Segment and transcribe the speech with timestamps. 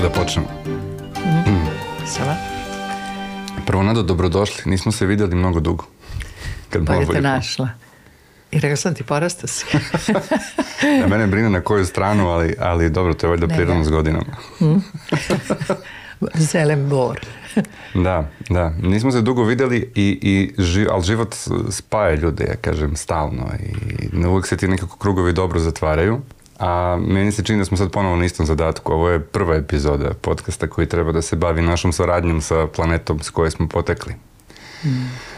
[0.00, 0.48] Pa da počnemo.
[1.46, 1.66] Mm.
[2.06, 2.36] Sava?
[3.66, 4.62] Prvo, Nado, dobrodošli.
[4.66, 5.84] Nismo se vidjeli mnogo dugo.
[6.70, 7.68] Kad Pa je te našla.
[8.50, 9.64] I rekla sam ti, porasta si.
[11.00, 13.84] Da mene brine na koju stranu, ali, ali dobro, to je valjda prirodno ne.
[13.84, 14.36] s godinama.
[16.52, 17.20] Zelen bor.
[18.04, 18.68] Da, da.
[18.70, 21.34] Nismo se dugo vidjeli, i, i ži- ali život
[21.70, 23.50] spaja ljude, ja kažem, stalno.
[24.12, 26.20] I uvijek se ti nekako krugovi dobro zatvaraju.
[26.60, 28.92] A meni se čini da smo sad ponovo na istom zadatku.
[28.92, 33.30] Ovo je prva epizoda podcasta koji treba da se bavi našom saradnjom sa planetom s
[33.30, 34.14] koje smo potekli.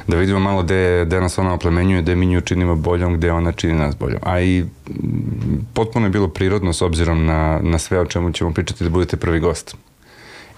[0.07, 3.53] Da vidimo malo gde, gde nas ona oplemenjuje, gde mi nju činimo boljom, gde ona
[3.53, 4.21] čini nas boljom.
[4.23, 8.53] A i mm, potpuno je bilo prirodno s obzirom na, na sve o čemu ćemo
[8.53, 9.77] pričati da budete prvi gost.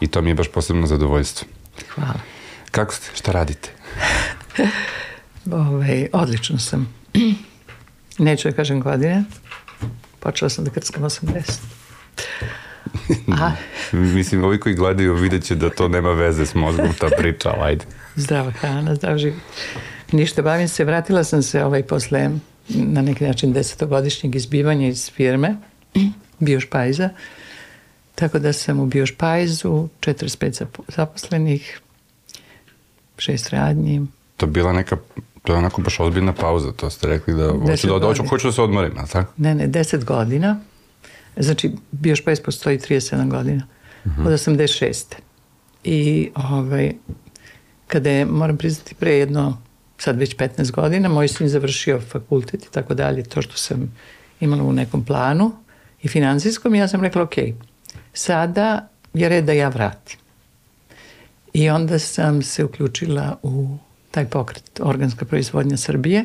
[0.00, 1.48] I to mi je baš posebno zadovoljstvo.
[1.94, 2.20] Hvala.
[2.70, 3.10] Kako ste?
[3.14, 3.70] Šta radite?
[5.52, 6.94] Ove, odlično sam.
[8.18, 9.24] Neću da kažem godine.
[10.24, 11.58] Počela sam da krckam 80.
[13.40, 13.52] A,
[13.92, 17.62] Mislim, ovi koji gledaju vidjet će da to nema veze s mozgom, ta priča, ali
[17.70, 17.84] ajde.
[18.16, 19.38] zdrava hrana, zdrav život.
[20.12, 22.30] Ništa, bavim se, vratila sam se ovaj, posle
[22.68, 25.56] na neki način desetogodišnjeg izbivanja iz firme,
[26.38, 27.10] Biošpajza.
[28.14, 31.80] Tako da sam u Biošpajzu, 45 zapo- zaposlenih,
[33.18, 34.96] šest radnji, To bila neka,
[35.44, 38.48] to je onako baš ozbiljna pauza, to ste rekli da hoću da, da hoću, hoću
[38.48, 39.32] da se odmorim, ali tako?
[39.36, 40.60] Ne, ne, 10 godina.
[41.36, 43.66] Znači, Biošpajs postoji 37 godina.
[44.04, 45.04] Od 86.
[45.84, 46.92] I ovaj,
[47.86, 49.58] kada je, moram priznati, pre jedno,
[49.98, 53.96] sad već 15 godina, moj sin završio fakultet i tako dalje, to što sam
[54.40, 55.52] imala u nekom planu
[56.02, 57.34] i financijskom, ja sam rekla, ok,
[58.12, 60.18] sada je red da ja vratim.
[61.52, 63.76] I onda sam se uključila u
[64.14, 66.24] taj pokret Organska proizvodnja Srbije,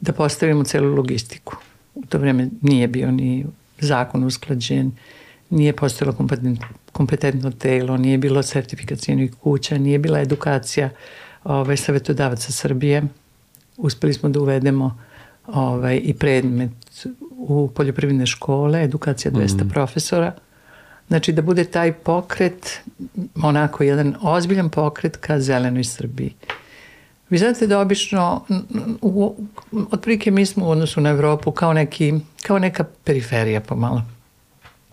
[0.00, 1.56] da postavimo celu logistiku.
[1.94, 3.46] U to vreme nije bio ni
[3.80, 4.92] zakon usklađen,
[5.50, 6.16] nije postojalo
[6.92, 10.90] kompetentno, telo, nije bilo sertifikacijnih kuća, nije bila edukacija
[11.44, 13.02] ovaj, savjetodavaca Srbije.
[13.76, 14.98] Uspeli smo da uvedemo
[15.46, 20.32] ovaj, i predmet u poljoprivredne škole, edukacija 200 profesora.
[21.08, 22.80] Znači da bude taj pokret,
[23.42, 26.34] onako jedan ozbiljan pokret ka zelenoj Srbiji.
[27.32, 28.44] Vi znate da obično,
[29.02, 29.36] u,
[29.90, 34.02] otprilike mi smo u odnosu na Evropu kao, neki, kao neka periferija pomalo.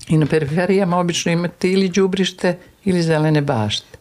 [0.08, 3.98] I na periferijama obično imate ili đubrište ili zelene bašte.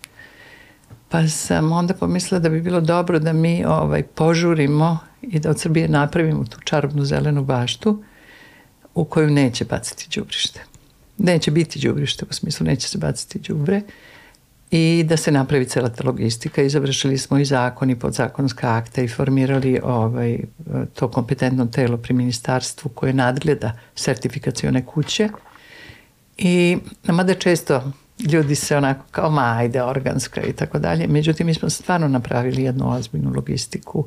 [1.08, 5.60] Pa sam onda pomislila da bi bilo dobro da mi ovaj, požurimo i da od
[5.60, 8.02] Srbije napravimo tu čarobnu zelenu baštu
[8.94, 10.60] u koju neće baciti đubrište.
[11.18, 13.82] Neće biti đubrište, u smislu neće se baciti đubre
[14.70, 16.62] i da se napravi cela ta logistika.
[16.62, 20.38] I završili smo i zakon i podzakonska akta i formirali ovaj,
[20.94, 25.28] to kompetentno telo pri ministarstvu koje nadgleda sertifikacione kuće.
[26.38, 27.92] I mada često
[28.32, 32.62] ljudi se onako kao ma ajde organska i tako dalje, međutim mi smo stvarno napravili
[32.62, 34.04] jednu ozbiljnu logistiku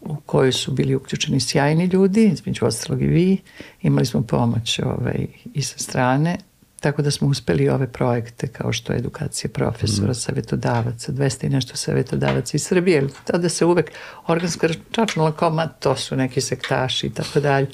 [0.00, 3.38] u kojoj su bili uključeni sjajni ljudi, između ostalog i vi,
[3.82, 6.38] imali smo pomoć ovaj, i sa strane,
[6.84, 11.76] tako da smo uspeli ove projekte kao što je edukacija profesora, savjetodavaca, 200 i nešto
[11.76, 13.90] savjetodavaca iz Srbije, tada se uvek
[14.26, 17.66] organska računala kao ma to su neki sektaši i tako dalje.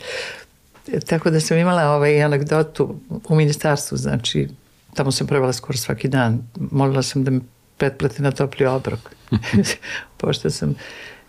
[1.07, 4.49] Tako da sam imala ovaj anegdotu u ministarstvu, znači
[4.95, 6.43] tamo sam prvala skoro svaki dan.
[6.71, 7.41] Molila sam da mi
[7.77, 9.01] pretplate na topli obrok.
[10.21, 10.75] Pošto sam...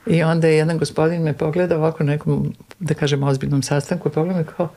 [0.06, 4.12] I onda je jedan gospodin me pogledao ovako na nekom, da kažem, ozbiljnom sastanku i
[4.12, 4.70] pogledao me kao,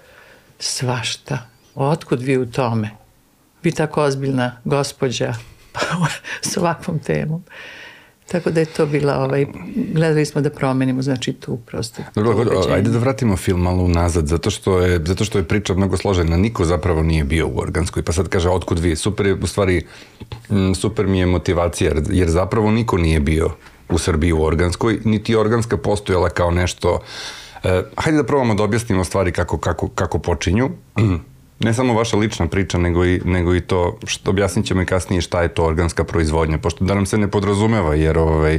[0.58, 2.90] svašta, otkud vi u tome?
[3.62, 5.34] Vi tako ozbiljna gospođa
[6.50, 7.42] s ovakvom temom.
[8.32, 9.46] Tako da je to bila, ovaj,
[9.92, 12.02] gledali smo da promenimo, znači tu prosto.
[12.14, 12.74] Dobro, ubeđenje.
[12.74, 16.36] ajde da vratimo film malo unazad, zato što je, zato što je priča mnogo složena.
[16.36, 18.96] Niko zapravo nije bio u organskoj, pa sad kaže otkud vi.
[18.96, 19.86] Super je, u stvari,
[20.50, 23.50] mm, super mi je motivacija, jer, jer zapravo niko nije bio
[23.88, 27.00] u Srbiji u organskoj, niti je organska postojala kao nešto...
[27.64, 30.70] E, hajde da probamo da objasnimo stvari kako, kako, kako počinju.
[31.60, 35.20] Ne samo vaša lična priča, nego i, nego i to, što objasnit ćemo i kasnije
[35.20, 38.58] šta je to organska proizvodnja, pošto da nam se ne podrazumeva, jer ovaj,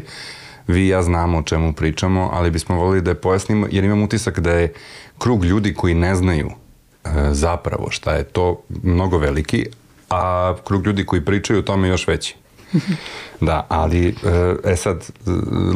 [0.68, 4.03] vi i ja znamo o čemu pričamo, ali bismo volili da je pojasnimo, jer imam
[4.03, 4.74] utisak da je
[5.18, 9.65] krug ljudi koji ne znaju e, zapravo šta je to mnogo veliki,
[10.09, 12.36] a krug ljudi koji pričaju o tome još veći.
[13.41, 14.13] da, ali e,
[14.71, 15.09] e sad,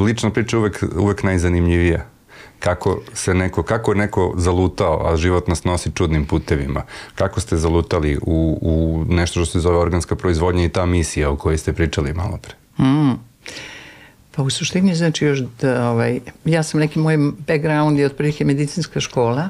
[0.05, 2.05] lična priča je uvek, uvek najzanimljivija.
[2.59, 6.83] Kako se neko, kako je neko zalutao, a život nas nosi čudnim putevima.
[7.15, 11.37] Kako ste zalutali u, u nešto što se zove organska proizvodnja i ta misija o
[11.37, 12.85] kojoj ste pričali malo pre?
[12.85, 13.13] Mm.
[14.31, 17.17] Pa u suštini znači još da, ovaj, ja sam neki moj
[17.47, 19.49] background je otprilike medicinska škola,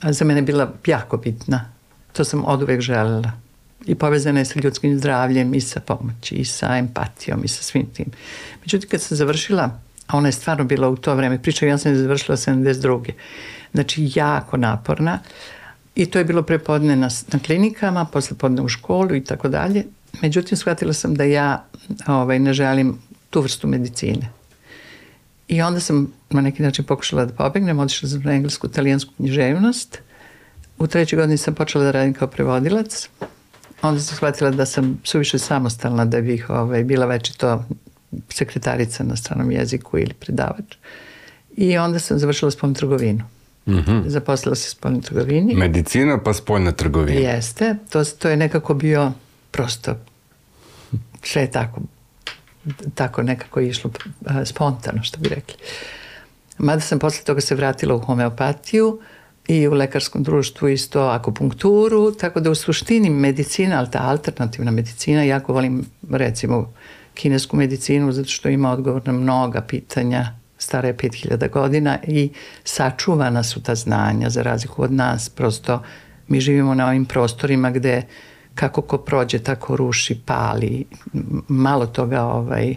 [0.00, 1.72] a za mene bila jako bitna.
[2.12, 3.32] To sam od uvek želela.
[3.86, 7.86] i povezana je sa ljudskim zdravljem i sa pomoći i sa empatijom i sa svim
[7.94, 8.06] tim.
[8.60, 9.70] Međutim, kad sam završila,
[10.06, 13.12] a ona je stvarno bila u to vreme, priča ja sam je završila 72.
[13.72, 15.18] Znači, jako naporna
[15.94, 19.84] i to je bilo prepodne na, na klinikama, posle podne u školu i tako dalje.
[20.22, 21.64] Međutim, shvatila sam da ja
[22.06, 22.98] ovaj, ne želim
[23.30, 24.30] tu vrstu medicine.
[25.48, 29.98] I onda sam na neki način pokušala da pobegnem, odišla sam na englesku, italijansku književnost.
[30.78, 33.08] U trećoj godini sam počela da radim kao prevodilac.
[33.82, 37.64] Onda sam shvatila da sam suviše samostalna da bih ovaj, bila večito
[38.28, 40.76] sekretarica na stranom jeziku ili predavač.
[41.56, 43.24] I onda sam završila spoljnu trgovinu.
[43.66, 44.08] Mm -hmm.
[44.08, 45.54] Zaposlila se spoljnu trgovini.
[45.54, 47.20] Medicina pa spoljna trgovina.
[47.20, 47.76] Jeste.
[47.90, 49.12] To, to je nekako bio
[49.50, 49.96] prosto
[51.26, 51.80] sve je tako
[52.94, 53.90] tako nekako išlo
[54.44, 55.54] spontano, što bi rekli.
[56.58, 59.00] Mada sam posle toga se vratila u homeopatiju
[59.48, 65.22] i u lekarskom društvu isto akupunkturu, tako da u suštini medicina, ali ta alternativna medicina,
[65.22, 66.72] jako volim recimo
[67.16, 70.26] kinesku medicinu zato što ima odgovor na mnoga pitanja
[70.58, 72.30] stare 5000 godina i
[72.64, 75.28] sačuvana su ta znanja za razliku od nas.
[75.28, 75.82] Prosto
[76.28, 78.02] mi živimo na ovim prostorima gde
[78.54, 80.84] kako ko prođe tako ruši, pali.
[81.48, 82.76] Malo toga ovaj,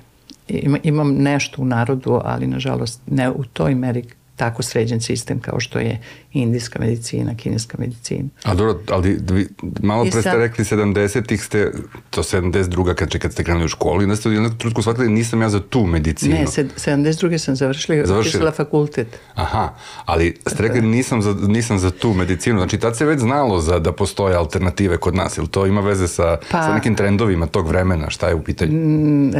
[0.83, 4.03] imam nešto u narodu, ali nažalost ne u toj meri
[4.39, 5.99] tako sređen sistem kao što je
[6.33, 8.29] indijska medicina, kineska medicina.
[8.43, 9.47] A dobro, ali vi,
[9.81, 11.71] malo pre ste rekli 70-ih ste,
[12.09, 12.93] to 72.
[12.93, 15.49] kad, kad ste krenuli u školu i onda ste u jednom trutku shvatili nisam ja
[15.49, 16.35] za tu medicinu.
[16.35, 17.37] Ne, 72.
[17.37, 19.19] sam završila, završila fakultet.
[19.35, 19.75] Aha,
[20.05, 23.79] ali ste rekli nisam za, nisam za tu medicinu, znači tad se već znalo za,
[23.79, 27.67] da postoje alternative kod nas, ili to ima veze sa, pa, sa nekim trendovima tog
[27.67, 28.71] vremena, šta je u pitanju?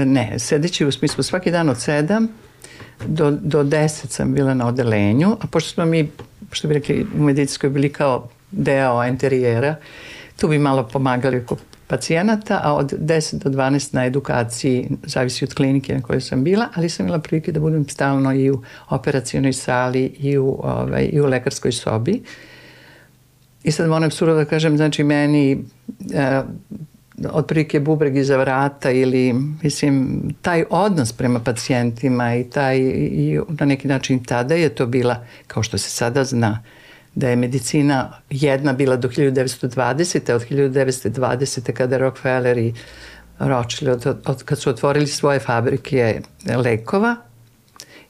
[0.06, 2.28] Ne, sedeći u smislu svaki dan od sedam,
[3.08, 6.12] do, do 10 sam bila na odelenju, a pošto smo mi,
[6.52, 9.76] što bi rekli, u medicinskoj bili kao deo enterijera,
[10.40, 11.58] tu bi malo pomagali oko
[11.88, 16.68] pacijenata, a od 10 do 12 na edukaciji, zavisi od klinike na kojoj sam bila,
[16.76, 21.22] ali sam imala prilike da budem stalno i u operacijonoj sali i u, ovaj, i
[21.22, 22.22] u lekarskoj sobi.
[23.64, 25.64] I sad moram surovo da kažem, znači meni
[26.14, 26.42] e,
[27.32, 29.34] otprilike bubreg iza vrata ili
[29.64, 35.26] mislim taj odnos prema pacijentima i taj i na neki način tada je to bila
[35.48, 36.64] kao što se sada zna
[37.16, 40.34] da je medicina jedna bila do 1920.
[40.34, 41.74] od 1920.
[41.74, 42.74] kada Rockefeller i
[43.40, 46.22] Rothschild od, od, kad su otvorili svoje fabrike
[46.56, 47.16] lekova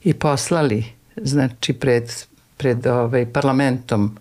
[0.04, 0.84] i poslali
[1.16, 2.12] znači pred,
[2.56, 4.18] pred ovaj, parlamentom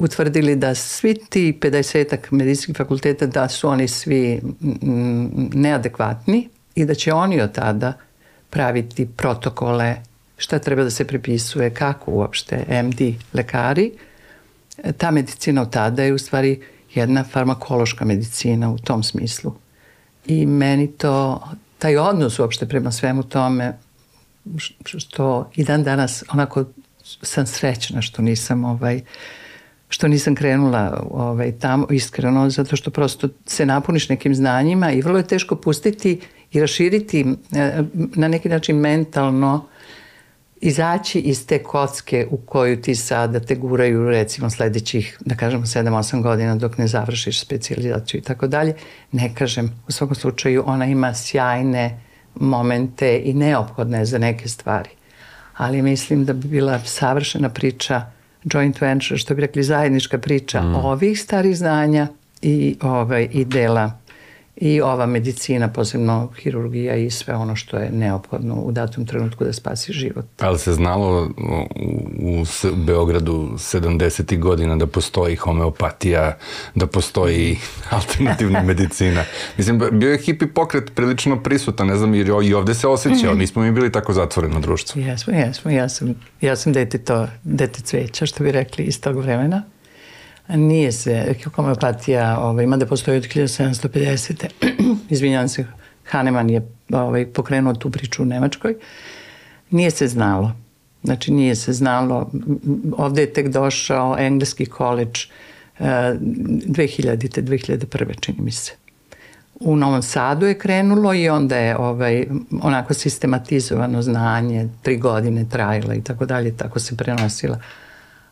[0.00, 4.40] utvrdili da svi ti 50 medicinskih fakulteta da su oni svi
[5.52, 7.92] neadekvatni i da će oni od tada
[8.50, 9.96] praviti protokole
[10.36, 13.92] šta treba da se prepisuje, kako uopšte MD lekari.
[14.96, 16.60] Ta medicina od tada je u stvari
[16.94, 19.54] jedna farmakološka medicina u tom smislu.
[20.26, 21.42] I meni to,
[21.78, 23.78] taj odnos uopšte prema svemu tome,
[24.84, 26.64] što i dan danas onako
[27.22, 29.02] sam srećna što nisam ovaj, uh,
[29.90, 35.18] što nisam krenula ovaj, tamo iskreno, zato što prosto se napuniš nekim znanjima i vrlo
[35.18, 36.20] je teško pustiti
[36.52, 37.20] i raširiti
[37.52, 39.66] e, na neki način mentalno
[40.60, 46.22] izaći iz te kocke u koju ti sada te guraju recimo sledećih, da kažemo 7-8
[46.22, 48.74] godina dok ne završiš specializaciju i tako dalje.
[49.12, 52.00] Ne kažem, u svakom slučaju ona ima sjajne
[52.34, 54.90] momente i neophodne za neke stvari.
[55.56, 60.74] Ali mislim da bi bila savršena priča joint venture, što bi rekli zajednička priča mm.
[60.74, 62.06] ovih starih znanja
[62.42, 63.99] i, ovaj, i dela
[64.60, 69.52] i ova medicina, posebno hirurgija i sve ono što je neophodno u datom trenutku da
[69.52, 70.24] spasi život.
[70.38, 71.30] Ali se znalo
[72.20, 72.44] u, u
[72.76, 74.38] Beogradu 70.
[74.38, 76.36] godina da postoji homeopatija,
[76.74, 77.58] da postoji
[77.90, 79.24] alternativna medicina.
[79.56, 83.62] Mislim, bio je hipi pokret prilično prisutan, ne znam, jer i ovde se osjećao, nismo
[83.62, 85.02] mi bili tako zatvoreno društvo.
[85.02, 89.16] Jesmo, jesmo, ja sam, ja sam dete to, dete cveća, što bi rekli iz tog
[89.16, 89.62] vremena.
[90.54, 94.46] Nije se, homeopatija ovaj, ima da postoji od 1750.
[95.10, 95.66] Izvinjam se,
[96.04, 98.74] Hahnemann je ovaj, pokrenuo tu priču u Nemačkoj.
[99.70, 100.52] Nije se znalo.
[101.02, 102.30] Znači nije se znalo.
[102.96, 105.26] Ovde je tek došao engleski koleđ
[105.78, 107.42] uh, 2000.
[107.42, 108.20] 2001.
[108.20, 108.72] čini mi se.
[109.60, 112.26] U Novom Sadu je krenulo i onda je ovaj,
[112.62, 117.58] onako sistematizovano znanje, tri godine trajala i tako dalje, tako se prenosila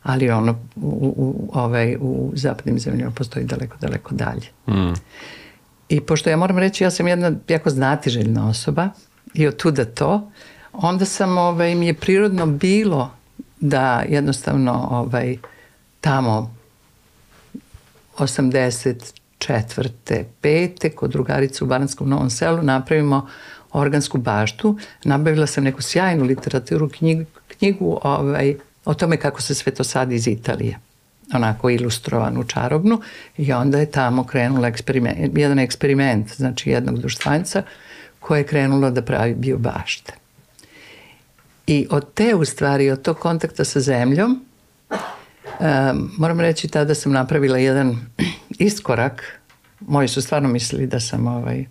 [0.08, 4.48] ali ono u, u, ovaj, u zapadnim zemljama postoji daleko, daleko dalje.
[4.68, 4.94] Mm.
[5.88, 8.88] I pošto ja moram reći, ja sam jedna jako znatiželjna osoba
[9.34, 10.30] i od tuda to,
[10.72, 13.10] onda sam, ovaj, mi je prirodno bilo
[13.60, 15.36] da jednostavno ovaj,
[16.00, 16.54] tamo
[18.18, 19.12] 84.
[19.38, 23.28] četvrte, pete, kod drugarice u Bananskom Novom selu napravimo
[23.72, 24.78] organsku baštu.
[25.04, 27.24] Nabavila sam neku sjajnu literaturu, knjigu,
[27.58, 28.56] knjigu ovaj,
[28.88, 30.78] o tome kako se sve to sad iz Italije
[31.34, 33.00] onako ilustrovanu čarobnu
[33.36, 37.62] i onda je tamo krenula eksperiment, jedan eksperiment, znači jednog društvanca
[38.20, 40.12] koje je krenulo da pravi biobašte.
[41.66, 44.44] I od te u stvari, od tog kontakta sa zemljom,
[44.90, 47.96] um, moram reći tada sam napravila jedan
[48.58, 49.40] iskorak.
[49.80, 51.64] Moji su stvarno mislili da sam ovaj,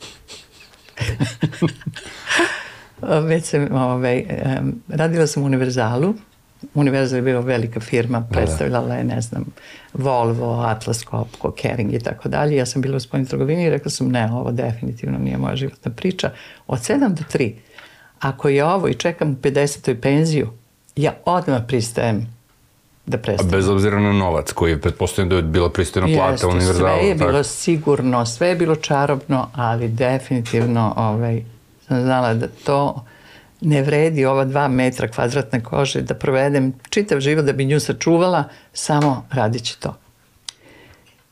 [3.30, 4.26] već sam ovaj,
[4.60, 6.14] um, radila sam u univerzalu
[6.74, 8.32] Univerzal je bila velika firma, da, da.
[8.32, 9.46] predstavljala je, ne znam,
[9.94, 12.56] Volvo, Atlas Copco, Kering i tako dalje.
[12.56, 15.92] Ja sam bila u spoljnoj trgovini i rekla sam, ne, ovo definitivno nije moja životna
[15.92, 16.32] priča.
[16.68, 17.54] Od 7 do 3,
[18.20, 20.02] ako je ovo i čekam u 50.
[20.02, 20.50] penziju,
[20.96, 22.38] ja odmah pristajem
[23.06, 23.54] da prestanem.
[23.54, 27.00] A bez obzira na novac koji je, pretpostavljeno da je bila pristojna plata Jeste, univerzalu.
[27.00, 27.32] Sve je tako.
[27.32, 31.44] bilo sigurno, sve je bilo čarobno, ali definitivno ovaj,
[31.88, 33.06] sam znala da to
[33.62, 38.44] ne vredi ova dva metra kvadratne kože da provedem čitav život da bi nju sačuvala,
[38.74, 39.96] samo radit će to.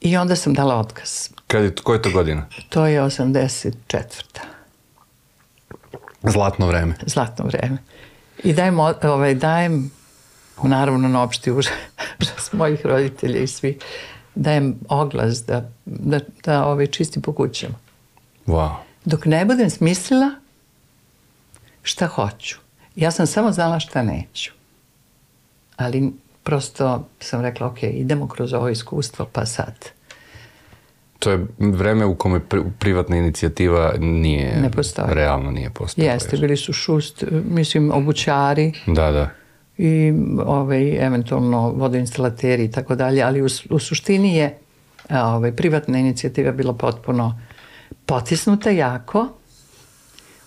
[0.01, 1.29] I onda sam dala otkaz.
[1.47, 2.45] Kad je, koja je to godina?
[2.69, 3.73] To je 84.
[6.23, 6.93] Zlatno vreme.
[7.05, 7.77] Zlatno vreme.
[8.43, 9.91] I dajem, ovaj, dajem
[10.63, 13.79] naravno na opšti užas mojih roditelja i svi,
[14.35, 17.75] dajem oglas da, da, da ovaj, čistim po kućama.
[18.47, 18.75] Wow.
[19.05, 20.31] Dok ne budem smislila
[21.85, 22.57] šta hoću.
[22.95, 24.51] Ja sam samo znala šta neću.
[25.75, 26.13] Ali
[26.43, 29.75] prosto sam rekla, ok, idemo kroz ovo iskustvo, pa sad.
[31.19, 32.41] To je vreme u kome
[32.79, 34.61] privatna inicijativa nije...
[34.61, 35.07] Ne postoji.
[35.11, 36.13] Realno nije postojala.
[36.13, 38.73] Jeste, bili su šust, mislim, obućari.
[38.87, 39.29] Da, da.
[39.77, 40.13] I
[40.45, 44.57] ovaj, eventualno vodoinstalateri i tako dalje, ali u, u suštini je
[45.09, 47.41] ovaj, privatna inicijativa bila potpuno
[48.05, 49.27] potisnuta jako,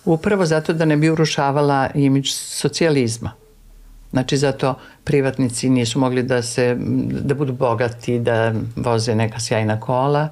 [0.05, 3.31] upravo zato da ne bi urušavala imidž socijalizma.
[4.11, 6.77] Znači zato privatnici nisu mogli da se
[7.21, 10.29] da budu bogati, da voze neka sjajna kola.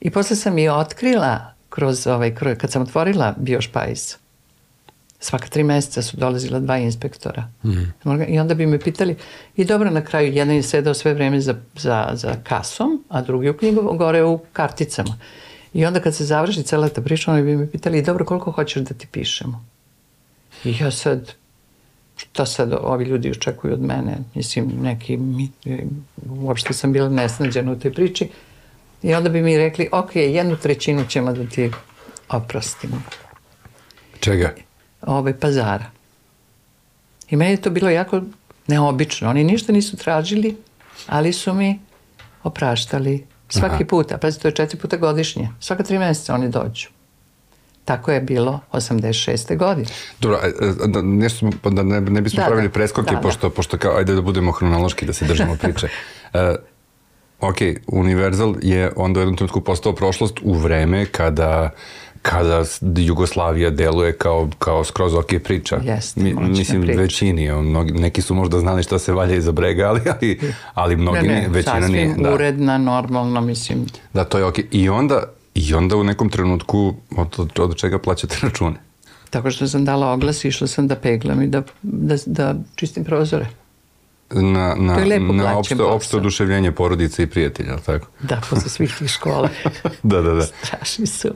[0.00, 4.16] I posle sam i otkrila kroz ovaj kad sam otvorila Biošpajs.
[5.20, 7.48] Svaka tri meseca su dolazila dva inspektora.
[7.64, 7.92] Mm.
[8.28, 9.16] I onda bi me pitali,
[9.56, 13.50] i dobro na kraju, jedan je sedao sve vreme za, za, za kasom, a drugi
[13.50, 15.18] u knjigu gore u karticama.
[15.74, 18.82] I onda kad se završi cela ta priča, oni bi me pitali, dobro, koliko hoćeš
[18.82, 19.64] da ti pišemo?
[20.64, 21.32] I ja sad,
[22.16, 24.18] šta sad ovi ljudi očekuju od mene?
[24.34, 25.50] Mislim, neki, mi,
[26.28, 28.28] uopšte sam bila nesnađena u toj priči.
[29.02, 31.70] I onda bi mi rekli, ok, jednu trećinu ćemo da ti
[32.28, 33.02] oprostimo.
[34.20, 34.54] Čega?
[35.02, 35.90] Ove pazara.
[37.30, 38.22] I meni je to bilo jako
[38.66, 39.30] neobično.
[39.30, 40.56] Oni ništa nisu tražili,
[41.06, 41.78] ali su mi
[42.42, 43.84] opraštali Svaki Aha.
[43.88, 45.48] puta, pa to je četiri puta godišnje.
[45.60, 46.88] Svaka tri meseca oni dođu.
[47.84, 49.56] Tako je bilo 86.
[49.56, 49.88] godine.
[50.20, 50.38] Dobro,
[50.86, 52.72] da, nešto, pa da ne, ne bismo da, pravili da.
[52.72, 53.54] preskoke, da, pošto, da.
[53.54, 55.88] pošto kao, ajde da budemo hronološki, da se držimo priče.
[56.34, 56.40] Uh,
[57.40, 61.70] ok, Universal je onda u jednom trenutku postao prošlost u vreme kada
[62.22, 62.64] kada
[62.96, 65.80] Jugoslavija deluje kao, kao skroz ok priča.
[65.84, 67.00] Jeste, Mi, mislim, priča.
[67.00, 67.62] većini.
[67.62, 70.38] Mnogi, neki su možda znali šta se valja iza brega, ali, ali,
[70.74, 72.14] ali mnogi ne, ne, većina nije.
[72.18, 72.34] Da.
[72.34, 73.86] uredna, normalno, mislim.
[74.14, 74.58] Da, to je ok.
[74.70, 75.22] I onda,
[75.54, 78.76] i onda u nekom trenutku od, od, od čega plaćate račune?
[79.30, 83.46] Tako što sam dala oglas, išla sam da peglam i da, da, da čistim prozore.
[84.30, 88.06] Na, na, to je lepo na opšte, opšte oduševljenje porodice i prijatelja, tako?
[88.20, 89.48] Da, posle svih tih škola.
[90.02, 90.42] da, da, da.
[90.42, 91.28] Strašni su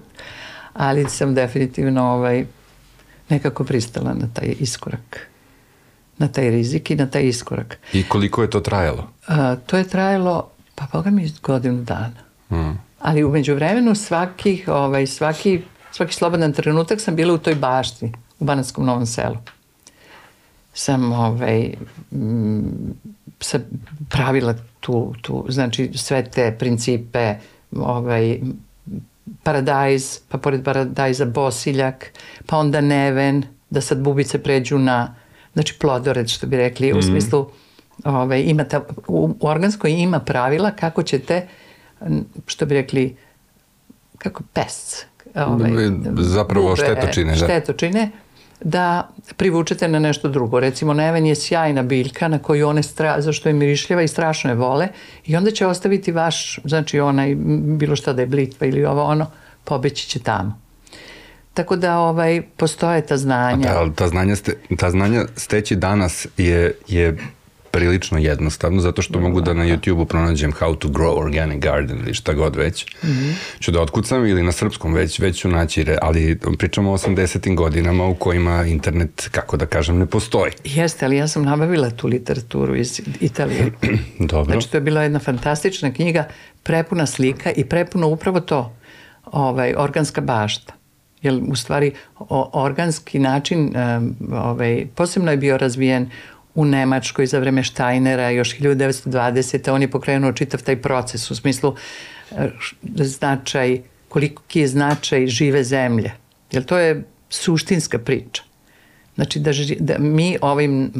[0.74, 2.46] ali sam definitivno ovaj,
[3.28, 5.34] nekako pristala na taj iskorak
[6.18, 7.78] na taj rizik i na taj iskorak.
[7.92, 9.08] I koliko je to trajalo?
[9.26, 12.20] A, to je trajalo, pa boga mi godinu dana.
[12.50, 12.78] Mm.
[13.00, 15.62] Ali umeđu vremenu svaki, ovaj, svaki,
[15.92, 19.36] svaki slobodan trenutak sam bila u toj bašti u Bananskom Novom selu.
[20.74, 21.74] Sam ovaj,
[22.12, 22.94] m,
[23.40, 23.62] sam
[24.08, 27.34] pravila tu, tu, znači sve te principe
[27.76, 28.40] ovaj,
[29.42, 32.10] paradajz, pa pored paradajza bosiljak,
[32.46, 35.14] pa onda neven, da sad bubice pređu na,
[35.52, 36.96] znači plodored što bi rekli, mm.
[36.96, 37.06] u mhm.
[37.06, 37.50] smislu
[38.04, 41.48] ovaj, ima ta, u, u organskoj ima pravila kako ćete,
[42.46, 43.16] što bi rekli,
[44.18, 45.04] kako pes,
[45.34, 45.70] ovaj,
[46.18, 47.36] zapravo bube, štetočine, da.
[47.36, 48.10] štetočine,
[48.64, 50.60] da privučete na nešto drugo.
[50.60, 54.54] Recimo, neven je sjajna biljka na koju one stra, zašto je mirišljiva i strašno je
[54.56, 54.88] vole
[55.26, 57.34] i onda će ostaviti vaš, znači onaj,
[57.78, 59.26] bilo šta da je blitva ili ovo ono,
[59.64, 60.58] pobeći će tamo.
[61.54, 63.68] Tako da ovaj, postoje ta znanja.
[63.68, 67.18] A ta, ta, znanja ste, ta znanja steći danas je, je
[67.74, 72.14] prilično jednostavno, zato što mogu da na YouTube-u pronađem how to grow organic garden ili
[72.14, 72.86] šta god već.
[73.02, 73.32] Mm -hmm.
[73.60, 77.54] Ću da otkucam ili na srpskom već, već ću naći, ali pričamo o 80.
[77.54, 80.52] godinama u kojima internet, kako da kažem, ne postoji.
[80.64, 83.72] Jeste, ali ja sam nabavila tu literaturu iz Italije.
[84.32, 84.52] Dobro.
[84.52, 86.28] Znači, to je bila jedna fantastična knjiga,
[86.62, 88.76] prepuna slika i prepuno upravo to,
[89.24, 90.74] ovaj, organska bašta
[91.24, 96.10] jer u stvari o, organski način um, ovaj, posebno je bio razvijen
[96.54, 99.70] u Nemačkoj za vreme Steinera još 1920.
[99.70, 101.74] On je pokrenuo čitav taj proces u smislu
[102.30, 102.50] e,
[103.04, 106.12] značaj, koliki je značaj žive zemlje.
[106.52, 108.42] Jer to je suštinska priča.
[109.14, 110.92] Znači da, da mi ovim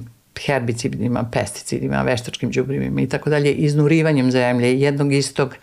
[0.47, 5.57] herbicidima, pesticidima, veštačkim džubrivima i tako dalje, iznurivanjem zemlje jednog istog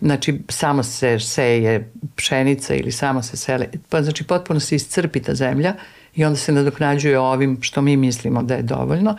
[0.00, 5.34] znači samo se seje pšenica ili samo se sele, pa znači potpuno se iscrpi ta
[5.34, 5.74] zemlja
[6.16, 9.16] i onda se nadoknađuje ovim što mi mislimo da je dovoljno,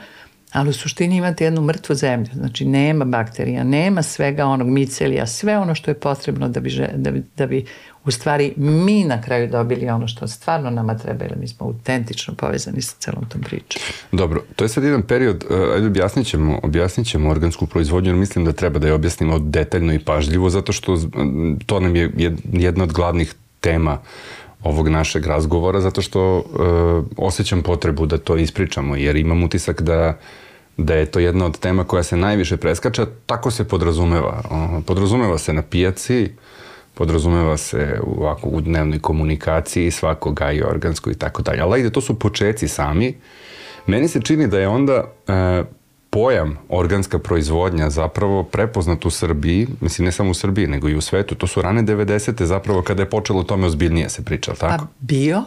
[0.52, 5.58] ali u suštini imate jednu mrtvu zemlju, znači nema bakterija, nema svega onog micelija, sve
[5.58, 7.66] ono što je potrebno da bi, da bi, da bi
[8.06, 12.34] u stvari mi na kraju dobili ono što stvarno nama treba, jer mi smo autentično
[12.34, 13.82] povezani sa celom tom pričom.
[14.12, 18.16] Dobro, to je sad jedan period, uh, ajde objasnit ćemo, objasnit ćemo organsku proizvodnju, jer
[18.16, 20.98] mislim da treba da je objasnimo detaljno i pažljivo, zato što
[21.66, 22.12] to nam je
[22.54, 23.98] jedna od glavnih tema
[24.64, 26.44] ovog našeg razgovora, zato što uh,
[27.18, 30.18] osjećam potrebu da to ispričamo, jer imam utisak da
[30.78, 34.42] da je to jedna od tema koja se najviše preskača, tako se podrazumeva.
[34.86, 36.30] Podrazumeva se na pijaci,
[36.94, 41.62] podrazumeva se ovako, u dnevnoj komunikaciji, svako gaji organsko i tako dalje.
[41.62, 43.16] Ali ajde, to su počeci sami.
[43.88, 45.64] Meni se čini da je onda e,
[46.18, 51.02] pojam organska proizvodnja zapravo prepoznat u Srbiji, mislim ne samo u Srbiji, nego i u
[51.02, 51.36] svetu.
[51.36, 52.44] To su rane 90.
[52.44, 54.84] zapravo kada je počelo o tome ozbiljnije se priča, tako?
[54.84, 55.44] A bio?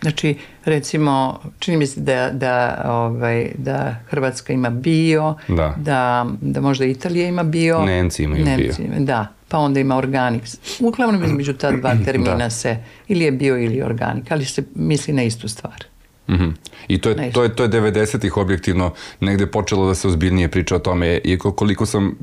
[0.00, 0.34] Znači,
[0.64, 6.84] recimo, čini mi se da, da, ovaj, da Hrvatska ima bio, da, da, da možda
[6.84, 7.84] Italija ima bio.
[7.84, 8.98] Nemci imaju Nemci, bio.
[8.98, 10.42] Da, pa onda ima organik.
[10.80, 12.50] Uglavnom između ta dva termina da.
[12.50, 12.76] se
[13.08, 15.84] ili je bio ili organik, ali se misli na istu stvar.
[16.28, 16.52] Mm -hmm.
[16.88, 20.76] I to je, to je, to je 90-ih objektivno negde počelo da se ozbiljnije priča
[20.76, 22.16] o tome i koliko sam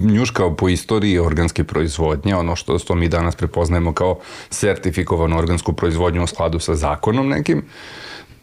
[0.00, 4.18] njuškao po istoriji organske proizvodnje, ono što, što mi danas prepoznajemo kao
[4.50, 7.62] sertifikovanu organsku proizvodnju u skladu sa zakonom nekim,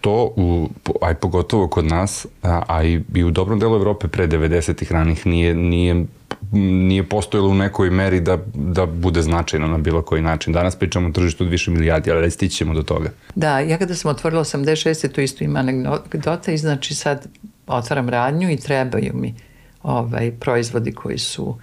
[0.01, 0.69] to, u,
[1.01, 5.25] aj pogotovo kod nas, a, a i, i u dobrom delu Evrope pre 90-ih ranih
[5.25, 6.05] nije, nije
[6.51, 10.53] nije postojalo u nekoj meri da, da bude značajno na bilo koji način.
[10.53, 13.09] Danas pričamo o tržištu od više milijardi, ali stićemo do toga.
[13.35, 15.11] Da, ja kada sam otvorila 86.
[15.11, 17.27] to isto ima anegdota i znači sad
[17.67, 19.35] otvaram radnju i trebaju mi
[19.83, 21.57] ovaj, proizvodi koji su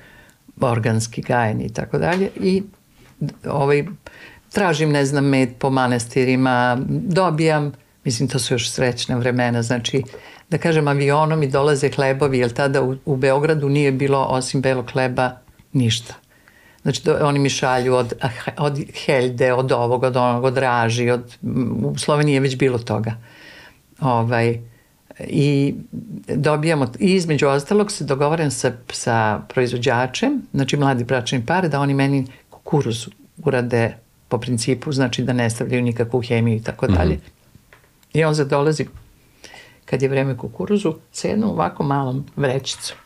[0.60, 2.62] organski gajeni i tako dalje i
[3.44, 3.84] ovaj,
[4.52, 7.72] tražim, ne znam, med po manastirima, dobijam,
[8.04, 10.02] mislim, to su još srećne vremena, znači
[10.50, 14.90] da kažem, avionom i dolaze hlebovi, jer tada u, u Beogradu nije bilo osim belog
[14.92, 15.30] hleba
[15.72, 16.14] ništa.
[16.82, 18.12] Znači, do, oni mi šalju od,
[18.58, 21.36] od Helde, od ovog, od onog, od Raži, od,
[21.84, 23.16] u Sloveniji je već bilo toga.
[24.00, 24.60] Ovaj,
[25.20, 25.74] I
[26.28, 31.94] dobijamo, i između ostalog se dogovoram sa, sa proizvođačem, znači mladi bračni par, da oni
[31.94, 33.08] meni kukuruz
[33.44, 33.96] urade
[34.28, 37.14] po principu, znači da ne stavljaju nikakvu hemiju i tako dalje.
[37.14, 37.24] Mhm.
[38.12, 38.86] I on dolazi
[39.86, 42.96] kad je vreme kukuruzu, sa jednom ovako malom vrećicom.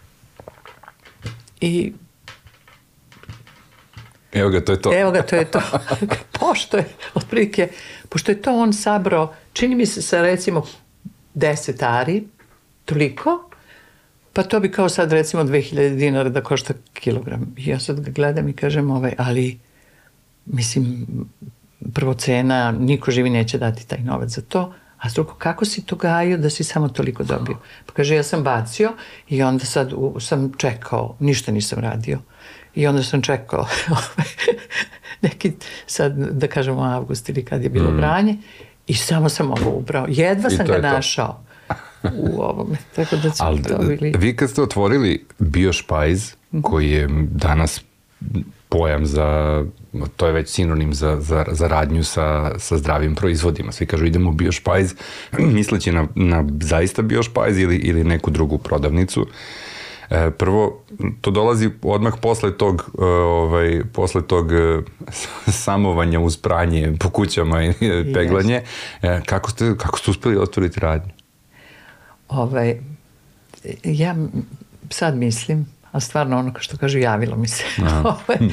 [1.61, 1.93] I
[4.33, 4.91] Evo ga, to je to.
[4.95, 5.61] Evo ga, to je to.
[6.41, 7.69] pošto je, otprilike,
[8.09, 10.67] pošto je to on sabrao, čini mi se sa recimo
[11.35, 12.25] 10 ari,
[12.85, 13.51] toliko,
[14.33, 17.55] pa to bi kao sad recimo 2000 dinara da košta kilogram.
[17.57, 19.59] I ja sad ga gledam i kažem, ovaj, ali
[20.47, 21.07] mislim,
[21.95, 25.97] prvo cena, niko živi neće dati taj novac za to, A drugo, kako si to
[25.97, 27.57] gajio da si samo toliko dobio?
[27.87, 28.93] Pa kaže, ja sam bacio
[29.29, 32.19] i onda sad u, sam čekao, ništa nisam radio.
[32.75, 33.59] I onda sam čekao
[33.91, 34.29] ovaj,
[35.21, 35.53] neki,
[35.87, 37.97] sad da kažemo avgust ili kad je bilo mm.
[37.97, 38.37] branje
[38.87, 40.07] i samo sam ovo ubrao.
[40.09, 41.45] Jedva I sam ga našao
[42.15, 42.77] u ovome.
[42.97, 44.15] Tako da Ali, dobili...
[44.19, 46.63] Vi kad ste otvorili Biošpajz, mhm.
[46.63, 47.81] koji je danas
[48.71, 49.65] pojam za,
[50.17, 53.73] to je već sinonim za, za, za radnju sa, sa zdravim proizvodima.
[53.73, 54.95] Svi kažu idemo u biošpajz,
[55.59, 59.27] misleći na, na zaista biošpajz ili, ili neku drugu prodavnicu.
[60.11, 60.83] E, prvo,
[61.21, 64.83] to dolazi odmah posle tog, e, ovaj, posle tog e,
[65.65, 67.73] samovanja uz pranje po kućama i
[68.15, 68.63] peglanje.
[69.03, 71.13] E, kako, ste, kako ste uspeli otvoriti radnju?
[72.29, 72.81] Ovaj,
[73.85, 74.17] ja
[74.91, 77.65] sad mislim a stvarno ono što kažu javilo mi se.
[78.05, 78.49] Ovaj, hm.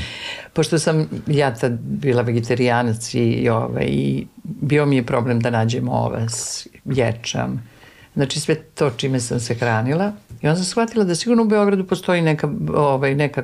[0.53, 5.89] Pošto sam ja tad bila vegetarijanac i, ovaj, i bio mi je problem da nađem
[5.89, 7.69] ovas, ječam,
[8.15, 11.87] znači sve to čime sam se hranila I onda sam shvatila da sigurno u Beogradu
[11.87, 13.43] postoji neka, ovaj, neka,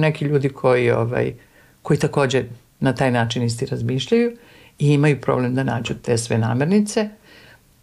[0.00, 1.34] neki ljudi koji, ovaj,
[1.82, 2.44] koji takođe
[2.80, 4.36] na taj način isti razmišljaju
[4.78, 7.08] i imaju problem da nađu te sve namernice.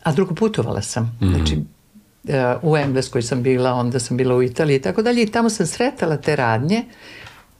[0.03, 1.03] A drugo putovala sam.
[1.03, 1.35] Mm -hmm.
[1.35, 1.57] Znači, e,
[2.61, 5.67] u Engleskoj sam bila, onda sam bila u Italiji i tako dalje i tamo sam
[5.67, 6.83] sretala te radnje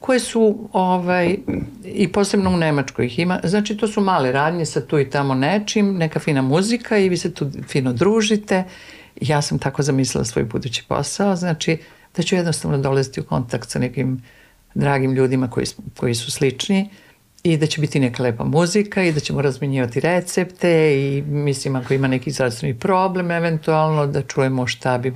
[0.00, 1.36] koje su ovaj,
[1.84, 3.40] i posebno u Nemačkoj ih ima.
[3.44, 7.16] Znači to su male radnje sa tu i tamo nečim, neka fina muzika i vi
[7.16, 8.64] se tu fino družite.
[9.20, 11.78] Ja sam tako zamislila svoj budući posao, znači
[12.16, 14.22] da ću jednostavno dolaziti u kontakt sa nekim
[14.74, 16.90] dragim ljudima koji, koji su slični
[17.52, 21.94] i da će biti neka lepa muzika i da ćemo razmenjivati recepte i mislim ako
[21.94, 25.12] ima neki zdravstveni problem eventualno da čujemo šta bi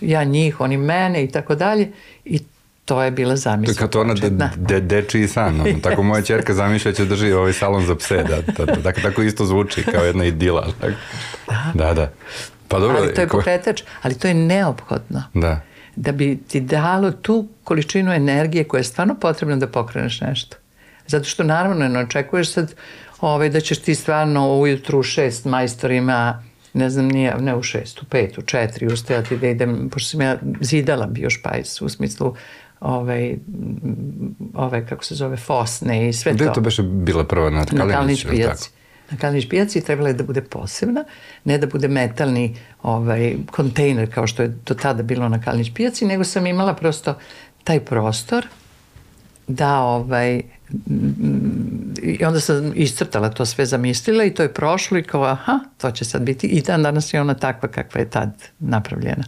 [0.00, 1.92] ja njih, oni mene i tako dalje
[2.24, 2.40] i
[2.84, 3.74] to je bila zamisla.
[3.74, 5.60] To je kao to ona de, de, dečiji san.
[5.60, 5.80] Ono.
[5.82, 8.16] Tako moja čerka zamišlja će drži ovaj salon za pse.
[8.16, 10.68] Da, da, da, tako, tako isto zvuči kao jedna idila.
[10.80, 11.72] Da.
[11.74, 12.12] da, da.
[12.68, 15.22] Pa dobro, ali to je pokretač, ali to je neophodno.
[15.34, 15.60] Da.
[15.96, 20.56] Da bi ti dalo tu količinu energije koja je stvarno potrebna da pokreneš nešto.
[21.06, 22.74] Zato što naravno ne očekuješ sad
[23.20, 26.42] ovaj, da ćeš ti stvarno ujutru u šest majstorima
[26.76, 30.20] ne znam, nije, ne u šest, u pet, u četiri ustajati da idem, pošto sam
[30.20, 32.34] ja zidala bio špajs u smislu
[32.80, 33.36] ovaj,
[34.54, 36.50] ovaj, kako se zove, fosne i sve Gde to.
[36.50, 37.88] Gde to beše bila prva na Kalinić?
[37.88, 38.70] Na Kalinić pijaci.
[39.10, 41.04] Na Kalinić pijaci trebala je da bude posebna,
[41.44, 46.06] ne da bude metalni ovaj, kontejner kao što je do tada bilo na Kalinić pijaci,
[46.06, 47.14] nego sam imala prosto
[47.64, 48.46] taj prostor
[49.48, 50.42] da ovaj,
[52.02, 55.90] i onda sam iscrtala to sve zamislila i to je prošlo i kao aha, to
[55.90, 59.24] će sad biti i dan danas je ona takva kakva je tad napravljena.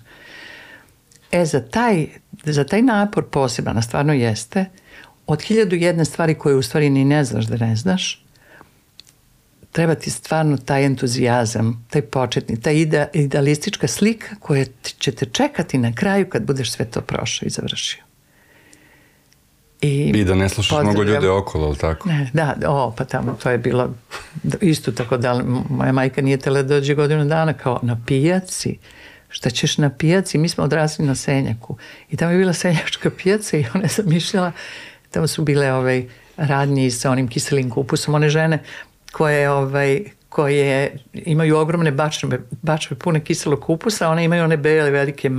[1.32, 2.06] E, za taj,
[2.44, 4.64] za taj napor poseban, stvarno jeste,
[5.26, 8.24] od hiljadu jedne stvari koje u stvari ni ne znaš da ne znaš,
[9.72, 14.64] treba ti stvarno taj entuzijazam, taj početni, ta ide, idealistička slika koja
[14.98, 18.07] će te čekati na kraju kad budeš sve to prošao i završio.
[19.80, 22.08] I, I da ne slušaš mnogo ljude okolo, ali tako?
[22.08, 23.90] Ne, da, o, pa tamo to je bilo
[24.60, 28.78] isto tako da moja majka nije tele da dođe godinu dana kao na pijaci.
[29.28, 30.38] Šta ćeš na pijaci?
[30.38, 31.76] Mi smo odrasli na Senjaku.
[32.10, 34.52] I tamo je bila Senjačka pijaca i ona je zamišljala,
[35.10, 38.62] tamo su bile ovaj, radnje sa onim kiselim kupusom, one žene
[39.12, 45.30] koje ovaj, koje imaju ogromne bačve, bačve pune kiselog kupusa, one imaju one bele velike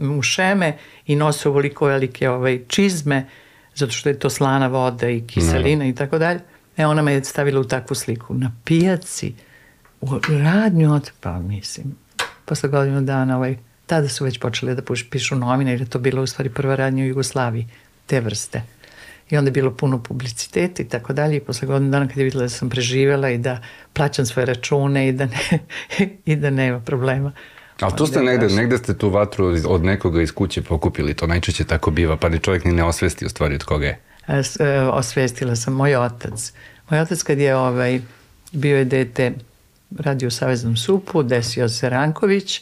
[0.00, 0.76] mušeme
[1.06, 3.26] i nose ovoliko velike ovaj, čizme
[3.74, 6.40] zato što je to slana voda i kiselina i tako dalje.
[6.76, 8.34] E, ona me je stavila u takvu sliku.
[8.34, 9.34] Na pijaci,
[10.00, 11.96] u radnju od, pa mislim,
[12.44, 13.56] posle godinu dana, ovaj,
[13.86, 17.04] tada su već počeli da pišu novine, jer je to bilo u stvari prva radnja
[17.04, 17.68] u Jugoslaviji,
[18.06, 18.62] te vrste.
[19.30, 21.36] I onda je bilo puno publiciteta i tako dalje.
[21.36, 25.08] I posle godinu dana kad je videla da sam preživela i da plaćam svoje račune
[25.08, 25.58] i da, ne,
[26.32, 27.32] i da nema problema,
[27.80, 31.64] Ali tu ste negde, negde ste tu vatru od nekoga iz kuće pokupili, to najčešće
[31.64, 33.98] tako biva, pa ni čovjek ni ne osvesti u stvari od koga je.
[34.28, 36.52] E, osvestila sam moj otac.
[36.90, 38.00] Moj otac kad je ovaj,
[38.52, 39.32] bio je dete,
[39.98, 42.60] radio u Saveznom supu, desio se Ranković,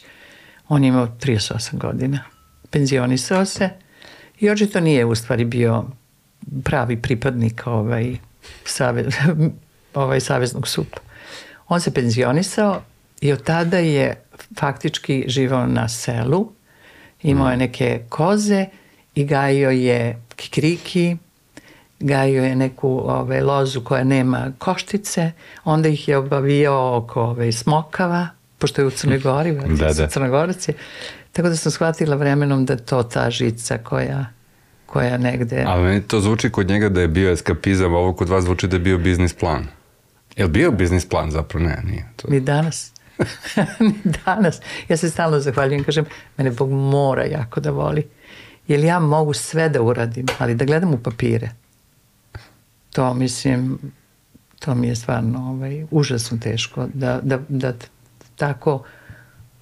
[0.67, 2.23] on je imao 38 godina,
[2.69, 3.69] penzionisao se
[4.39, 5.83] i očito nije u stvari bio
[6.63, 8.17] pravi pripadnik ovaj,
[8.65, 9.05] savez,
[9.93, 10.97] ovaj saveznog supa.
[11.67, 12.81] On se penzionisao
[13.21, 14.23] i od tada je
[14.59, 16.51] faktički živao na selu,
[17.21, 17.59] imao je mm.
[17.59, 18.65] neke koze
[19.15, 21.17] i gajio je kikriki,
[21.99, 25.31] gajio je neku ove, lozu koja nema koštice,
[25.63, 30.07] onda ih je obavijao oko ove, smokava, pošto je u Crnoj Gori, da, da.
[30.07, 30.73] Crnogorac je.
[31.31, 34.25] Tako da sam shvatila vremenom da to ta žica koja
[34.91, 35.63] koja negde...
[35.67, 38.75] Ali meni to zvuči kod njega da je bio eskapizam, ovo kod vas zvuči da
[38.75, 39.67] je bio biznis plan.
[40.35, 41.65] Je li bio biznis plan zapravo?
[41.65, 42.05] Ne, nije.
[42.15, 42.27] To...
[42.29, 42.91] Mi danas.
[44.25, 44.61] danas.
[44.89, 46.05] Ja se stalno zahvaljujem, kažem,
[46.37, 48.07] mene Bog mora jako da voli.
[48.67, 51.49] Jer ja mogu sve da uradim, ali da gledam u papire.
[52.93, 53.79] To mislim,
[54.59, 57.73] to mi je stvarno ovaj, užasno teško da, da, da
[58.35, 58.83] tako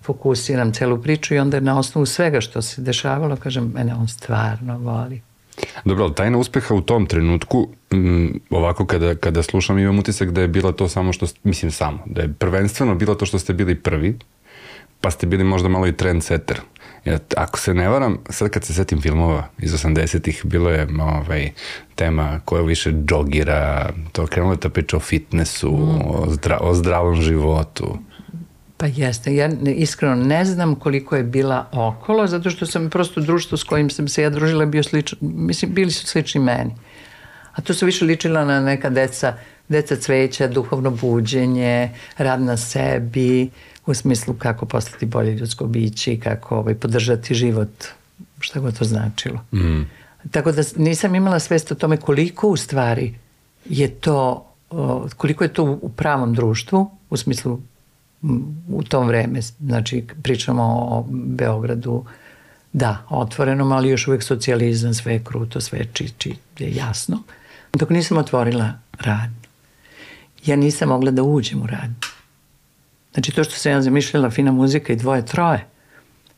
[0.04, 4.78] fokusiram celu priču i onda na osnovu svega što se dešavalo, kažem, mene on stvarno
[4.78, 5.22] voli.
[5.86, 10.42] Dobro, ali tajna uspeha u tom trenutku, m, ovako kada, kada slušam imam utisak da
[10.42, 13.76] je bila to samo što, mislim samo, da je prvenstveno bilo to što ste bili
[13.76, 14.18] prvi,
[15.02, 16.62] pa ste bili možda malo i trendsetter.
[17.06, 21.52] Ja, ako se ne varam, sad kad se setim filmova iz 80-ih, bilo je ovaj,
[21.96, 26.02] tema koja više džogira, to krenulo je ta priča o fitnessu, mm.
[26.06, 27.98] o, zdra, o zdravom životu.
[28.80, 33.58] Pa jeste, ja iskreno ne znam koliko je bila okolo, zato što sam prosto društvo
[33.58, 36.76] s kojim sam se ja družila bio slično, mislim, bili su slični meni.
[37.54, 39.34] A to su više ličila na neka deca
[39.70, 43.50] deca cveća, duhovno buđenje, rad na sebi,
[43.86, 47.86] u smislu kako postati bolje ljudsko biće i kako ovaj, podržati život,
[48.40, 49.40] šta god to značilo.
[49.54, 49.82] Mm.
[50.32, 53.16] Tako da nisam imala svest o tome koliko u stvari
[53.66, 54.46] je to,
[55.18, 57.60] koliko je to u pravom društvu, u smislu
[58.68, 62.06] u tom vreme, znači pričamo o Beogradu,
[62.74, 67.24] da, otvorenom, ali još uvek socijalizam, sve je kruto, sve je či, či, je jasno.
[67.74, 69.36] Dok nisam otvorila radnju,
[70.46, 71.96] ja nisam mogla da uđem u radnju.
[73.14, 75.66] Znači to što sam ja zamišljala fina muzika i dvoje, troje,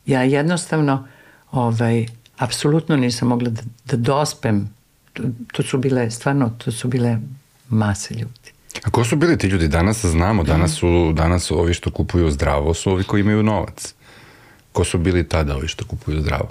[0.06, 1.08] ja jednostavno
[1.52, 2.06] ovaj,
[2.38, 4.70] apsolutno nisam mogla da, da dospem.
[5.14, 7.18] To, to su bile, stvarno, to su bile
[7.70, 8.41] mase ljudi.
[8.84, 9.68] A ko su bili ti ljudi?
[9.68, 13.94] Danas znamo, danas su, danas ovi što kupuju zdravo su ovi koji imaju novac.
[14.72, 16.50] Ko su bili tada ovi što kupuju zdravo?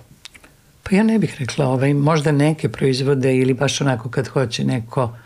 [0.83, 5.17] Pa ja ne bih rekla, ovaj, možda neke proizvode ili baš onako kad hoće neko,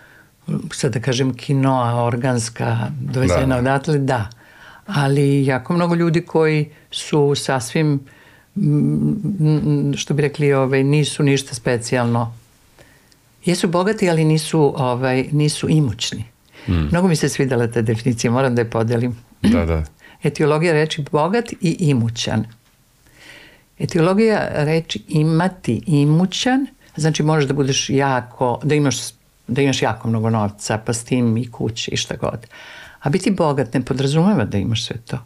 [0.73, 3.59] sad da kažem kinoa organska dovezena da.
[3.59, 4.31] odatle, da.
[4.87, 8.01] Ali jako mnogo ljudi koji su sasvim
[9.97, 12.35] što bi rekli, ovaj, nisu ništa specijalno.
[13.45, 16.25] Jesu bogati, ali nisu, ovaj, nisu imućni.
[16.69, 16.89] Mm.
[16.91, 19.17] Mnogo mi se svidala ta definicija, moram da je podelim.
[19.43, 19.85] Da, da.
[20.29, 22.45] Etiologija reči bogat i imućan.
[23.79, 28.97] Etiologija reči imati imućan, znači možeš da budeš jako, da imaš,
[29.47, 32.47] da imaš jako mnogo novca, pa s tim i kuće i šta god.
[33.01, 35.19] A biti bogat ne podrazumeva da imaš sve to.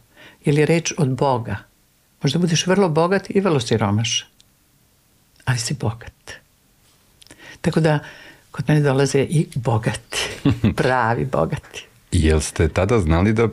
[0.44, 1.57] Jer je reč od Boga.
[2.22, 4.27] Možda budeš vrlo bogat i vrlo siromaš.
[5.44, 6.33] Ali si bogat.
[7.61, 7.98] Tako da
[8.59, 10.40] kod mene dolaze i bogati.
[10.77, 11.87] Pravi bogati.
[12.12, 13.49] Jel ste tada znali da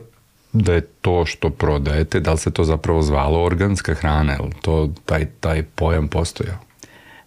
[0.52, 4.90] da je to što prodajete, da li se to zapravo zvalo organska hrana, je to
[5.04, 6.56] taj, taj pojam postojao?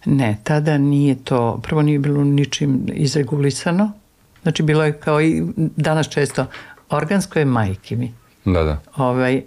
[0.04, 3.92] Ne, tada nije to, prvo nije bilo ničim izregulisano,
[4.42, 6.46] znači bilo je kao i danas često,
[6.88, 8.12] organsko je majke mi.
[8.44, 8.80] Da, da.
[8.96, 9.42] Ovaj,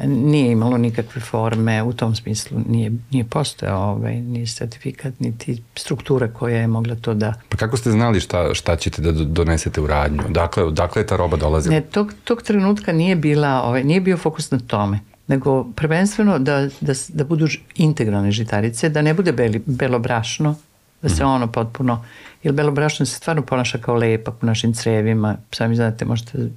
[0.00, 6.28] nije imalo nikakve forme, u tom smislu nije, nije postojao ovaj, ni certifikat, niti struktura
[6.28, 7.34] koja je mogla to da...
[7.48, 10.22] Pa kako ste znali šta, šta ćete da donesete u radnju?
[10.28, 11.74] Dakle, dakle je ta roba dolazila?
[11.74, 16.68] Ne, tog, tog trenutka nije, bila, ovaj, nije bio fokus na tome, nego prvenstveno da,
[16.80, 20.56] da, da budu integralne žitarice, da ne bude beli, belo brašno,
[21.02, 21.28] da se mm.
[21.28, 22.04] ono potpuno,
[22.42, 26.50] jer belo brašno se stvarno ponaša kao lepak u našim crevima, sami znate, možete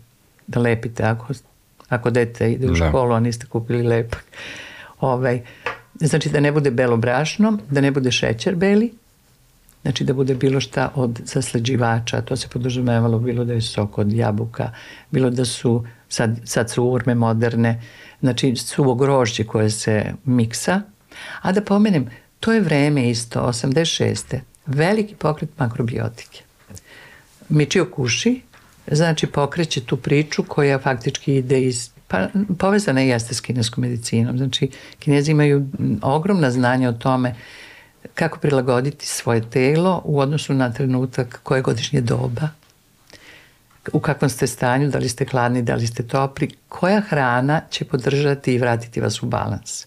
[0.48, 1.34] da lepite ako
[1.90, 2.76] ako dete ide u da.
[2.76, 4.24] školu, a niste kupili lepak.
[5.00, 5.42] Ovaj,
[6.00, 8.94] znači da ne bude belo brašno, da ne bude šećer beli,
[9.82, 14.14] znači da bude bilo šta od zasleđivača, to se podrazumevalo, bilo da je sok od
[14.14, 14.72] jabuka,
[15.12, 17.82] bilo da su, sad, sad su urme moderne,
[18.20, 20.82] znači suvo grožđe koje se miksa,
[21.42, 24.40] a da pomenem, to je vreme isto, 86.
[24.66, 26.44] Veliki pokret makrobiotike.
[27.50, 28.42] Mičio Kuši
[28.92, 32.28] znači pokreće tu priču koja faktički ide iz pa
[32.60, 34.38] povezana je jeste s kineskom medicinom.
[34.38, 34.70] Znači,
[35.00, 35.68] kinezi imaju
[36.02, 37.36] ogromna znanja o tome
[38.14, 42.50] kako prilagoditi svoje telo u odnosu na trenutak koje godišnje doba,
[43.94, 47.86] u kakvom ste stanju, da li ste hladni, da li ste topli, koja hrana će
[47.86, 49.86] podržati i vratiti vas u balans.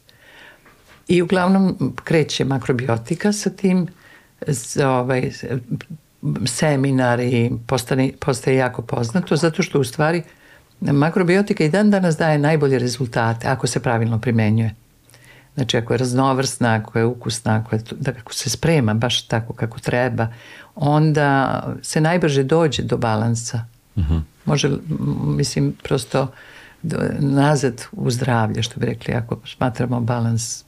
[1.09, 3.87] I uglavnom kreće makrobiotika sa tim,
[4.85, 5.33] ovaj,
[6.47, 10.23] seminari postane, postaje jako poznato zato što u stvari
[10.81, 14.75] makrobiotika i dan danas daje najbolje rezultate ako se pravilno primenjuje.
[15.55, 19.53] Znači ako je raznovrsna, ako je ukusna, ako, je, da ako se sprema baš tako
[19.53, 20.29] kako treba,
[20.75, 23.65] onda se najbrže dođe do balansa.
[23.97, 24.15] Uh mhm.
[24.15, 24.23] -huh.
[24.45, 24.71] Može,
[25.25, 26.29] mislim, prosto
[26.83, 30.65] do, nazad u zdravlje, što bi rekli, ako smatramo balans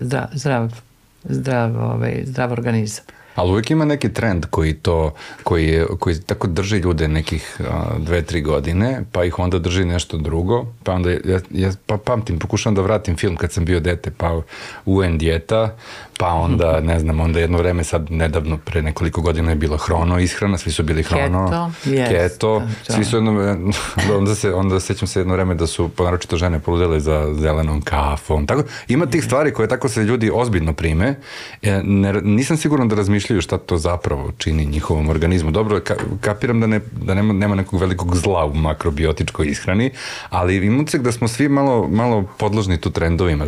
[0.00, 0.80] zdrav, zdrav,
[1.24, 3.04] zdrav, ovaj, zdrav organizam.
[3.34, 8.22] Ali uvijek ima neki trend koji to, koji, koji tako drži ljude nekih a, dve,
[8.22, 12.74] tri godine, pa ih onda drži nešto drugo, pa onda, ja, ja pa pamtim, pokušam
[12.74, 14.40] da vratim film kad sam bio dete, pa
[14.86, 15.76] UN dijeta,
[16.22, 20.18] pa onda, ne znam, onda jedno vreme sad nedavno, pre nekoliko godina je bilo hrono
[20.18, 22.62] ishrana, svi su bili hrono, keto, yes, keto.
[22.82, 23.32] Svi su jedno,
[24.18, 28.46] onda se, onda sećam se jedno vreme da su, naročito žene, poludele za zelenom kafom,
[28.46, 31.14] tako, ima tih stvari koje tako se ljudi ozbiljno prime,
[31.62, 35.50] e, ne, nisam siguran da razmišljaju šta to zapravo čini njihovom organizmu.
[35.50, 39.90] Dobro, ka, kapiram da, ne, da nema, nema nekog velikog zla u makrobiotičkoj ishrani,
[40.30, 43.44] ali imam se da smo svi malo, malo podložni tu trendovima.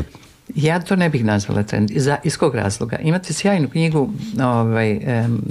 [0.48, 1.90] Ja to ne bih nazvala trend.
[1.96, 2.98] Za, iz kog razloga?
[2.98, 4.10] Imate sjajnu knjigu
[4.42, 5.42] ovaj, um,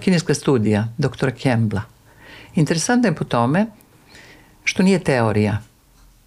[0.00, 1.82] kineska studija doktora Kembla.
[2.54, 3.66] Interesantna je po tome
[4.64, 5.58] što nije teorija.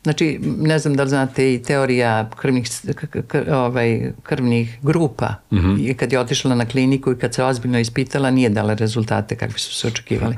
[0.03, 2.67] Znači, ne znam da li znate i teorija krvnih,
[3.51, 5.35] ovaj, krvnih grupa.
[5.51, 5.89] Mm -hmm.
[5.89, 9.59] I kad je otišla na kliniku i kad se ozbiljno ispitala, nije dala rezultate kakvi
[9.59, 10.35] su se očekivali.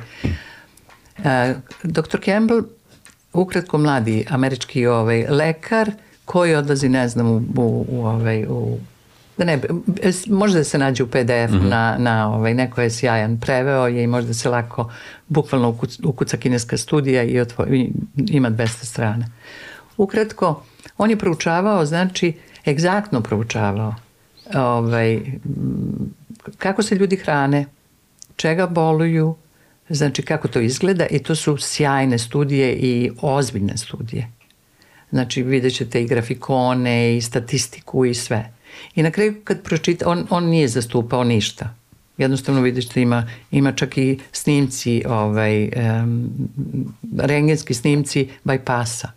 [1.24, 2.20] E, Dr.
[2.26, 2.62] Campbell,
[3.34, 5.92] ukratko mladi američki ovaj, lekar,
[6.26, 8.78] koji odlazi, ne znam, u, u, u, ovaj, u
[9.38, 9.62] da ne,
[10.28, 11.70] možda da se nađe u PDF mm -hmm.
[11.70, 14.92] na, na ovaj, neko je sjajan preveo je i možda se lako
[15.28, 19.26] bukvalno ukuca, ukuca kineska studija i, otvo, i ima 200 strana.
[19.98, 20.64] Ukratko,
[20.98, 22.34] on je proučavao, znači,
[22.68, 23.96] egzaktno proučavao
[24.56, 25.22] ovaj,
[26.58, 27.66] kako se ljudi hrane,
[28.36, 29.36] čega boluju,
[29.90, 34.32] znači kako to izgleda i to su sjajne studije i ozbiljne studije.
[35.14, 38.54] Znači vidjet ćete i grafikone i statistiku i sve.
[38.96, 41.76] I na kraju kad pročita, on, on nije zastupao ništa.
[42.18, 46.30] Jednostavno vidiš da ima, ima čak i snimci, ovaj, um,
[47.18, 49.08] rengenski snimci bypassa.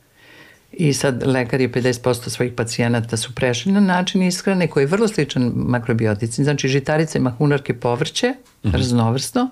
[0.72, 5.09] I sad lekar je 50% svojih pacijenata su prešli na način ishrane koji je vrlo
[5.09, 6.44] sličan makrobiotici.
[6.44, 8.72] Znači žitarice, mahunarke, povrće, mm -hmm.
[8.72, 9.50] raznovrsno.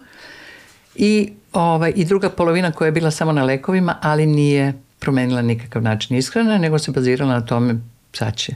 [0.94, 5.83] I, ovaj, I druga polovina koja je bila samo na lekovima, ali nije promenila nikakav
[5.83, 7.77] način ishrane, nego se bazirala na tome
[8.12, 8.55] sad će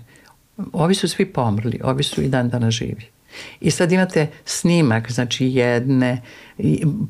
[0.73, 3.07] ovi su svi pomrli, ovi su i dan dana živi.
[3.61, 6.23] I sad imate snimak, znači jedne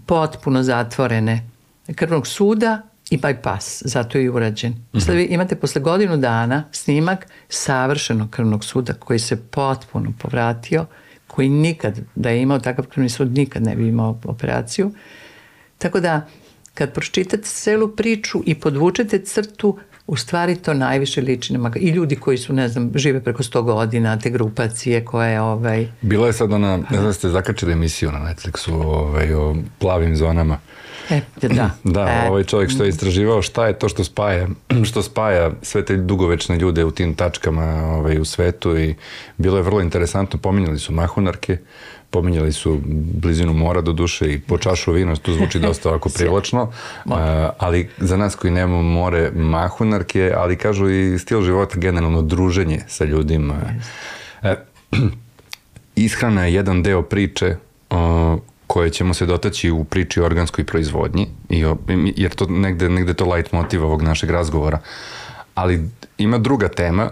[0.06, 1.48] potpuno zatvorene
[1.94, 4.72] krvnog suda i bypass, zato je i urađen.
[4.72, 5.00] Mm -hmm.
[5.06, 10.86] Sad vi imate posle godinu dana snimak savršenog krvnog suda koji se potpuno povratio,
[11.26, 14.92] koji nikad, da je imao takav krvni sud, nikad ne bi imao operaciju.
[15.78, 16.26] Tako da,
[16.78, 22.16] kad pročitate celu priču i podvučete crtu, u stvari to najviše liči na I ljudi
[22.16, 25.88] koji su, ne znam, žive preko 100 godina, te grupacije koje, ovaj...
[26.00, 30.58] Bila je sad ona, ne znam, ste zakačili emisiju na Netflixu ovaj, o plavim zonama.
[31.10, 31.70] E, da.
[31.96, 32.28] da, e.
[32.28, 34.48] ovaj čovjek što je istraživao šta je to što spaja,
[34.88, 38.94] što spaja sve te dugovečne ljude u tim tačkama ovaj, u svetu i
[39.36, 41.58] bilo je vrlo interesantno, pominjali su mahunarke,
[42.10, 42.80] pominjali su
[43.14, 46.72] blizinu mora do duše i po čašu vina, to zvuči dosta ovako privlačno,
[47.58, 53.04] ali za nas koji nemamo more mahunarke, ali kažu i stil života generalno druženje sa
[53.04, 53.54] ljudima.
[54.42, 54.50] Uh,
[55.96, 57.56] ishrana je jedan deo priče
[58.66, 61.76] koje ćemo se dotaći u priči o organskoj proizvodnji, i o,
[62.16, 64.78] jer to negde, negde to light motiv ovog našeg razgovora.
[65.54, 67.10] Ali ima druga tema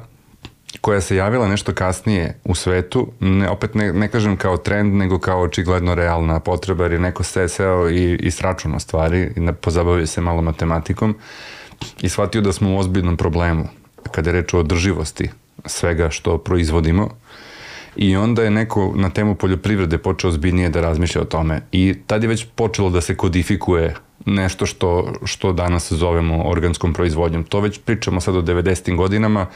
[0.81, 5.19] koja se javila nešto kasnije u svetu, ne, opet ne, ne kažem kao trend, nego
[5.19, 10.07] kao očigledno realna potreba, jer je neko se seo i, i sračuno stvari, i pozabavio
[10.07, 11.17] se malo matematikom
[12.01, 13.69] i shvatio da smo u ozbiljnom problemu
[14.11, 15.31] kada je reč o održivosti
[15.65, 17.09] svega što proizvodimo.
[17.97, 21.61] I onda je neko na temu poljoprivrede počeo zbiljnije da razmišlja o tome.
[21.73, 27.45] I tad je već počelo da se kodifikuje nešto što, što danas zovemo organskom proizvodnjom.
[27.45, 28.97] To već pričamo sad o 90.
[28.97, 29.47] godinama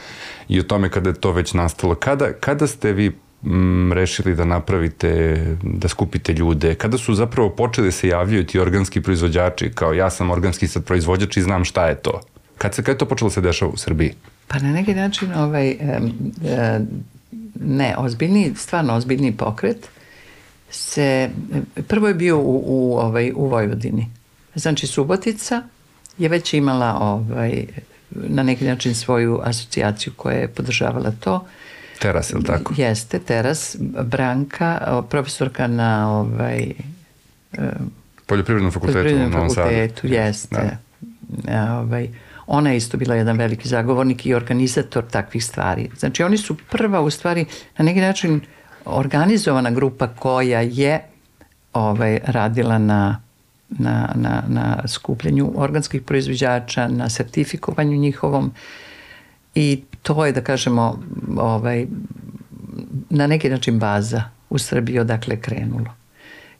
[0.47, 1.95] i o tome kada je to već nastalo.
[1.95, 3.11] Kada, kada ste vi
[3.43, 6.75] m, rešili da napravite, da skupite ljude?
[6.75, 10.83] Kada su zapravo počeli da se javljaju ti organski proizvođači, kao ja sam organski sad
[10.83, 12.21] proizvođač i znam šta je to?
[12.57, 14.13] Kad, se, kad je to počelo da se dešava u Srbiji?
[14.47, 15.77] Pa na neki način ovaj,
[17.59, 19.89] ne, ozbiljni, stvarno ozbiljni pokret
[20.69, 21.29] se,
[21.87, 24.07] prvo je bio u, u, ovaj, u Vojvodini.
[24.55, 25.63] Znači Subotica
[26.17, 27.65] je već imala ovaj,
[28.09, 31.45] na neki način svoju asocijaciju koja je podržavala to.
[31.99, 32.73] Teras, je li tako?
[32.77, 33.75] Jeste, Teras.
[34.03, 36.73] Branka, profesorka na ovaj,
[38.25, 40.77] Poljoprivrednom fakultetu Poljoprivrednom fakultetu, jeste.
[41.29, 41.77] Da.
[41.79, 42.09] Ovaj,
[42.47, 45.89] ona je isto bila jedan veliki zagovornik i organizator takvih stvari.
[45.97, 47.45] Znači oni su prva u stvari
[47.77, 48.41] na neki način
[48.85, 51.01] organizovana grupa koja je
[51.73, 53.21] ovaj, radila na
[53.71, 58.51] na, na, na skupljenju organskih proizvođača, na sertifikovanju njihovom
[59.55, 61.03] i to je da kažemo
[61.37, 61.87] ovaj,
[63.09, 65.93] na neki način baza u Srbiji odakle krenulo.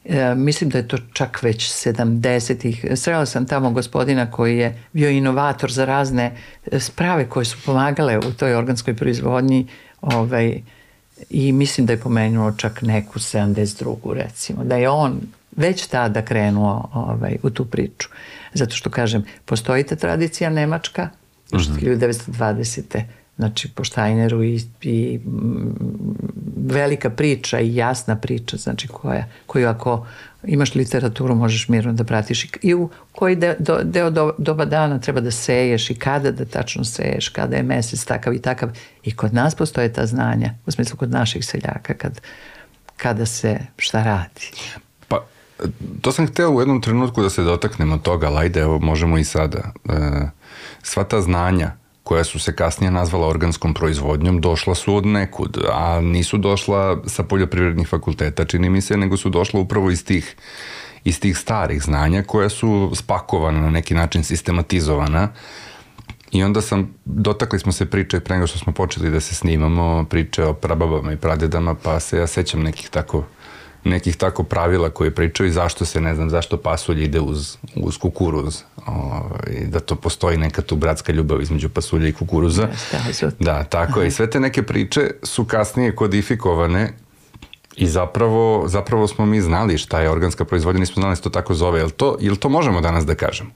[0.05, 2.85] E, mislim da je to čak već 70-ih.
[2.95, 6.37] Srela sam tamo gospodina koji je bio inovator za razne
[6.79, 9.67] sprave koje su pomagale u toj organskoj proizvodnji
[10.01, 10.61] ovaj,
[11.29, 14.13] i mislim da je pomenuo čak neku 72.
[14.13, 14.63] recimo.
[14.63, 15.21] Da je on
[15.55, 18.09] već tada krenuo ovaj, u tu priču.
[18.53, 21.09] Zato što, kažem, postoji ta tradicija nemačka,
[21.53, 21.97] mm -hmm.
[21.97, 23.03] 1920.
[23.37, 25.19] Znači, po Steineru i, i
[26.57, 30.05] velika priča i jasna priča, znači koja, koju ako
[30.43, 34.65] imaš literaturu možeš mirno da pratiš i, i u koji deo, do, deo do, doba
[34.65, 38.69] dana treba da seješ i kada da tačno seješ, kada je mesec takav i takav.
[39.03, 42.21] I kod nas postoje ta znanja, u smislu kod naših seljaka, kad,
[42.97, 44.51] kada se šta radi.
[46.01, 49.23] To sam hteo u jednom trenutku da se dotaknemo toga, ali ajde, evo, možemo i
[49.23, 49.71] sada.
[49.89, 49.93] E,
[50.83, 51.71] sva ta znanja
[52.03, 57.23] koja su se kasnije nazvala organskom proizvodnjom, došla su od nekud, a nisu došla sa
[57.23, 60.35] poljoprivrednih fakulteta, čini mi se, nego su došla upravo iz tih
[61.03, 65.29] iz tih starih znanja koja su spakovana na neki način sistematizovana
[66.31, 70.05] I onda sam, dotakli smo se priče pre nego što smo počeli da se snimamo,
[70.09, 73.23] priče o prababama i pradedama, pa se ja sećam nekih tako
[73.83, 77.97] nekih tako pravila koje pričaju i zašto se, ne znam, zašto pasulj ide uz, uz
[77.97, 78.61] kukuruz.
[78.87, 82.67] O, ovaj, da to postoji neka tu bratska ljubav između pasulja i kukuruza.
[83.39, 84.07] Da, tako je.
[84.07, 86.93] I sve te neke priče su kasnije kodifikovane
[87.75, 91.29] I zapravo, zapravo smo mi znali šta je organska proizvodnja, nismo znali da se to
[91.29, 91.79] tako zove.
[91.79, 93.49] Jel to, jel to možemo danas da kažemo?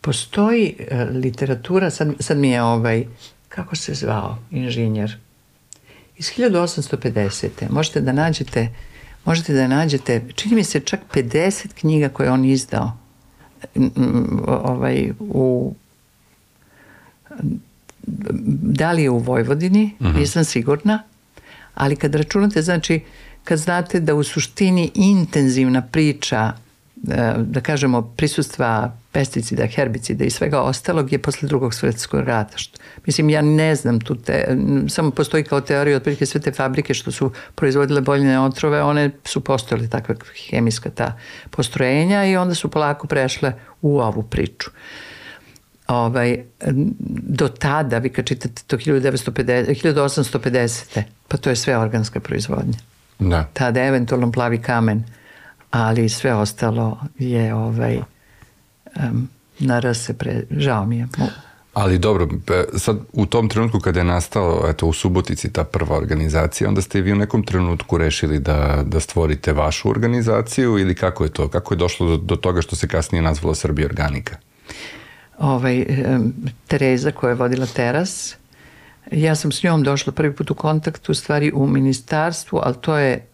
[0.00, 3.04] Postoji uh, literatura, sad, sad mi je ovaj,
[3.48, 5.16] kako se zvao inženjer,
[6.16, 7.48] iz 1850.
[7.70, 8.68] Možete da nađete,
[9.26, 12.92] možete da nađete, čini mi se čak 50 knjiga koje on izdao
[14.46, 15.74] ovaj, u
[18.62, 20.16] da li je u Vojvodini, uh mhm.
[20.16, 20.20] -huh.
[20.20, 21.02] nisam sigurna,
[21.74, 23.00] ali kad računate, znači,
[23.44, 26.52] kad znate da u suštini intenzivna priča
[26.96, 32.58] da kažemo prisustva pesticida, herbicida i svega ostalog je posle drugog svetskog rata.
[32.58, 34.56] Što, mislim, ja ne znam tu te,
[34.88, 39.40] samo postoji kao teorija otprilike sve te fabrike što su proizvodile boljne otrove, one su
[39.40, 40.14] postojale takve
[40.50, 41.18] hemijska ta
[41.50, 44.70] postrojenja i onda su polako prešle u ovu priču.
[45.88, 46.44] Ovaj,
[47.28, 51.02] do tada, vi kad čitate to 1950, 1850.
[51.28, 52.78] pa to je sve organska proizvodnja.
[53.18, 53.48] Da.
[53.52, 55.04] Tada je eventualno plavi kamen,
[55.70, 58.00] ali sve ostalo je ovaj,
[58.96, 60.42] um, naraz se pre...
[60.50, 61.06] Žao mi je.
[61.72, 62.28] Ali dobro,
[62.76, 67.00] sad u tom trenutku kada je nastao eto, u Subotici ta prva organizacija, onda ste
[67.00, 71.48] vi u nekom trenutku rešili da, da stvorite vašu organizaciju ili kako je to?
[71.48, 74.36] Kako je došlo do, do toga što se kasnije nazvalo Srbija Organika?
[75.38, 75.86] Ovaj,
[76.66, 78.36] Tereza koja je vodila teras,
[79.10, 82.96] ja sam s njom došla prvi put u kontakt u stvari u ministarstvu, ali to
[82.98, 83.26] je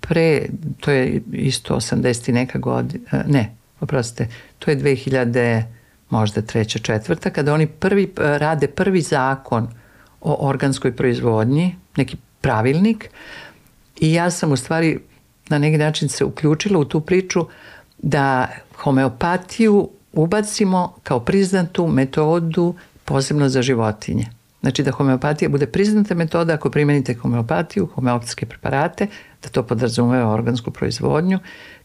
[0.00, 0.42] pre,
[0.80, 5.62] to je isto 80 i neka godina, ne, oprostite, to je 2000
[6.10, 9.68] možda treća, četvrta, kada oni prvi rade prvi zakon
[10.20, 13.10] o organskoj proizvodnji, neki pravilnik
[14.00, 15.00] i ja sam u stvari
[15.48, 17.46] na neki način se uključila u tu priču
[17.98, 24.26] da homeopatiju ubacimo kao priznatu metodu posebno za životinje.
[24.62, 29.06] Znači da homeopatija bude priznata metoda ako primenite homeopatiju, homeopatske preparate,
[29.42, 31.38] da to podrazumeva organsku proizvodnju,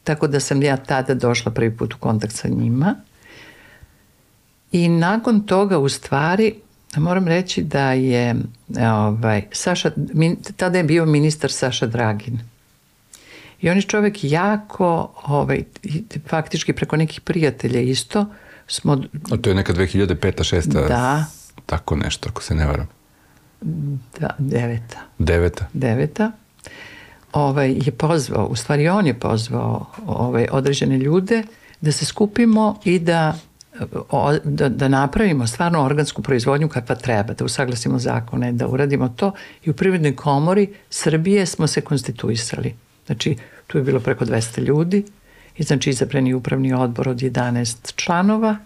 [0.04, 2.96] tako da sam ja tada došla prvi put u kontakt sa njima.
[4.72, 6.54] I nakon toga u stvari
[6.96, 8.36] moram reći da je
[8.78, 9.92] ovaj, Saša,
[10.58, 12.40] tada je bio ministar Saša Dragin.
[13.62, 15.64] I on je čovek jako, ovaj,
[16.28, 18.26] faktički preko nekih prijatelja isto,
[18.68, 19.04] smo...
[19.32, 20.56] A to je neka 2005.
[20.56, 20.88] 6.
[20.88, 21.26] Da.
[21.66, 22.88] Tako nešto, ako se ne varam.
[24.20, 25.00] Da, deveta.
[25.18, 25.66] Deveta.
[25.74, 26.32] Deveta.
[27.34, 31.44] Ovaj, je pozvao, u stvari on je pozvao ovaj, određene ljude
[31.82, 33.36] da se skupimo i da
[34.10, 39.32] o, da, da napravimo stvarno organsku proizvodnju kakva treba, da usaglasimo zakone, da uradimo to
[39.64, 42.76] i u Privrednoj komori Srbije smo se konstituisali.
[43.06, 43.36] Znači,
[43.68, 45.06] tu je bilo preko 200 ljudi
[45.58, 48.58] i znači izabrani upravni odbor od 11 članova.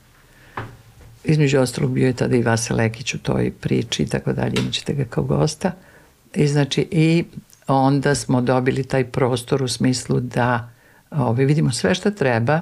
[1.23, 4.93] Između ostalog bio je tada i Vasa Lekić u toj priči i tako dalje, imaćete
[4.93, 5.71] ga kao gosta.
[6.35, 7.23] I znači, i
[7.67, 10.69] onda smo dobili taj prostor u smislu da
[11.11, 12.61] ovaj, vidimo sve što treba.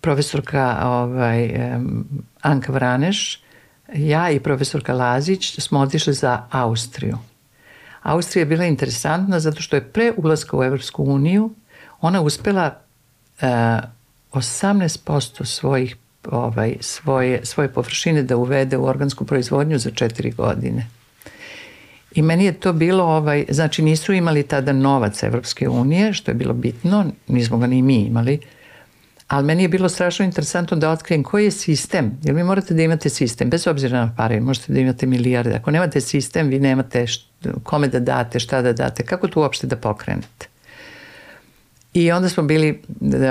[0.00, 1.50] Profesorka ovaj,
[2.40, 3.42] Anka Vraneš,
[3.94, 7.18] ja i profesorka Lazić smo otišli za Austriju.
[8.02, 11.54] Austrija je bila interesantna zato što je pre ulaska u Evropsku uniju
[12.00, 12.74] ona uspela
[13.40, 13.78] e,
[14.32, 15.96] 18% svojih
[16.30, 20.86] ovaj, svoje, svoje površine da uvede u organsku proizvodnju za četiri godine.
[22.14, 26.34] I meni je to bilo, ovaj, znači nisu imali tada novac Evropske unije, što je
[26.34, 28.40] bilo bitno, nismo ga ni mi imali,
[29.28, 32.82] ali meni je bilo strašno interesantno da otkrijem koji je sistem, jer vi morate da
[32.82, 37.06] imate sistem, bez obzira na pare, možete da imate milijarde, ako nemate sistem, vi nemate
[37.62, 40.51] kome da date, šta da date, kako to uopšte da pokrenete.
[41.94, 42.82] I onda smo bili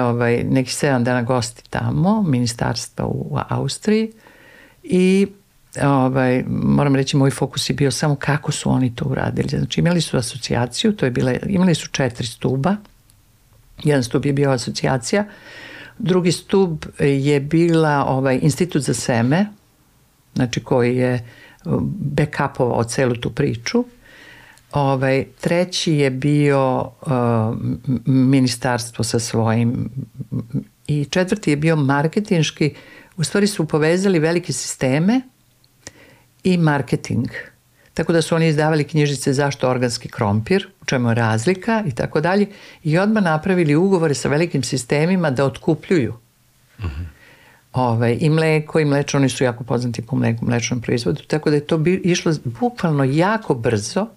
[0.03, 4.12] ovaj, neki 7 dana gosti tamo, ministarstva u Austriji.
[4.84, 5.28] I
[5.84, 9.49] ovaj, moram reći, moj fokus je bio samo kako su oni to uradili.
[9.49, 12.76] Znači imali su asocijaciju, to je bile, imali su četiri stuba,
[13.84, 15.26] jedan stub je bio asocijacija,
[15.97, 19.45] drugi stub je bila ovaj, institut za seme,
[20.36, 21.26] znači koji je
[21.99, 23.86] backupovao celu tu priču,
[24.72, 27.11] Ovaj, treći je bio uh,
[28.05, 29.89] ministarstvo sa svojim
[30.88, 32.74] i četvrti je bio marketinški.
[33.17, 35.22] U stvari su povezali velike sisteme
[36.43, 37.28] i marketing.
[37.93, 42.22] Tako da su oni izdavali knjižice zašto organski krompir, u čemu je razlika i tako
[42.22, 42.47] dalje.
[42.84, 46.13] I odmah napravili ugovore sa velikim sistemima da otkupljuju.
[46.80, 47.05] Mm -hmm.
[47.74, 51.22] Ove, I mleko i mlečno, oni su jako poznati po mleku, mlečnom proizvodu.
[51.28, 54.07] Tako da je to bi, išlo bukvalno jako brzo.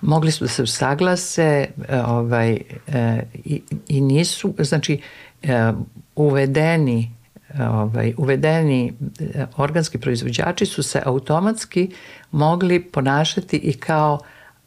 [0.00, 1.66] Mogli su da se usaglase
[2.06, 5.00] ovaj, e, i, i nisu, znači,
[5.42, 5.72] e,
[6.16, 7.10] uvedeni
[7.58, 11.90] ovaj, uvedeni e, organski proizvođači su se automatski
[12.30, 14.20] mogli ponašati i kao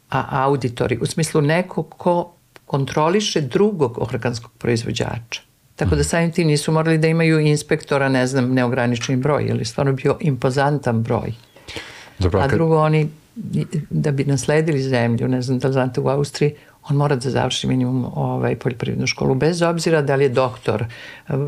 [0.08, 2.34] auditori, u smislu neko ko
[2.66, 5.42] kontroliše drugog organskog proizvođača.
[5.76, 9.92] Tako da samim tim nisu morali da imaju inspektora, ne znam, neograničeni broj, je stvarno
[9.92, 11.32] bio impozantan broj.
[12.18, 13.08] Dobro, a drugo, oni
[13.90, 16.54] da bi nasledili zemlju, ne znam da li znate u Austriji,
[16.88, 20.84] on mora da završi minimum ovaj, poljoprivrednu školu, bez obzira da li je doktor,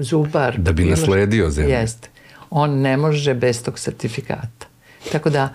[0.00, 0.58] zubar.
[0.58, 1.70] Da bi nasledio zemlju.
[1.70, 2.08] Jeste.
[2.50, 4.66] On ne može bez tog sertifikata.
[5.12, 5.48] Tako da,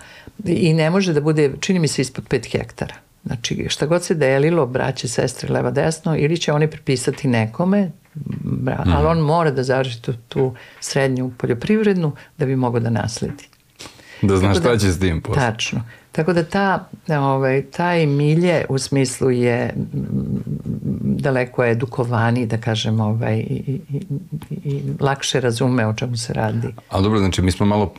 [0.45, 2.95] i ne može da bude, čini mi se, ispod 5 hektara.
[3.25, 7.91] Znači, šta god se delilo, braće, sestre, leva, desno, ili će oni pripisati nekome,
[8.43, 8.93] bra, mm.
[8.93, 13.47] ali on mora da završi tu, tu srednju poljoprivrednu da bi mogo da nasledi.
[14.21, 15.41] Da znaš šta da, će s tim posle.
[15.41, 15.81] Tačno.
[16.11, 19.73] Tako da ta, ovaj, taj milje u smislu je
[21.01, 24.01] daleko edukovani, da kažem, ovaj, i, i,
[24.63, 26.67] i lakše razume o čemu se radi.
[26.89, 27.93] Ali dobro, znači mi smo malo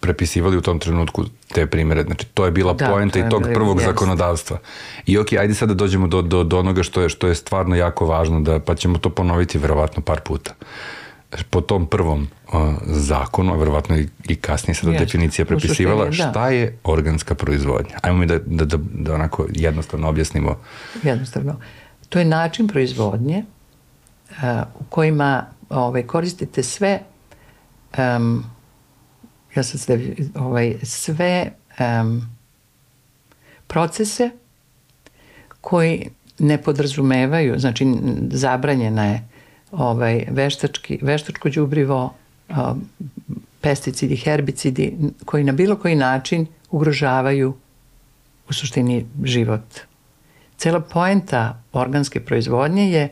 [0.00, 1.24] prepisivali u tom trenutku
[1.54, 2.02] te primere.
[2.02, 3.86] Znači, to je bila da, poenta i tog prvog jest.
[3.86, 4.58] zakonodavstva.
[5.06, 7.76] I ok, ajde sad da dođemo do, do, do onoga što je, što je stvarno
[7.76, 10.54] jako važno, da, pa ćemo to ponoviti verovatno par puta.
[11.50, 15.04] Po tom prvom uh, zakonu, a verovatno i, i kasnije sada Jeste.
[15.04, 16.12] definicija prepisivala, da.
[16.12, 17.96] šta je organska proizvodnja?
[18.02, 20.58] Ajmo mi da, da, da, da onako jednostavno objasnimo.
[21.02, 21.60] Jednostavno.
[22.08, 23.44] To je način proizvodnje
[24.30, 24.36] uh,
[24.80, 27.00] u kojima ovaj, koristite sve
[27.98, 28.44] um,
[29.56, 30.00] ja sam sve,
[30.34, 32.22] ovaj, sve um,
[33.66, 34.30] procese
[35.60, 37.86] koji ne podrazumevaju, znači
[38.30, 39.28] zabranjena je
[39.72, 42.14] ovaj, veštački, veštačko đubrivo,
[43.60, 44.94] pesticidi, herbicidi
[45.24, 47.54] koji na bilo koji način ugrožavaju
[48.48, 49.80] u suštini život.
[50.56, 53.08] Cela poenta organske proizvodnje je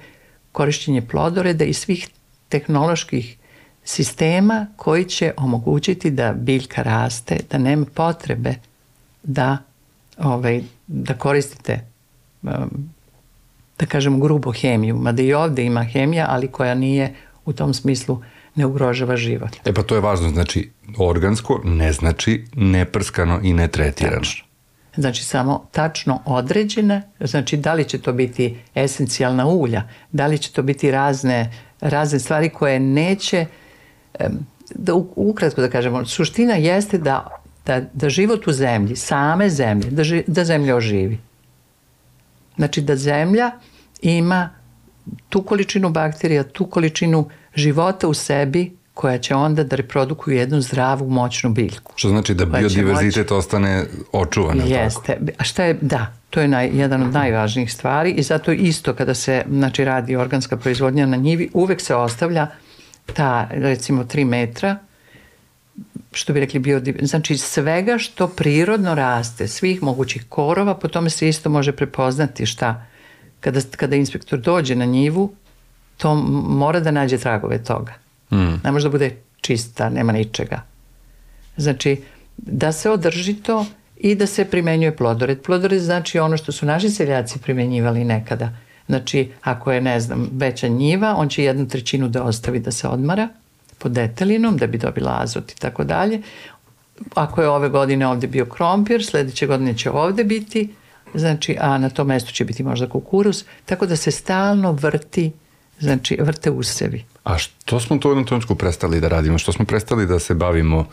[0.53, 2.09] korišćenje plodoreda i svih
[2.49, 3.37] tehnoloških
[3.85, 8.55] sistema koji će omogućiti da biljka raste, da nema potrebe
[9.23, 9.59] da,
[10.19, 11.81] ovaj, da koristite
[13.81, 17.15] da kažemo grubo hemiju, mada i ovde ima hemija, ali koja nije
[17.45, 18.23] u tom smislu
[18.55, 19.57] ne ugrožava život.
[19.65, 24.17] E pa to je važno, znači organsko ne znači neprskano i netretirano.
[24.17, 24.45] Tačno.
[24.97, 30.53] Znači samo tačno određene, znači da li će to biti esencijalna ulja, da li će
[30.53, 33.47] to biti razne, razne stvari koje neće
[34.75, 37.29] da ukratko da kažemo, suština jeste da,
[37.67, 41.19] da, da život u zemlji, same zemlje, da, ži, da zemlja oživi.
[42.57, 43.51] Znači da zemlja
[44.03, 44.51] ima
[45.29, 51.11] tu količinu bakterija, tu količinu života u sebi koja će onda da reprodukuju jednu zdravu,
[51.11, 51.93] moćnu biljku.
[51.97, 53.39] Što znači da biodiverzitet moći...
[53.39, 55.19] ostane očuvan, Jeste.
[55.19, 55.33] Tako?
[55.39, 59.15] A šta je, da, to je naj, jedan od najvažnijih stvari i zato isto kada
[59.15, 62.47] se znači, radi organska proizvodnja na njivi, uvek se ostavlja
[63.15, 64.79] ta recimo 3 metra
[66.13, 71.29] što bi rekli bio znači svega što prirodno raste, svih mogućih korova, po tome se
[71.29, 72.87] isto može prepoznati šta
[73.41, 75.33] kada, kada inspektor dođe na njivu,
[75.97, 77.93] to mora da nađe tragove toga.
[78.31, 78.61] Mm.
[78.65, 80.63] Ne može da bude čista, nema ničega.
[81.57, 82.03] Znači,
[82.37, 83.67] da se održi to
[83.97, 85.43] i da se primenjuje plodored.
[85.43, 88.53] Plodored znači ono što su naši seljaci primenjivali nekada–
[88.91, 92.89] Znači, ako je, ne znam, veća njiva, on će jednu trećinu da ostavi da se
[92.89, 93.29] odmara
[93.79, 96.23] pod detelinom, da bi dobila azot i tako dalje.
[97.15, 100.69] Ako je ove godine ovde bio krompir, sledeće godine će ovde biti,
[101.15, 105.33] znači, a na tom mestu će biti možda kukuruz, tako da se stalno vrti,
[105.81, 107.05] znači, vrte usevi.
[107.25, 109.39] A što smo to u jednom trenutku prestali da radimo?
[109.39, 110.87] Što smo prestali da se bavimo,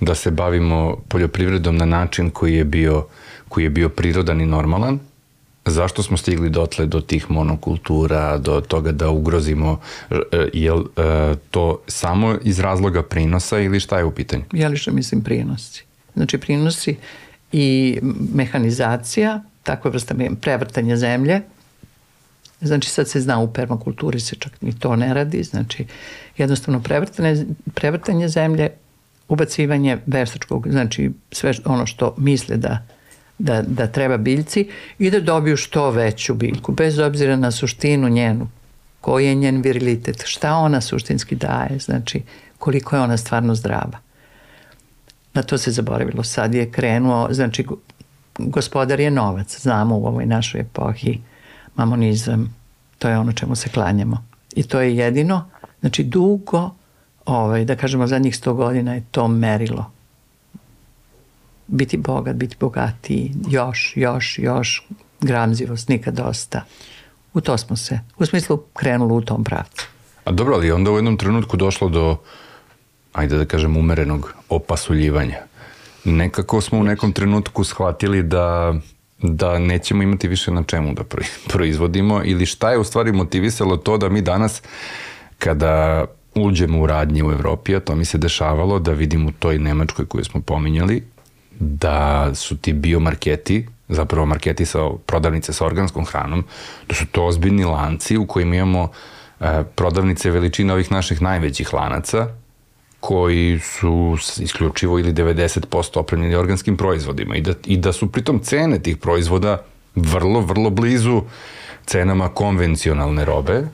[0.00, 3.06] da se bavimo poljoprivredom na način koji je bio,
[3.48, 4.98] koji je bio prirodan i normalan?
[5.66, 10.16] Zašto smo stigli dotle do tih monokultura, do toga da ugrozimo, e,
[10.52, 14.42] je li e, to samo iz razloga prinosa ili šta je u pitanju?
[14.52, 15.84] Ja lično mislim prinosi.
[16.14, 16.96] Znači prinosi
[17.52, 17.98] i
[18.34, 21.40] mehanizacija, takva vrsta prevrtanja zemlje,
[22.60, 25.86] Znači sad se zna u permakulturi se čak ni to ne radi, znači
[26.36, 27.44] jednostavno prevrtanje,
[27.74, 28.70] prevrtanje zemlje,
[29.28, 32.86] ubacivanje veštačkog, znači sve ono što misle da
[33.38, 38.48] da, da treba biljci i da dobiju što veću biljku, bez obzira na suštinu njenu,
[39.00, 42.22] koji je njen virilitet, šta ona suštinski daje, znači
[42.58, 43.98] koliko je ona stvarno zdrava.
[45.34, 46.22] Na to se zaboravilo.
[46.22, 47.66] Sad je krenuo, znači
[48.38, 51.20] gospodar je novac, znamo u ovoj našoj epohi,
[51.74, 52.54] mamonizam,
[52.98, 54.24] to je ono čemu se klanjamo.
[54.54, 56.70] I to je jedino, znači dugo,
[57.26, 59.90] ovaj, da kažemo zadnjih sto godina je to merilo.
[61.66, 64.86] Biti bogat, biti bogatiji, još, još, još,
[65.20, 66.64] gramzivost, nikad dosta.
[67.34, 69.86] U to smo se, u smislu krenuli u tom pravcu.
[70.24, 72.16] A dobro, ali onda u jednom trenutku došlo do,
[73.12, 75.38] ajde da kažem, umerenog opasuljivanja.
[76.06, 78.74] Nekako smo u nekom trenutku shvatili da
[79.18, 81.02] da nećemo imati više na čemu da
[81.52, 84.62] proizvodimo ili šta je u stvari motivisalo to da mi danas
[85.38, 86.04] kada
[86.34, 90.06] uđemo u radnje u Evropi, a to mi se dešavalo da vidim u toj Nemačkoj
[90.06, 91.02] koju smo pominjali,
[91.60, 96.44] da su ti biomarketi, zapravo marketi sa prodavnice sa organskom hranom,
[96.88, 98.90] da su to ozbiljni lanci u kojima imamo
[99.40, 102.28] e, prodavnice veličine ovih naših najvećih lanaca,
[103.06, 108.78] koji su isključivo ili 90% opremljeni organskim proizvodima i da, i da su pritom cene
[108.82, 109.62] tih proizvoda
[109.94, 111.22] vrlo, vrlo blizu
[111.84, 113.66] cenama konvencionalne robe, e,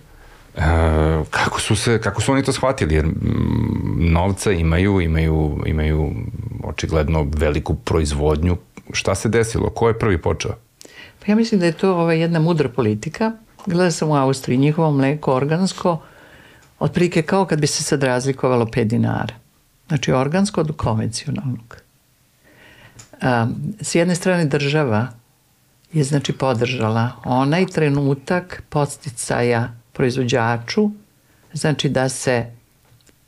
[1.31, 2.95] kako su se kako su oni to shvatili?
[2.95, 3.09] Jer
[3.97, 6.11] novca imaju imaju imaju
[6.65, 8.57] očigledno veliku proizvodnju.
[8.93, 9.71] Šta se desilo?
[9.71, 10.53] Ko je prvi počeo?
[11.21, 13.33] Pa ja mislim da je to ova jedna mudra politika.
[13.67, 15.99] Gledao sam u Austriji njihovo mleko organsko
[16.83, 19.35] otprilike kao kad bi se sad razlikovalo 5 dinara.
[19.89, 21.77] Znači organsko od konvencionalnog.
[23.23, 25.09] Um, s jedne strane država
[25.93, 30.91] je znači podržala onaj trenutak podsticaja proizvođaču,
[31.53, 32.47] znači da se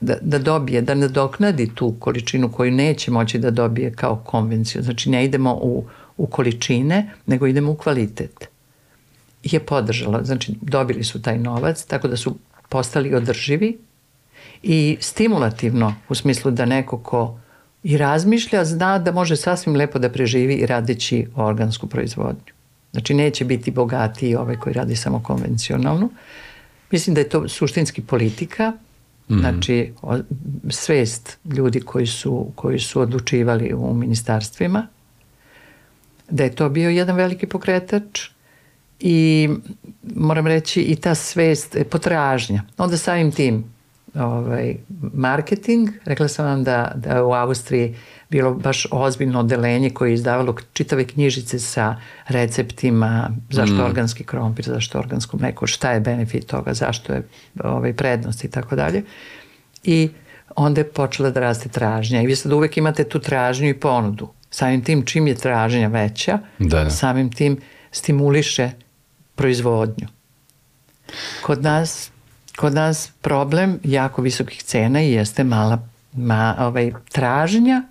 [0.00, 4.82] da, da dobije, da nadoknadi tu količinu koju neće moći da dobije kao konvenciju.
[4.82, 5.84] Znači ne idemo u,
[6.16, 8.48] u količine, nego idemo u kvalitet.
[9.42, 12.36] Je podržala, znači dobili su taj novac, tako da su
[12.68, 13.78] postali održivi
[14.62, 17.40] i stimulativno u smislu da neko ko
[17.82, 22.52] i razmišlja zna da može sasvim lepo da preživi i radeći organsku proizvodnju.
[22.92, 26.08] Znači neće biti bogatiji ovaj koji radi samo konvencionalno.
[26.90, 28.72] Mislim da je to suštinski politika,
[29.28, 29.38] mm.
[29.38, 30.18] znači o,
[30.70, 34.86] svest ljudi koji su, koji su odlučivali u ministarstvima,
[36.30, 38.33] da je to bio jedan veliki pokretač
[39.00, 39.48] i
[40.16, 42.62] moram reći i ta svest, e, potražnja.
[42.78, 43.64] Onda samim tim
[44.14, 44.76] ovaj,
[45.14, 47.96] marketing, rekla sam vam da, da u Austriji
[48.30, 51.96] bilo baš ozbiljno odelenje koje je izdavalo čitave knjižice sa
[52.28, 53.80] receptima zašto mm.
[53.80, 57.28] organski krompir, zašto organsko mleko, šta je benefit toga, zašto je
[57.64, 59.02] ovaj, prednost i tako dalje.
[59.84, 60.08] I
[60.56, 64.28] onda je počela da raste tražnja i vi sad uvek imate tu tražnju i ponudu.
[64.50, 66.90] Samim tim čim je tražnja veća, da, da.
[66.90, 67.58] samim tim
[67.90, 68.70] stimuliše
[69.34, 70.06] proizvodnju.
[71.42, 72.10] Kod nas,
[72.56, 77.82] kod nas problem jako visokih cena jeste mala ma, ovaj, tražnja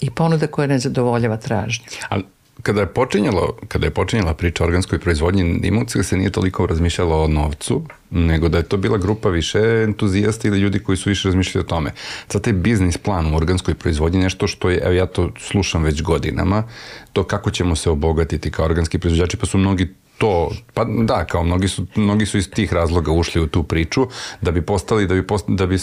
[0.00, 1.84] i ponuda koja ne zadovoljava tražnju.
[2.08, 2.24] Ali
[2.62, 7.24] kada je počinjalo, kada je počinjala priča o organskoj proizvodnji, imucka se nije toliko razmišljalo
[7.24, 11.28] o novcu, nego da je to bila grupa više entuzijasta ili ljudi koji su više
[11.28, 11.92] razmišljali o tome.
[12.28, 16.02] Sad taj biznis plan u organskoj proizvodnji nešto što je, evo ja to slušam već
[16.02, 16.64] godinama,
[17.12, 21.44] to kako ćemo se obogatiti kao organski proizvođači, pa su mnogi to, pa da, kao
[21.44, 24.06] mnogi su, mnogi su iz tih razloga ušli u tu priču
[24.40, 25.78] da bi postali, da bi, post, da bi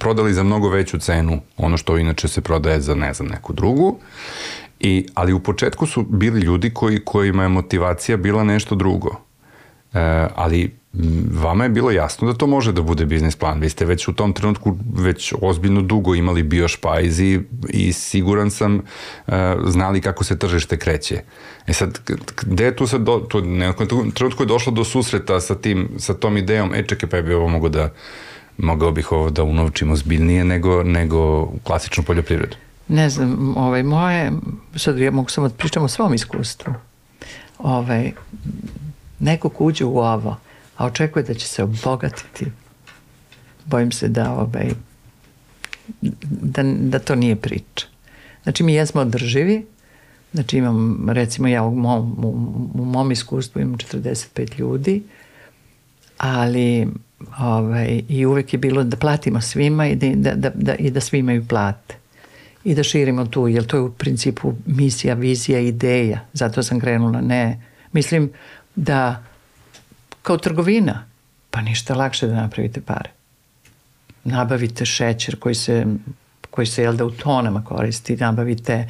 [0.00, 3.98] prodali za mnogo veću cenu ono što inače se prodaje za, ne znam, neku drugu.
[4.80, 9.10] I, ali u početku su bili ljudi koji, kojima je motivacija bila nešto drugo.
[9.94, 10.77] E, ali
[11.32, 13.60] vama je bilo jasno da to može da bude biznis plan.
[13.60, 18.74] Vi ste već u tom trenutku već ozbiljno dugo imali biošpajz i, i siguran sam
[18.74, 19.34] uh,
[19.66, 21.22] znali kako se tržište kreće.
[21.66, 21.98] E sad,
[22.42, 26.14] gde je tu sad, do, tu, nekom trenutku je došlo do susreta sa, tim, sa
[26.14, 27.90] tom idejom, e čekaj pa je bi ovo mogo da,
[28.58, 32.56] mogao bih ovo da unovčimo zbiljnije nego, nego klasičnu poljoprivredu.
[32.88, 34.32] Ne znam, ovaj, moje,
[34.76, 36.74] sad ja mogu samo da pričam o svom iskustvu.
[37.58, 38.12] Ovaj,
[39.18, 40.36] neko kuđe u ovo,
[40.78, 42.46] a očekuje da će se obogatiti.
[43.64, 44.70] Bojim se da, ovaj,
[46.30, 47.86] da, da to nije priča.
[48.42, 49.66] Znači mi jesmo održivi,
[50.32, 52.28] znači imam, recimo ja u mom, u,
[52.74, 55.02] u mom iskustvu imam 45 ljudi,
[56.18, 56.88] ali
[57.38, 61.00] ovaj, i uvek je bilo da platimo svima i da, da, da, da, i da
[61.00, 61.94] svi imaju plate
[62.64, 66.20] i da širimo tu, jer to je u principu misija, vizija, ideja.
[66.32, 67.62] Zato sam krenula, ne.
[67.92, 68.30] Mislim
[68.76, 69.27] da
[70.28, 71.04] kao trgovina,
[71.50, 73.10] pa ništa lakše da napravite pare.
[74.24, 75.86] Nabavite šećer koji se,
[76.50, 78.88] koji se jel da u tonama koristi, nabavite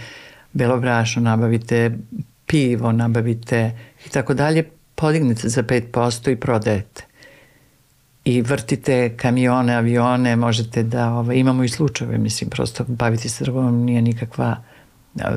[0.53, 1.91] belo brašno, nabavite
[2.47, 4.65] pivo, nabavite i tako dalje,
[4.95, 7.05] podignete za 5% i prodajete.
[8.25, 13.85] i vrtite kamione, avione, možete da, ovaj, imamo i slučajeve, mislim, prosto baviti se trgovinom
[13.85, 14.57] nije nikakva,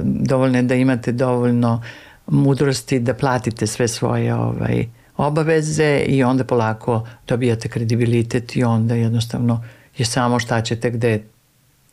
[0.04, 1.84] dovoljno je da imate dovoljno
[2.28, 4.88] mudrosti da platite sve svoje ovaj,
[5.18, 9.64] obaveze i onda polako dobijate kredibilitet i onda jednostavno
[9.98, 11.24] je samo šta ćete gde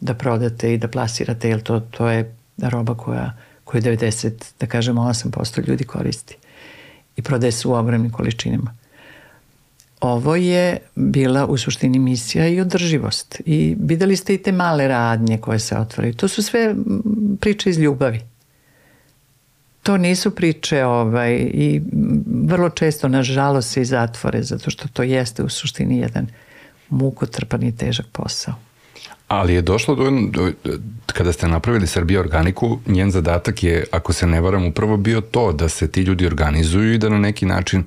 [0.00, 5.02] da prodate i da plasirate, jer to, to je roba koja, koju 90, da kažemo
[5.02, 6.36] 8% ljudi koristi
[7.16, 8.74] i prodaje se u ogromnim količinama.
[10.00, 13.40] Ovo je bila u suštini misija i održivost.
[13.46, 16.14] I videli ste i te male radnje koje se otvaraju.
[16.14, 16.74] To su sve
[17.40, 18.20] priče iz ljubavi.
[19.88, 21.82] To nisu priče ovaj, i
[22.44, 26.26] vrlo često nažalost se i zatvore zato što to jeste u suštini jedan
[26.88, 28.54] mukotrpan i težak posao.
[29.28, 30.52] Ali je došlo do, do,
[31.06, 35.52] kada ste napravili Srbija organiku, njen zadatak je, ako se ne varam, upravo bio to
[35.52, 37.84] da se ti ljudi organizuju i da na neki način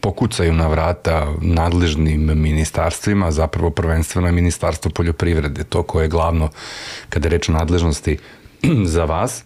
[0.00, 6.50] pokucaju na vrata nadležnim ministarstvima, zapravo prvenstveno je ministarstvo poljoprivrede, to koje je glavno
[7.08, 8.18] kada je reč o nadležnosti
[8.94, 9.44] za vas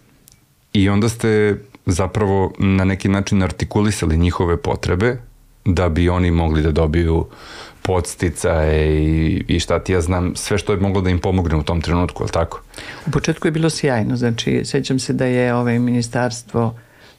[0.73, 1.59] i onda ste
[1.89, 5.17] zapravo na neki način artikulisali njihove potrebe
[5.65, 7.27] da bi oni mogli da dobiju
[7.83, 11.63] podsticaje i, i šta ti ja znam, sve što je moglo da im pomogne u
[11.63, 12.63] tom trenutku, ali tako?
[13.07, 16.75] U početku je bilo sjajno, znači sećam se da je ovaj ministarstvo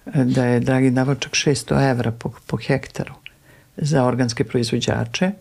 [0.06, 3.14] da je Dragi davao čak 600 evra po, po hektaru
[3.78, 5.32] za organske proizvođače,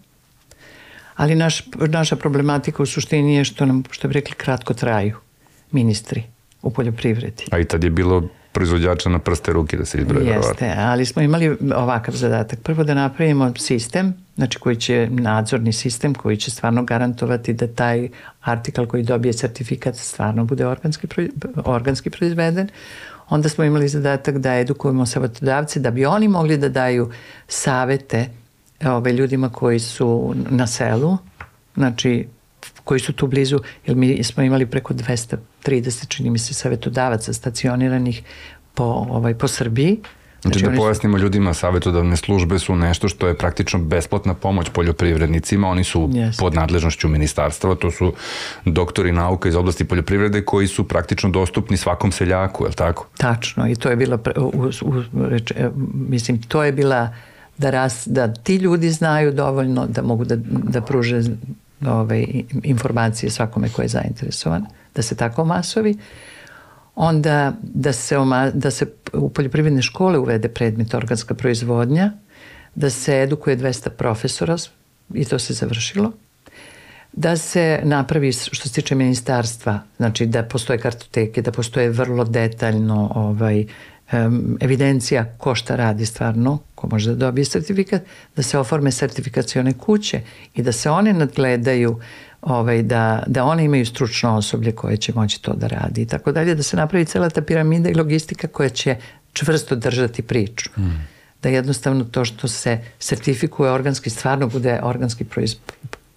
[1.17, 5.17] ali naš, naša problematika u suštini je što nam, što bi rekli, kratko traju
[5.73, 6.23] ministri
[6.63, 7.45] u poljoprivredi.
[7.51, 10.27] A i tad je bilo proizvođača na prste ruke da se izbroje.
[10.27, 12.59] Jeste, ali smo imali ovakav zadatak.
[12.59, 18.09] Prvo da napravimo sistem, znači koji će, nadzorni sistem koji će stvarno garantovati da taj
[18.41, 21.07] artikal koji dobije certifikat stvarno bude organski,
[21.65, 22.69] organski proizveden.
[23.29, 27.11] Onda smo imali zadatak da edukujemo savjetodavce da bi oni mogli da daju
[27.49, 28.29] savete
[28.87, 31.19] ove, ljudima koji su na selu,
[31.75, 32.29] znači
[32.85, 38.23] koji su tu blizu, jer mi smo imali preko 230, čini mi se, savjetodavaca stacioniranih
[38.75, 40.01] po, ovaj, po Srbiji.
[40.43, 41.23] Znači, znači da pojasnimo su...
[41.23, 46.39] ljudima, savjetodavne službe su nešto što je praktično besplatna pomoć poljoprivrednicima, oni su yes.
[46.39, 48.13] pod nadležnošću ministarstva, to su
[48.65, 53.07] doktori nauka iz oblasti poljoprivrede koji su praktično dostupni svakom seljaku, je li tako?
[53.17, 54.93] Tačno, i to je bila, u, u,
[55.29, 57.15] reč, e, mislim, to je bila
[57.59, 61.23] da, ras, da ti ljudi znaju dovoljno da mogu da, da pruže
[61.87, 62.27] ove,
[62.63, 65.97] informacije svakome ko je zainteresovan, da se tako masovi.
[66.95, 72.13] Onda da se, oma, da se u poljoprivredne škole uvede predmet organska proizvodnja,
[72.75, 74.57] da se edukuje 200 profesora
[75.15, 76.13] i to se završilo
[77.13, 83.13] da se napravi što se tiče ministarstva, znači da postoje kartoteke, da postoje vrlo detaljno
[83.15, 83.65] ovaj,
[84.61, 88.03] evidencija ko šta radi stvarno, ko može da dobije sertifikat,
[88.37, 90.21] da se oforme sertifikacione kuće
[90.55, 92.01] i da se one nadgledaju
[92.43, 96.33] ovaj, da, da one imaju stručno osoblje koje će moći to da radi i tako
[96.33, 98.97] dalje, da se napravi cela ta piramida i logistika koja će
[99.33, 100.71] čvrsto držati priču.
[100.79, 101.07] Mm.
[101.43, 105.25] Da jednostavno to što se sertifikuje organski stvarno bude organski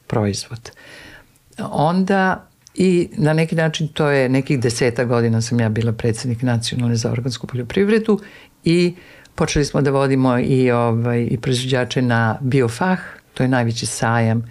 [0.08, 0.72] proizvod.
[1.60, 6.96] Onda I na neki način to je nekih deseta godina sam ja bila predsednik nacionalne
[6.96, 8.20] za organsku poljoprivredu
[8.64, 8.94] i
[9.36, 13.00] počeli smo da vodimo i, ovaj, i proizvođače na biofah,
[13.34, 14.46] to je najveći sajam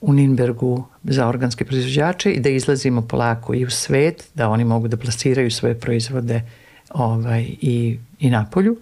[0.00, 4.88] u Ninbergu za organske proizvođače i da izlazimo polako i u svet, da oni mogu
[4.88, 6.42] da plasiraju svoje proizvode
[6.90, 8.76] ovaj, i, i na polju.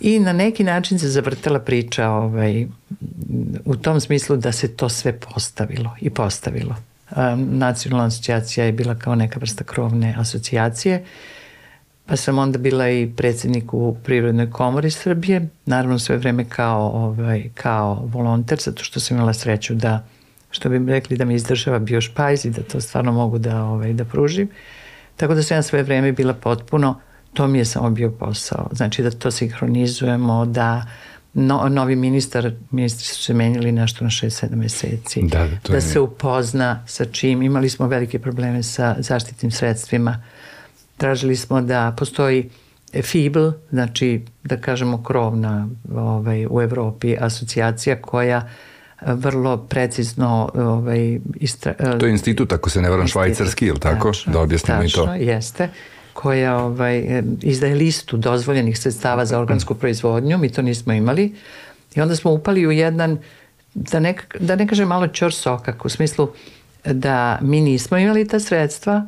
[0.00, 2.66] I na neki način se zavrtela priča ovaj,
[3.64, 6.87] u tom smislu da se to sve postavilo i postavilo
[7.36, 11.04] nacionalna asocijacija je bila kao neka vrsta krovne asocijacije,
[12.06, 17.50] pa sam onda bila i predsednik u Prirodnoj komori Srbije, naravno sve vreme kao, ovaj,
[17.54, 20.04] kao volonter, zato što sam imala sreću da,
[20.50, 23.92] što bi rekli, da mi izdržava bio špajz i da to stvarno mogu da, ovaj,
[23.92, 24.48] da pružim.
[25.16, 27.00] Tako da sam ja sve vreme bila potpuno,
[27.34, 28.68] to mi je samo bio posao.
[28.72, 30.86] Znači da to sinhronizujemo, da
[31.38, 35.22] no, novi ministar, ministri su se menjali nešto na 6-7 meseci.
[35.22, 35.80] Da, da, da je...
[35.80, 37.42] se upozna sa čim.
[37.42, 40.22] Imali smo velike probleme sa zaštitnim sredstvima.
[40.96, 42.50] Tražili smo da postoji
[43.02, 48.48] FIBL, znači da kažemo krovna ovaj, u Evropi asocijacija koja
[49.06, 51.74] vrlo precizno ovaj, istra...
[51.98, 54.08] To je institut, ako se ne varam, švajcarski, ili tako?
[54.08, 55.06] Tačno, da objasnimo i to.
[55.06, 55.68] Tačno, jeste
[56.18, 61.34] koja ovaj, izdaje listu dozvoljenih sredstava za organsku proizvodnju, mi to nismo imali.
[61.94, 63.18] I onda smo upali u jedan,
[63.74, 66.28] da ne, da ne kažem malo čor sokak, u smislu
[66.84, 69.06] da mi nismo imali ta sredstva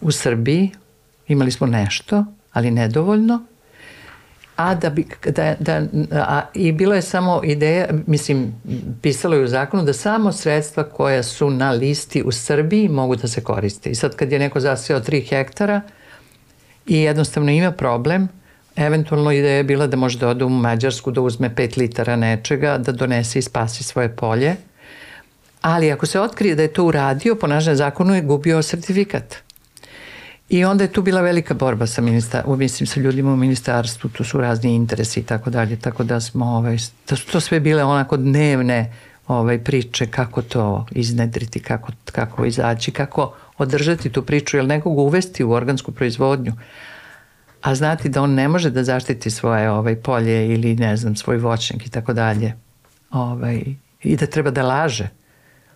[0.00, 0.70] u Srbiji,
[1.28, 3.42] imali smo nešto, ali nedovoljno,
[4.56, 5.82] a da bi, da, da,
[6.12, 8.52] a, i bila je samo ideja, mislim,
[9.02, 13.28] pisalo je u zakonu da samo sredstva koja su na listi u Srbiji mogu da
[13.28, 13.90] se koriste.
[13.90, 15.80] I sad kad je neko zaseo 3 hektara
[16.86, 18.28] i jednostavno ima problem,
[18.76, 22.78] eventualno ideja je bila da može da ode u Mađarsku, da uzme 5 litara nečega,
[22.78, 24.56] da donese i spasi svoje polje,
[25.60, 29.36] ali ako se otkrije da je to uradio, po našem zakonu je gubio sertifikat.
[30.48, 34.24] I onda je tu bila velika borba sa, ministar, mislim, sa ljudima u ministarstvu, tu
[34.24, 36.76] su razni interesi i tako dalje, tako da smo, ovaj,
[37.08, 38.92] da su to sve bile onako dnevne
[39.28, 45.44] ovaj, priče kako to iznedriti, kako, kako izaći, kako održati tu priču, jer nekog uvesti
[45.44, 46.52] u organsku proizvodnju,
[47.62, 51.36] a znati da on ne može da zaštiti svoje ovaj, polje ili ne znam, svoj
[51.36, 52.52] voćnik i tako dalje.
[53.10, 53.62] Ovaj,
[54.02, 55.08] I da treba da laže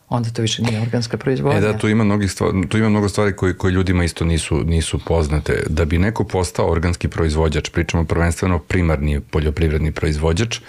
[0.09, 1.59] onda to više nije organska proizvodnja.
[1.59, 4.64] E da, tu ima, mnogi stvari, tu ima mnogo stvari koje, koje ljudima isto nisu,
[4.64, 5.62] nisu poznate.
[5.68, 10.61] Da bi neko postao organski proizvođač, pričamo prvenstveno primarni poljoprivredni proizvođač,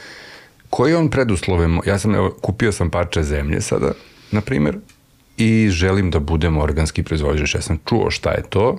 [0.70, 3.91] koji on preduslove, ja sam, evo, kupio sam parče zemlje sada,
[4.32, 4.78] na primer,
[5.38, 7.55] i želim da budem organski proizvođač.
[7.55, 8.77] Ja sam čuo šta je to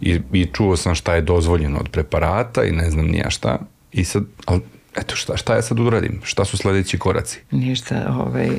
[0.00, 3.58] i, i čuo sam šta je dozvoljeno od preparata i ne znam nija šta.
[3.92, 4.60] I sad, ali
[4.96, 6.20] eto šta, šta ja sad uradim?
[6.22, 7.40] Šta su sledeći koraci?
[7.50, 8.50] Ništa, ovaj,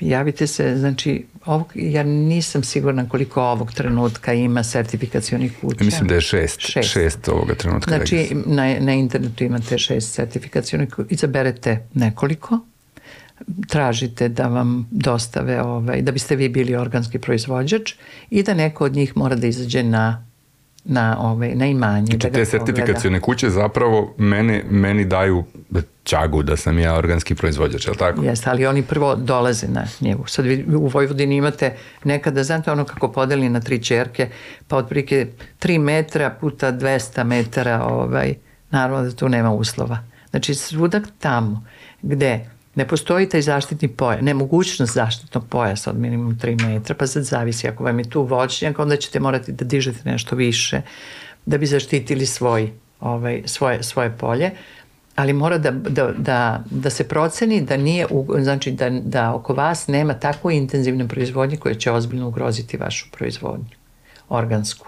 [0.00, 5.84] javite se, znači, ovog, ja nisam sigurna koliko ovog trenutka ima sertifikacijonih kuća.
[5.84, 7.96] Mislim da je šest, šest, šest ovoga trenutka.
[7.96, 12.58] Znači, na, na internetu imate šest sertifikacijonih kuća, izaberete nekoliko,
[13.68, 17.94] tražite da vam dostave, ovaj, da biste vi bili organski proizvođač
[18.30, 20.24] i da neko od njih mora da izađe na
[20.84, 22.06] na, ovaj, na imanje.
[22.06, 25.44] Znači da te sertifikacione kuće zapravo mene, meni daju
[26.04, 28.22] čagu da sam ja organski proizvođač, je li tako?
[28.22, 30.24] Jeste, ali oni prvo dolaze na njevu.
[30.26, 34.28] Sad vi u Vojvodini imate nekada, znate ono kako podeli na tri čerke,
[34.68, 35.26] pa otprilike
[35.60, 38.34] 3 metra puta 200 metara, ovaj,
[38.70, 39.98] naravno da tu nema uslova.
[40.30, 41.64] Znači svuda tamo
[42.02, 47.22] gde ne postoji taj zaštitni pojas, nemogućnost zaštitnog pojasa od minimum 3 metra, pa sad
[47.22, 50.82] zavisi ako vam je tu voćnjak, onda ćete morati da dižete nešto više
[51.46, 54.50] da bi zaštitili svoj, ovaj, svoje, svoje polje,
[55.16, 58.06] ali mora da, da, da, da se proceni da nije,
[58.38, 63.76] znači da, da oko vas nema tako intenzivne proizvodnje koje će ozbiljno ugroziti vašu proizvodnju,
[64.28, 64.86] organsku.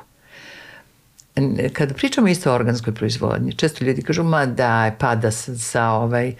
[1.73, 6.35] Kada pričamo isto o organskoj proizvodnji, često ljudi kažu, ma da, pada sa, sa ovaj,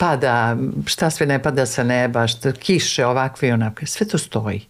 [0.00, 4.62] pada, šta sve ne pada sa neba, šta, kiše ovakve i onakve, sve to stoji.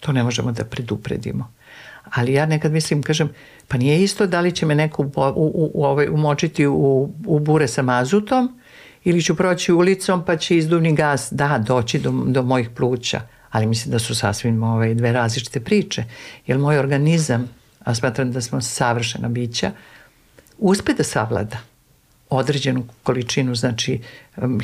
[0.00, 1.52] To ne možemo da predupredimo.
[2.10, 3.30] Ali ja nekad mislim, kažem,
[3.68, 7.38] pa nije isto da li će me neko u, u, u, ovaj, umočiti u, u
[7.38, 8.60] bure sa mazutom
[9.04, 13.20] ili ću proći ulicom pa će izduvni gas, da, doći do, do mojih pluća.
[13.50, 16.04] Ali mislim da su sasvim ovaj, dve različite priče.
[16.46, 17.48] Jer moj organizam,
[17.84, 19.70] a smatram da smo savršena bića,
[20.58, 21.73] uspe da savlada
[22.36, 24.00] određenu količinu znači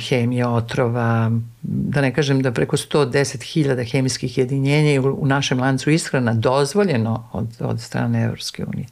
[0.09, 1.31] hemije, otrova,
[1.63, 7.47] da ne kažem da preko 110.000 hemijskih jedinjenja je u našem lancu ishrana dozvoljeno od,
[7.61, 8.87] od strane Evropske unije.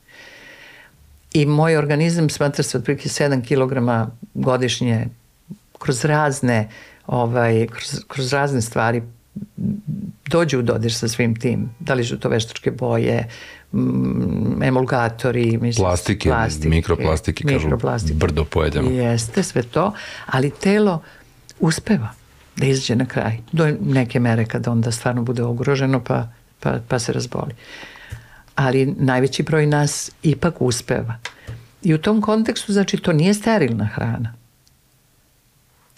[1.32, 5.08] I moj organizam smatra se otprilike 7 kg godišnje
[5.78, 6.68] kroz razne
[7.06, 9.02] ovaj, kroz, kroz razne stvari
[10.26, 11.70] dođe u dodir sa svim tim.
[11.80, 13.28] Da li su to veštačke boje,
[13.72, 18.90] Mm, emulgatori, mislim, plastike, plastike mikroplastike, mikroplastike, kažu brdo pojedemo.
[18.90, 19.92] Jeste, sve to,
[20.26, 21.02] ali telo
[21.60, 22.08] uspeva
[22.56, 23.38] da izađe na kraj.
[23.52, 26.28] Do neke mere kada onda stvarno bude ugroženo pa,
[26.60, 27.54] pa, pa se razboli.
[28.54, 31.18] Ali najveći broj nas ipak uspeva.
[31.82, 34.34] I u tom kontekstu, znači, to nije sterilna hrana.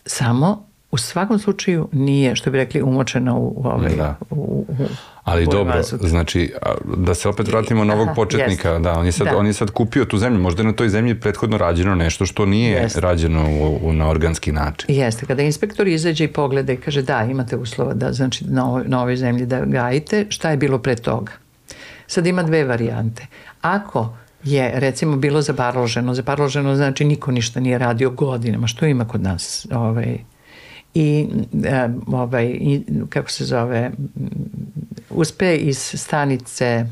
[0.07, 3.97] Samo u svakom slučaju nije, što bi rekli, umočena u, u ovaj...
[3.97, 4.16] Da.
[4.30, 4.74] U, u,
[5.24, 6.01] Ali dobro, vazut.
[6.05, 6.53] znači,
[6.97, 8.82] da se opet vratimo na ovog Aha, početnika, jest.
[8.82, 9.36] da, on je, sad, da.
[9.36, 12.47] on je sad kupio tu zemlju, možda je na toj zemlji prethodno rađeno nešto što
[12.47, 12.99] nije jest.
[12.99, 14.95] rađeno u, u, na organski način.
[14.95, 18.84] Jeste, kada inspektor izađe i pogleda i kaže da, imate uslova da, znači, na ovoj,
[18.86, 21.32] na ovoj zemlji da gajite, šta je bilo pre toga?
[22.07, 23.26] Sad ima dve varijante.
[23.61, 24.09] Ako
[24.45, 29.66] je recimo bilo zaparloženo, zaparloženo znači niko ništa nije radio godinama, što ima kod nas
[29.72, 30.18] ovaj,
[30.95, 31.28] i
[31.64, 32.59] e, ovaj,
[33.09, 33.91] kako se zove
[35.11, 36.86] uspe iz stanice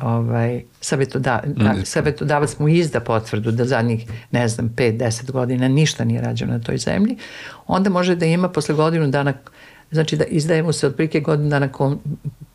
[0.00, 6.20] ovaj, savjetoda, da, savjetodavac mu izda potvrdu da zadnjih, ne znam, 5-10 godina ništa nije
[6.20, 7.16] rađeno na toj zemlji,
[7.66, 9.34] onda može da ima posle godinu dana,
[9.90, 12.00] znači da izdaje mu se otprilike godinu dana, kom,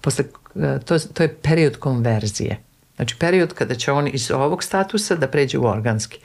[0.01, 0.25] posle,
[0.55, 2.57] e, to, to je period konverzije.
[2.95, 6.19] Znači period kada će on iz ovog statusa da pređe u organski.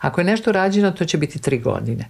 [0.00, 2.08] Ako je nešto rađeno, to će biti tri godine.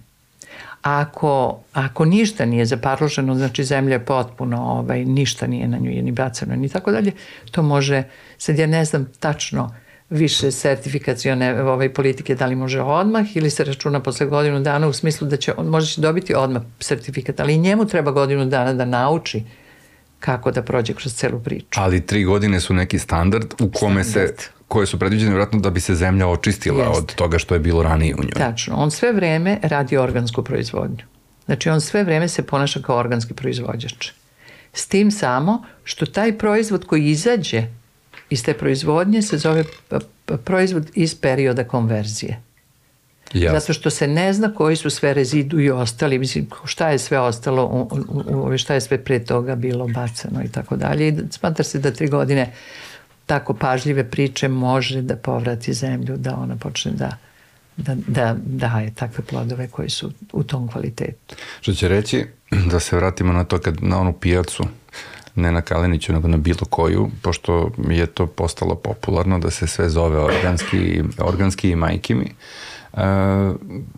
[0.87, 6.11] Ako, ako ništa nije zaparloženo, znači zemlja je potpuno, ovaj, ništa nije na nju ni
[6.11, 7.11] bacano ni tako dalje,
[7.51, 8.03] to može,
[8.37, 9.75] sad ja ne znam tačno
[10.09, 14.93] više sertifikacione ovaj, politike, da li može odmah ili se računa posle godinu dana u
[14.93, 19.43] smislu da će, može će dobiti odmah sertifikat, ali njemu treba godinu dana da nauči
[20.27, 21.79] kako da prođe kroz celu priču.
[21.79, 24.39] Ali tri godine su neki standard u kome standard.
[24.39, 26.97] se koje su predviđene vjerojatno da bi se zemlja očistila Jeste.
[26.97, 28.35] od toga što je bilo ranije u njoj.
[28.35, 28.75] Tačno.
[28.75, 31.03] On sve vreme radi organsku proizvodnju.
[31.45, 34.11] Znači on sve vreme se ponaša kao organski proizvođač.
[34.73, 37.63] S tim samo što taj proizvod koji izađe
[38.29, 39.63] iz te proizvodnje se zove
[40.43, 42.41] proizvod iz perioda konverzije.
[43.33, 43.59] Jasne.
[43.59, 47.19] Zato što se ne zna koji su sve rezidu i ostali, mislim, šta je sve
[47.19, 51.07] ostalo, u, u, u, šta je sve pre toga bilo bacano i tako dalje.
[51.07, 52.53] I smatra se da tri godine
[53.25, 57.17] tako pažljive priče može da povrati zemlju, da ona počne da
[57.77, 61.35] da, da daje takve plodove koji su u tom kvalitetu.
[61.61, 62.25] Što će reći,
[62.71, 64.63] da se vratimo na to kad na onu pijacu,
[65.35, 69.89] ne na Kaleniću, nego na bilo koju, pošto je to postalo popularno da se sve
[69.89, 72.25] zove organski, organski i majkimi.
[72.25, 72.76] Uh,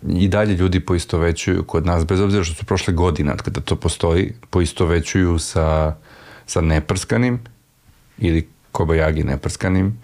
[0.07, 3.75] i dalje ljudi poistovećuju kod nas, bez obzira što su prošle godine od kada to
[3.75, 5.95] postoji, poistovećuju sa,
[6.45, 7.39] sa neprskanim
[8.17, 9.97] ili kobajagi neprskanim,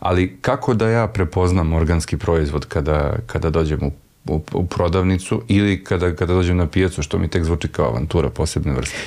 [0.00, 3.92] ali kako da ja prepoznam organski proizvod kada, kada dođem u,
[4.26, 8.30] u, u prodavnicu ili kada, kada dođem na pijacu, što mi tek zvuči kao avantura
[8.30, 8.98] posebne vrste?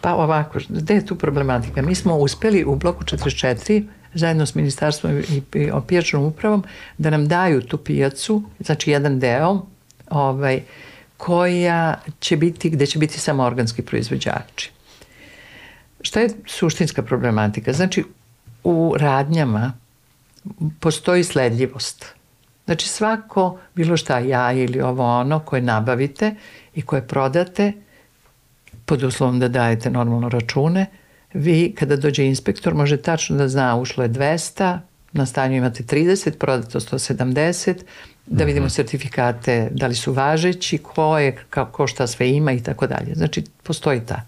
[0.00, 1.82] Pa ovako, gde je tu problematika?
[1.82, 3.84] Mi smo uspeli u bloku 44
[4.14, 5.42] zajedno s ministarstvom i,
[5.86, 6.64] pijačnom upravom
[6.98, 9.66] da nam daju tu pijacu, znači jedan deo
[10.10, 10.62] ovaj,
[11.16, 14.70] koja će biti, gde će biti samo organski proizvođači.
[16.00, 17.72] Šta je suštinska problematika?
[17.72, 18.04] Znači,
[18.64, 19.72] u radnjama
[20.80, 22.06] postoji sledljivost.
[22.64, 26.34] Znači, svako, bilo šta ja ili ovo ono koje nabavite
[26.74, 27.72] i koje prodate,
[28.84, 30.86] pod uslovom da dajete normalno račune,
[31.34, 34.78] vi kada dođe inspektor može tačno da zna ušlo je 200,
[35.12, 37.74] na stanju imate 30, prodato 170,
[38.26, 38.70] da vidimo mhm.
[38.70, 43.14] sertifikate da li su važeći, ko je, kako šta sve ima i tako dalje.
[43.14, 44.22] Znači, postoji ta.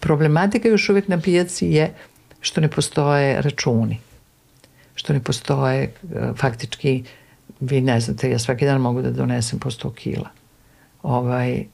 [0.00, 1.94] Problematika još uvek na pijaci je
[2.40, 3.98] što ne postoje računi,
[4.94, 5.92] što ne postoje e,
[6.36, 7.04] faktički,
[7.60, 10.41] vi ne znate, ja svaki dan mogu da donesem po 100 kila.
[11.02, 11.64] Ovaj,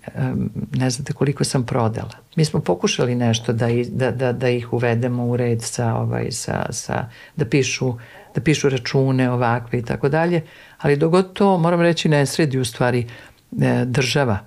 [0.72, 2.12] ne znate koliko sam prodala.
[2.36, 6.66] Mi smo pokušali nešto da, da, da, da ih uvedemo u red sa, ovaj, sa,
[6.70, 7.94] sa, da pišu
[8.34, 10.42] da pišu račune ovakve i tako dalje,
[10.78, 13.06] ali dogod to, moram reći, ne sredi u stvari
[13.60, 14.38] e, država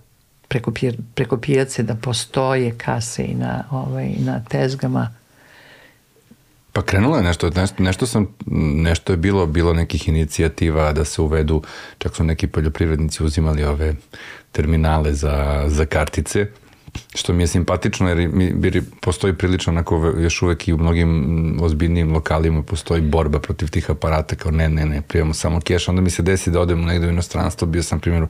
[0.48, 0.72] preko,
[1.16, 5.21] preko pijace da postoje kase i na, ovaj, na tezgama.
[6.74, 8.28] Pa krenulo je nešto, nešto, nešto sam,
[8.76, 11.62] nešto je bilo, bilo nekih inicijativa da se uvedu,
[11.98, 13.96] čak su neki poljoprivrednici uzimali ove
[14.52, 16.48] terminale za, za kartice,
[17.16, 21.58] što mi je simpatično jer mi, jer postoji prilično onako još uvek i u mnogim
[21.62, 26.02] ozbiljnijim lokalima postoji borba protiv tih aparata kao ne, ne, ne, primamo samo keš, onda
[26.02, 28.26] mi se desi da odem negde u inostranstvo, bio sam primjer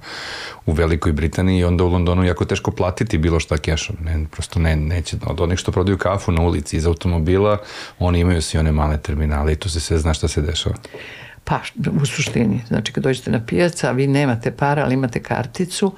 [0.65, 4.59] u Velikoj Britaniji i onda u Londonu jako teško platiti bilo šta kešom, ne, prosto
[4.59, 7.57] ne, neće, od onih što prodaju kafu na ulici iz automobila,
[7.99, 10.75] oni imaju svi one male terminale i tu se sve zna šta se dešava.
[11.43, 11.61] Pa,
[12.01, 15.95] u suštini, znači kad dođete na pijaca, vi nemate para, ali imate karticu,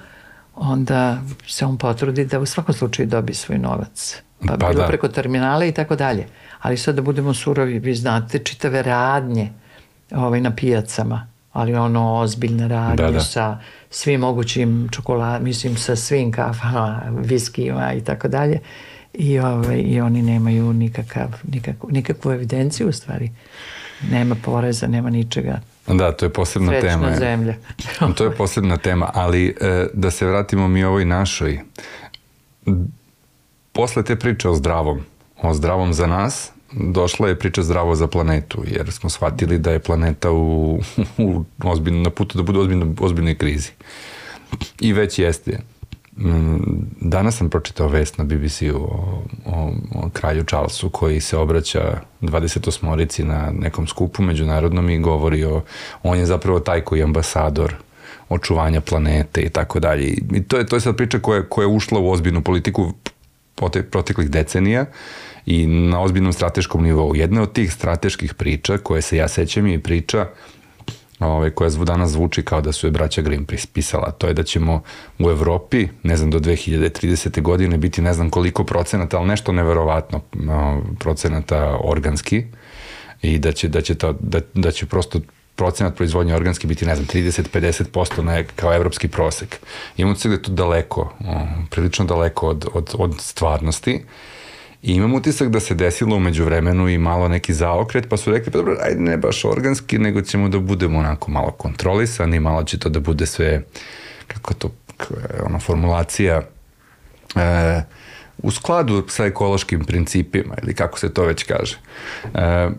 [0.55, 4.21] onda se on potrudi da u svakom slučaju dobi svoj novac.
[4.47, 4.87] Pa, pa bilo da.
[4.87, 6.27] preko terminala i tako dalje.
[6.61, 9.49] Ali sad da budemo surovi, vi znate čitave radnje
[10.11, 13.19] ovaj, na pijacama, ali ono ozbiljne radnje da, da.
[13.19, 13.57] sa
[13.89, 18.59] svim mogućim čokolad, mislim sa svim kafama, viskijima i tako dalje.
[19.13, 23.31] I, ovaj, I oni nemaju nikakav, nikakvu, nikakvu evidenciju u stvari.
[24.11, 25.59] Nema poreza, nema ničega.
[25.87, 27.07] Da, to je posebna Srećna tema.
[27.07, 27.55] Srećna zemlja.
[28.17, 31.59] to je posebna tema, ali e, da se vratimo mi ovoj našoj.
[33.71, 35.01] Posle te priče o zdravom,
[35.41, 39.79] o zdravom za nas, došla je priča zdravo za planetu, jer smo shvatili da je
[39.79, 40.79] planeta u,
[41.17, 43.69] u ozbiljno, na putu da bude ozbiljno, ozbiljnoj krizi.
[44.79, 45.59] I već jeste.
[47.01, 53.23] Danas sam pročitao vest na BBC-u o, o, o kralju Charlesu koji se obraća 28-orici
[53.23, 55.61] na nekom skupu međunarodnom i govori o,
[56.03, 57.75] on je zapravo taj koji je ambasador
[58.29, 60.07] očuvanja planete i tako dalje.
[60.07, 62.93] I to je, to je sad priča koja, koja je ušla u ozbiljnu politiku
[63.91, 64.85] proteklih decenija
[65.45, 67.15] i na ozbiljnom strateškom nivou.
[67.15, 70.27] Jedna od tih strateških priča koje se ja sećam je priča
[71.27, 74.11] ovaj, koja danas zvuči kao da su je braća Grimm pisala.
[74.11, 74.81] To je da ćemo
[75.19, 77.41] u Evropi, ne znam, do 2030.
[77.41, 80.21] godine biti ne znam koliko procenata, ali nešto neverovatno
[80.99, 82.43] procenata organski
[83.21, 85.19] i da će, da će, to, da, da će prosto
[85.55, 89.59] procenat proizvodnje organski biti, ne znam, 30-50% na, kao evropski prosek.
[89.97, 91.13] Imamo se da je to daleko,
[91.69, 94.03] prilično daleko od, od, od stvarnosti
[94.83, 98.51] I imam utisak da se desilo umeđu vremenu i malo neki zaokret, pa su rekli,
[98.51, 102.79] pa dobro, ajde ne baš organski, nego ćemo da budemo onako malo kontrolisani, malo će
[102.79, 103.63] to da bude sve,
[104.27, 104.71] kako to,
[105.45, 106.41] ona formulacija,
[107.35, 107.81] e,
[108.37, 111.77] u skladu sa ekološkim principima, ili kako se to već kaže.
[112.33, 112.69] E,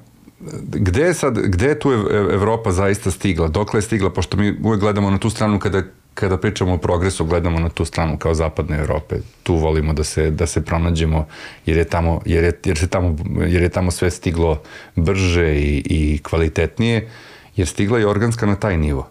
[0.62, 1.92] gde je sad, gde je tu
[2.32, 3.48] Evropa zaista stigla?
[3.48, 4.10] Dokle je stigla?
[4.10, 5.82] Pošto mi uvek gledamo na tu stranu kada
[6.14, 9.16] kada pričamo o progresu, gledamo na tu stranu kao zapadne Evrope.
[9.42, 11.26] Tu volimo da se, da se pronađemo,
[11.66, 14.62] jer je tamo, jer je, jer se tamo, jer je tamo sve stiglo
[14.96, 17.10] brže i, i kvalitetnije,
[17.56, 19.10] jer stigla je organska na taj nivo.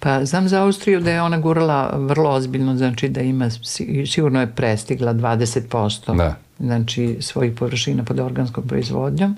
[0.00, 3.50] Pa znam za Austriju da je ona gurala vrlo ozbiljno, znači da ima,
[4.06, 6.36] sigurno je prestigla 20% da.
[6.58, 9.36] znači svojih površina pod organskom proizvodnjom.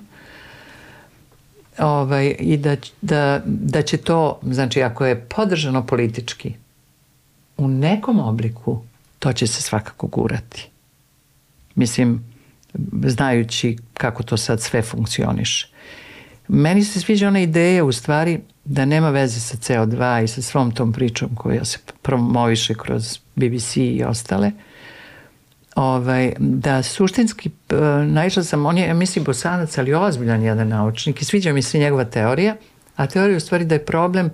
[1.77, 6.53] Ovaj, I da, da, da će to, znači ako je podržano politički,
[7.57, 8.81] u nekom obliku
[9.19, 10.69] to će se svakako gurati.
[11.75, 12.23] Mislim,
[13.03, 15.67] znajući kako to sad sve funkcioniše.
[16.47, 20.71] Meni se sviđa ona ideja u stvari da nema veze sa CO2 i sa svom
[20.71, 24.51] tom pričom koja se promoviše kroz BBC i ostale,
[25.75, 27.49] ovaj, da suštinski
[28.07, 31.79] naišla sam, on je, ja mislim, bosanac, ali ozbiljan jedan naučnik i sviđa mi se
[31.79, 32.55] njegova teorija,
[32.95, 34.29] a teorija u stvari da je problem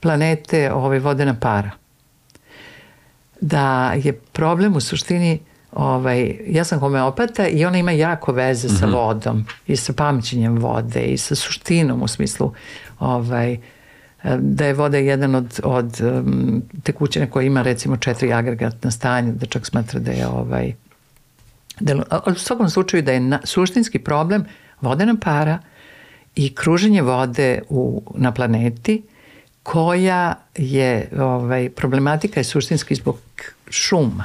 [0.00, 1.81] planete ove vodena para
[3.42, 5.38] da je problem u suštini
[5.72, 8.94] ovaj, ja sam homeopata i ona ima jako veze sa mm -hmm.
[8.94, 12.52] vodom i sa pamćenjem vode i sa suštinom u smislu
[12.98, 13.58] ovaj,
[14.38, 19.46] da je voda jedan od, od um, tekućine koja ima recimo četiri agregatna stanja, da
[19.46, 20.72] čak smatra da je ovaj,
[21.80, 24.44] da, u svakom slučaju da je na, suštinski problem
[24.80, 25.58] vodena para
[26.36, 29.02] i kruženje vode u, na planeti
[29.62, 33.18] koja je, ovaj, problematika je suštinski zbog
[33.70, 34.24] šuma.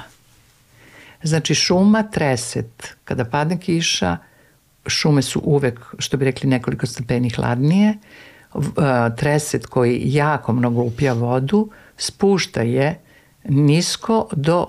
[1.24, 4.18] Znači šuma, treset, kada padne kiša,
[4.88, 7.98] šume su uvek, što bi rekli, nekoliko stepeni hladnije,
[9.18, 13.00] treset koji jako mnogo upija vodu, spušta je
[13.44, 14.68] nisko do,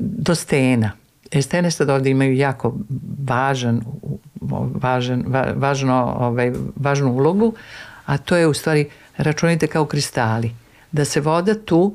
[0.00, 0.34] do
[1.30, 2.74] E stene sad ovde imaju jako
[3.28, 3.82] važan,
[4.74, 7.54] važan, važno, ovaj, važnu ulogu,
[8.06, 8.88] a to je u stvari
[9.22, 10.54] računajte kao kristali.
[10.92, 11.94] Da se voda tu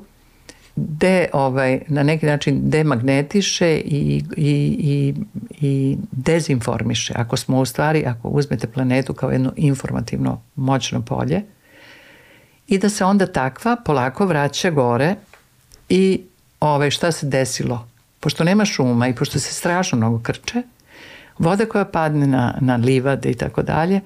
[0.75, 5.13] de, ovaj, na neki način demagnetiše i, i, i,
[5.61, 7.13] i dezinformiše.
[7.15, 11.41] Ako smo u stvari, ako uzmete planetu kao jedno informativno moćno polje
[12.67, 15.15] i da se onda takva polako vraća gore
[15.89, 16.21] i
[16.59, 17.87] ovaj, šta se desilo?
[18.19, 20.61] Pošto nema šuma i pošto se strašno mnogo krče,
[21.37, 24.01] voda koja padne na, na livade i tako dalje,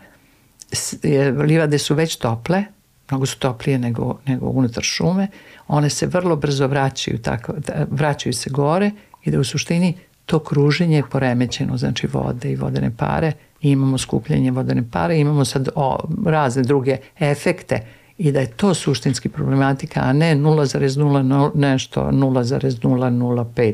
[1.46, 2.64] livade su već tople,
[3.12, 5.28] mnogo su toplije nego, nego unutar šume,
[5.68, 8.92] one se vrlo brzo vraćaju, tako, da, vraćaju se gore
[9.24, 9.94] i da u suštini
[10.26, 13.32] to kruženje je poremećeno, znači vode i vodene pare,
[13.62, 17.82] i imamo skupljenje vodene pare, imamo sad o, razne druge efekte
[18.18, 23.74] i da je to suštinski problematika, a ne 0,0 nešto, 0,005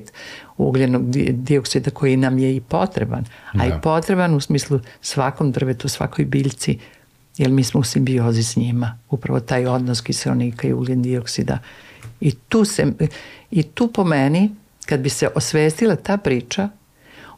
[0.58, 3.66] ugljenog dioksida koji nam je i potreban, a da.
[3.66, 6.80] i potreban u smislu svakom drvetu, svakoj biljci,
[7.38, 8.98] jer mi smo u simbiozi s njima.
[9.10, 11.60] Upravo taj odnos kiselnika i ugljen dioksida.
[12.22, 12.92] I tu, se,
[13.52, 14.56] I tu po meni,
[14.86, 16.70] kad bi se osvestila ta priča,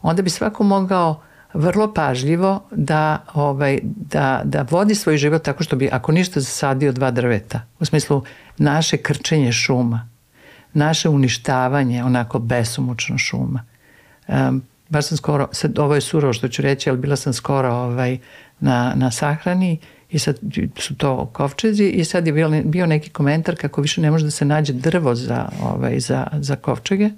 [0.02, 1.22] onda bi svako mogao
[1.54, 6.92] vrlo pažljivo da, ovaj, da, da vodi svoj život tako što bi, ako ništa, zasadio
[6.92, 7.60] dva drveta.
[7.80, 8.22] U smislu
[8.58, 10.08] naše krčenje šuma,
[10.72, 13.64] naše uništavanje onako besomučno šuma.
[14.28, 17.74] Um, baš sam skoro, sad ovo je surovo što ću reći, ali bila sam skoro
[17.74, 18.18] ovaj,
[18.60, 19.78] na, na sahrani
[20.10, 20.38] i sad
[20.76, 24.30] su to kovčezi i sad je bio, bio neki komentar kako više ne može da
[24.30, 27.10] se nađe drvo za, ovaj, za, za kovčege.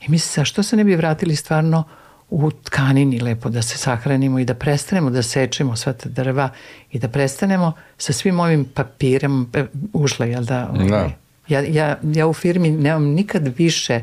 [0.00, 1.84] I misli se, a što se ne bi vratili stvarno
[2.30, 6.50] u tkanini lepo da se sahranimo i da prestanemo da sečemo sva ta drva
[6.90, 10.68] i da prestanemo sa svim ovim papirem e, ušla, jel da?
[10.72, 11.10] Ovaj, da.
[11.48, 14.00] Ja, ja, ja u firmi nemam nikad više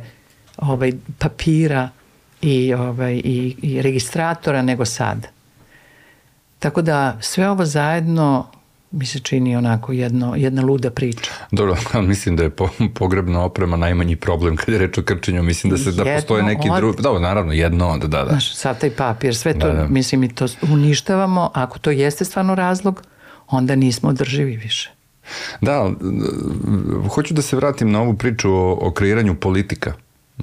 [0.58, 1.90] ovaj, papira
[2.42, 5.28] i, ovaj, i, i registratora nego sad.
[6.60, 8.48] Tako da sve ovo zajedno
[8.92, 11.32] mi se čini onako jedno, jedna luda priča.
[11.52, 15.44] Dobro, ali mislim da je po, pogrebna oprema najmanji problem kad je reč o krčenju.
[15.44, 16.78] Mislim da se da postoje neki od...
[16.78, 17.02] drugi...
[17.02, 18.30] Dobro, naravno, jedno od, da, da.
[18.30, 19.88] Znaš, sad taj papir, sve to, da, da.
[19.88, 21.52] mislim, i to uništavamo.
[21.54, 23.04] Ako to jeste stvarno razlog,
[23.48, 24.92] onda nismo održivi više.
[25.62, 25.92] Da,
[27.10, 29.94] hoću da se vratim na ovu priču o, o kreiranju politika.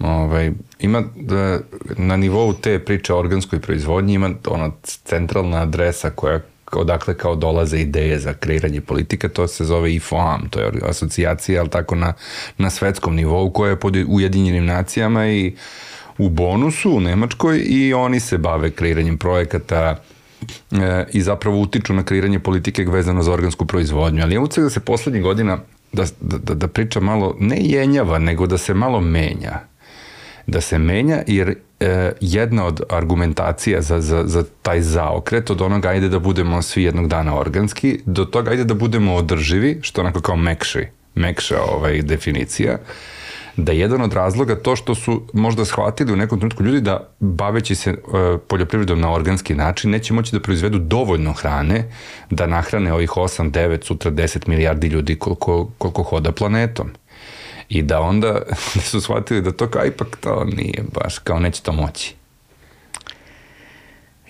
[0.03, 1.61] Ovaj, ima da,
[1.97, 6.41] na nivou te priče o organskoj proizvodnji ima ona centralna adresa koja
[6.73, 11.71] odakle kao dolaze ideje za kreiranje politika, to se zove IFOAM, to je asocijacija, ali
[11.71, 12.13] tako na,
[12.59, 15.53] na svetskom nivou koja je pod Ujedinjenim nacijama i
[16.19, 19.97] u bonusu u Nemačkoj i oni se bave kreiranjem projekata
[20.73, 24.23] e, i zapravo utiču na kreiranje politike vezano za organsku proizvodnju.
[24.23, 25.59] Ali ja uceg da se poslednjih godina
[25.93, 29.61] da, da, da priča malo ne jenjava, nego da se malo menja.
[30.49, 35.89] Da se menja jer e, jedna od argumentacija za, za, za taj zaokret od onoga
[35.89, 40.21] ajde da budemo svi jednog dana organski do toga ajde da budemo održivi, što onako
[40.21, 42.79] kao mekši, mekša ovaj, definicija,
[43.57, 47.09] da je jedan od razloga to što su možda shvatili u nekom trenutku ljudi da
[47.21, 47.97] baveći se e,
[48.49, 51.85] poljoprivredom na organski način neće moći da proizvedu dovoljno hrane
[52.31, 56.91] da nahrane ovih 8, 9, sutra 10 milijardi ljudi koliko, koliko hoda planetom.
[57.69, 58.43] I da onda
[58.91, 62.15] su shvatili da to kao ipak to nije baš, kao neće to moći.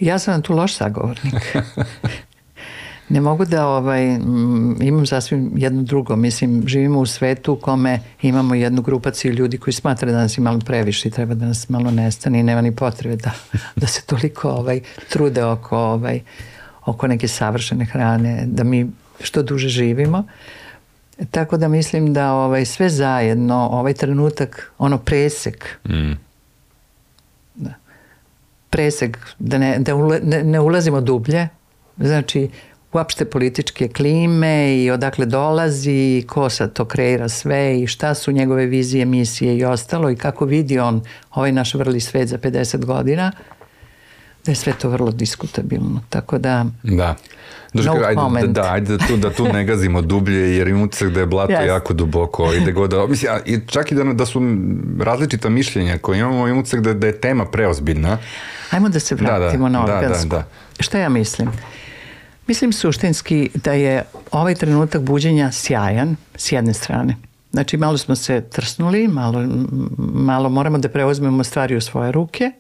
[0.00, 1.56] Ja sam tu loš sagovornik.
[3.08, 4.04] ne mogu da ovaj,
[4.80, 6.16] imam sasvim jedno drugo.
[6.16, 10.42] Mislim, živimo u svetu u kome imamo jednu grupaciju ljudi koji smatra da nas je
[10.42, 13.30] malo previše i treba da nas malo nestane i nema ni potrebe da,
[13.76, 16.20] da se toliko ovaj, trude oko, ovaj,
[16.84, 18.90] oko neke savršene hrane, da mi
[19.20, 20.24] što duže živimo.
[21.30, 26.12] Tako da mislim da ovaj, sve zajedno, ovaj trenutak, ono presek, mm.
[27.54, 27.74] da,
[28.70, 31.48] presek, da, ne, da ule, ne, ne ulazimo dublje,
[31.96, 32.50] znači
[32.92, 38.66] uopšte političke klime i odakle dolazi, ko sad to kreira sve i šta su njegove
[38.66, 43.32] vizije, misije i ostalo i kako vidi on ovaj naš vrli svet za 50 godina,
[44.44, 46.00] da je sve to vrlo diskutabilno.
[46.08, 46.66] Tako da...
[46.82, 47.16] Da.
[47.72, 48.46] Doška, no ajde, comment.
[48.46, 51.52] da, ajde da tu, da tu ne gazimo dublje, jer imam utisak da je blato
[51.52, 51.66] yes.
[51.66, 54.42] jako duboko i da god, da, mislim, i čak i da, da su
[55.00, 58.18] različita mišljenja koje imamo, imam utisak da, da je tema preozbiljna.
[58.70, 60.28] Ajmo da se vratimo da, da, na organsku.
[60.28, 60.82] Da, da, da.
[60.82, 61.48] Šta ja mislim?
[62.46, 67.16] Mislim suštinski da je ovaj trenutak buđenja sjajan s jedne strane.
[67.52, 69.44] Znači malo smo se trsnuli, malo,
[69.98, 72.52] malo moramo da preuzmemo stvari u svoje ruke.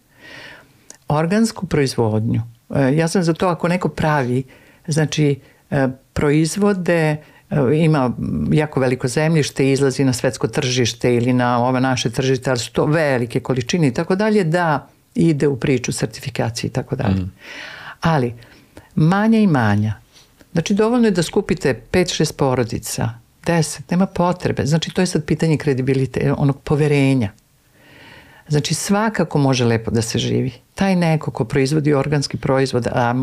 [1.08, 2.42] Organsku proizvodnju.
[2.74, 4.42] E, ja sam za to ako neko pravi,
[4.86, 5.40] znači
[5.70, 7.16] e, proizvode,
[7.50, 8.12] e, ima
[8.52, 12.86] jako veliko zemljište, izlazi na svetsko tržište ili na ove naše tržište, ali su to
[12.86, 17.20] velike količine i tako dalje, da ide u priču sertifikacije i tako dalje.
[17.20, 17.32] Mm.
[18.00, 18.34] Ali
[18.94, 19.94] manja i manja.
[20.52, 23.10] Znači dovoljno je da skupite 5-6 porodica,
[23.44, 24.66] 10, nema potrebe.
[24.66, 27.32] Znači to je sad pitanje kredibilite, onog poverenja.
[28.48, 30.52] Znači svakako može lepo da se živi.
[30.78, 33.14] Taj neko ko proizvodi organski proizvod, a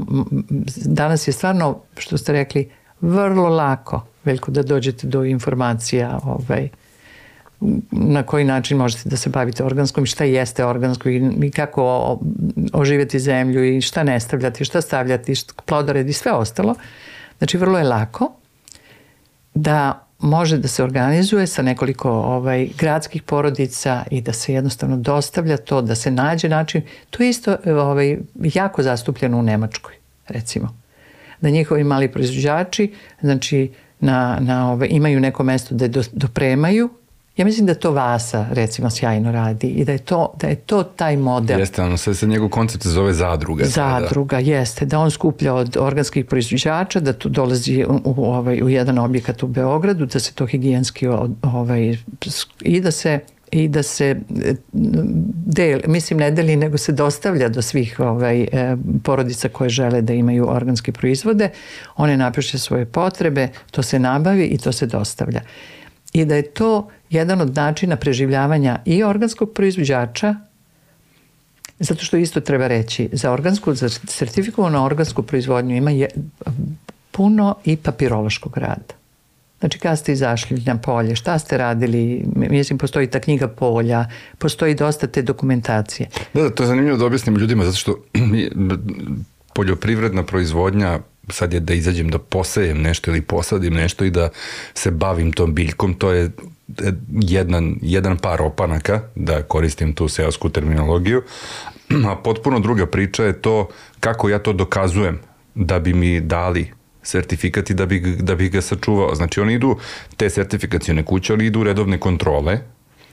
[0.86, 2.70] danas je stvarno, što ste rekli,
[3.02, 6.70] vrlo lako, veliko da dođete do informacija ovaj,
[7.92, 12.20] na koji način možete da se bavite organskom i šta jeste organsko i, kako
[12.74, 15.34] oživjeti zemlju i šta ne stavljati, šta stavljati,
[15.66, 16.76] plodored i sve ostalo.
[17.38, 18.32] Znači vrlo je lako
[19.54, 25.58] da može da se organizuje sa nekoliko ovaj, gradskih porodica i da se jednostavno dostavlja
[25.58, 26.82] to, da se nađe način.
[27.10, 29.94] To je isto ovaj, jako zastupljeno u Nemačkoj,
[30.28, 30.78] recimo.
[31.42, 36.90] Da njihovi mali proizvođači znači, na, na, ovaj, imaju neko mesto da do, dopremaju
[37.38, 40.84] Ja mislim da to Vasa recimo sjajno radi i da je to, da je to
[40.84, 41.60] taj model.
[41.60, 43.66] Jeste, ono sve se njegov koncept se zove zadruga.
[43.66, 44.52] Zadruga, sada.
[44.52, 44.86] jeste.
[44.86, 49.44] Da on skuplja od organskih proizvođača, da tu dolazi u, u, ovaj, u jedan objekat
[49.44, 51.08] u Beogradu, da se to higijenski
[51.42, 51.98] ovaj,
[52.62, 53.20] i da se
[53.52, 54.16] i da se
[55.46, 60.14] del, mislim ne deli, nego se dostavlja do svih ovaj, e, porodica koje žele da
[60.14, 61.50] imaju organske proizvode.
[61.96, 65.42] One napiše svoje potrebe, to se nabavi i to se dostavlja.
[66.14, 70.36] I da je to jedan od načina preživljavanja i organskog proizvođača,
[71.80, 76.08] zato što isto treba reći, za organsku, za sertifikovanu organsku proizvodnju ima je,
[77.12, 78.96] puno i papirološkog rada.
[79.60, 84.06] Znači, kada ste izašli na polje, šta ste radili, mislim, postoji ta knjiga polja,
[84.38, 86.10] postoji dosta te dokumentacije.
[86.34, 87.98] Da, da, to je zanimljivo da objasnim ljudima, zato što
[89.54, 94.30] poljoprivredna proizvodnja sad je da izađem da posejem nešto ili posadim nešto i da
[94.74, 96.32] se bavim tom biljkom, to je
[97.10, 101.22] jedan, jedan par opanaka, da koristim tu seosku terminologiju,
[102.10, 103.68] a potpuno druga priča je to
[104.00, 105.20] kako ja to dokazujem
[105.56, 106.72] da bi mi dali
[107.04, 109.16] sertifikat i da bi, da bi ga sačuvao.
[109.16, 109.78] Znači oni idu,
[110.18, 112.60] te sertifikacijone kuće, oni idu u redovne kontrole,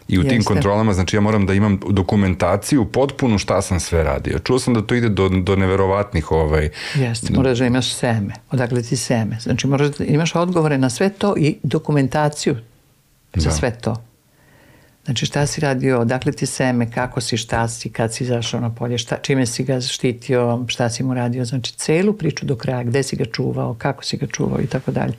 [0.08, 0.34] I u Jeste.
[0.34, 4.38] tim kontrolama, znači ja moram da imam dokumentaciju potpunu šta sam sve radio.
[4.38, 6.68] Čuo sam da to ide do, do neverovatnih ovaj...
[6.94, 8.34] Jeste, moraš da imaš seme.
[8.50, 9.38] Odakle ti seme.
[9.40, 12.56] Znači moraš da imaš odgovore na sve to i dokumentaciju
[13.36, 13.56] za da.
[13.56, 14.02] sve to.
[15.04, 18.70] Znači šta si radio, odakle ti seme, kako si, šta si, kad si izašao na
[18.70, 21.44] polje, šta, čime si ga štitio, šta si mu radio.
[21.44, 24.90] Znači celu priču do kraja, gde si ga čuvao, kako si ga čuvao i tako
[24.90, 25.14] dalje.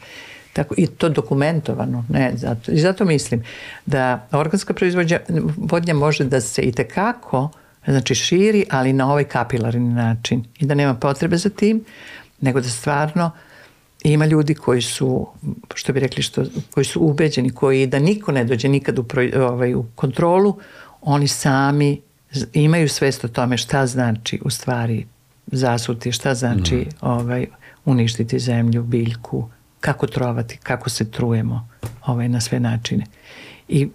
[0.53, 2.05] Tako, I to dokumentovano.
[2.09, 3.43] Ne, zato, I zato mislim
[3.85, 7.49] da organska proizvodnja može da se i tekako
[7.85, 11.85] znači širi, ali na ovaj kapilarni način i da nema potrebe za tim,
[12.41, 13.31] nego da stvarno
[14.03, 15.27] ima ljudi koji su,
[15.73, 16.43] što bi rekli, što,
[16.73, 20.57] koji su ubeđeni, koji da niko ne dođe nikad u, pro, ovaj, u kontrolu,
[21.01, 22.01] oni sami
[22.53, 25.05] imaju svest o tome šta znači u stvari
[25.47, 26.89] zasuti, šta znači mm.
[27.01, 27.47] ovaj,
[27.85, 29.49] uništiti zemlju, biljku,
[29.79, 31.69] kako trovati, kako se trujemo
[32.05, 33.05] ovaj, na sve načine.
[33.67, 33.89] I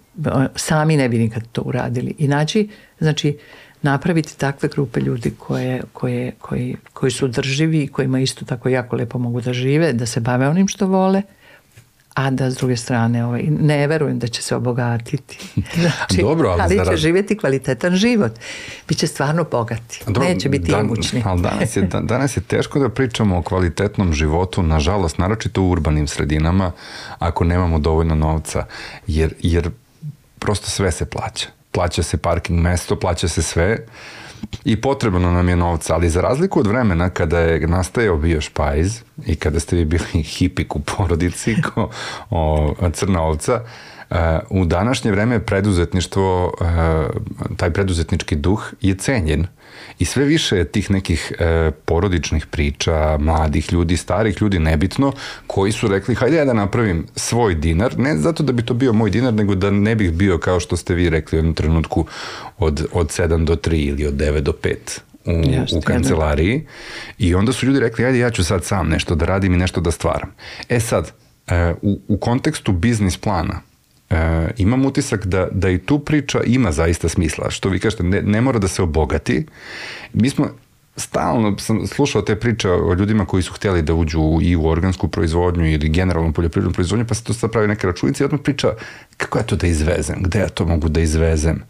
[0.55, 2.15] sami ne bi nikad to uradili.
[2.17, 2.69] I naći,
[2.99, 3.37] znači,
[3.81, 8.95] napraviti takve grupe ljudi koje, koje, koji, koji su drživi i kojima isto tako jako
[8.95, 11.21] lepo mogu da žive, da se bave onim što vole,
[12.13, 15.39] a da s druge strane ovaj, ne verujem da će se obogatiti.
[15.81, 16.93] Znači, Dobro, ali, ali zarad...
[16.93, 18.31] će živjeti kvalitetan život.
[18.87, 20.03] Biće stvarno bogati.
[20.05, 21.23] Dobro, Neće biti dan, imućni.
[21.25, 26.07] Ali danas je, danas je teško da pričamo o kvalitetnom životu, nažalost, naročito u urbanim
[26.07, 26.71] sredinama,
[27.19, 28.65] ako nemamo dovoljno novca,
[29.07, 29.69] jer, jer
[30.39, 31.58] prosto sve se plaća.
[31.79, 33.77] Plaća se parking mesto, plaća se sve
[34.65, 39.01] i potrebno nam je novca, ali za razliku od vremena kada je nastajao bio špajz
[39.25, 41.89] i kada ste vi bili hipik u porodici ko
[42.29, 43.61] o, crna ovca,
[44.09, 44.17] Uh,
[44.49, 49.47] u današnje vreme preduzetništvo, uh, taj preduzetnički duh je cenjen
[49.99, 55.13] i sve više je tih nekih uh, porodičnih priča, mladih ljudi, starih ljudi, nebitno,
[55.47, 58.93] koji su rekli hajde ja da napravim svoj dinar, ne zato da bi to bio
[58.93, 62.05] moj dinar, nego da ne bih bio kao što ste vi rekli u jednom trenutku
[62.57, 64.75] od, od 7 do 3 ili od 9 do 5
[65.25, 66.65] u, Jeste, u kancelariji.
[67.17, 69.81] I onda su ljudi rekli ajde ja ću sad sam nešto da radim i nešto
[69.81, 70.31] da stvaram.
[70.69, 71.11] E sad,
[71.81, 73.61] u, u kontekstu biznis plana
[74.09, 77.49] e, imam utisak da, da i tu priča ima zaista smisla.
[77.49, 79.45] Što vi kažete, ne, ne mora da se obogati.
[80.13, 80.49] Mi smo
[80.99, 85.07] stalno sam slušao te priče o ljudima koji su htjeli da uđu i u organsku
[85.07, 88.73] proizvodnju ili generalnu poljoprivrednu proizvodnju, pa se to sad pravi neke računice i odmah priča
[89.17, 91.63] kako ja to da izvezem, gde ja to mogu da izvezem.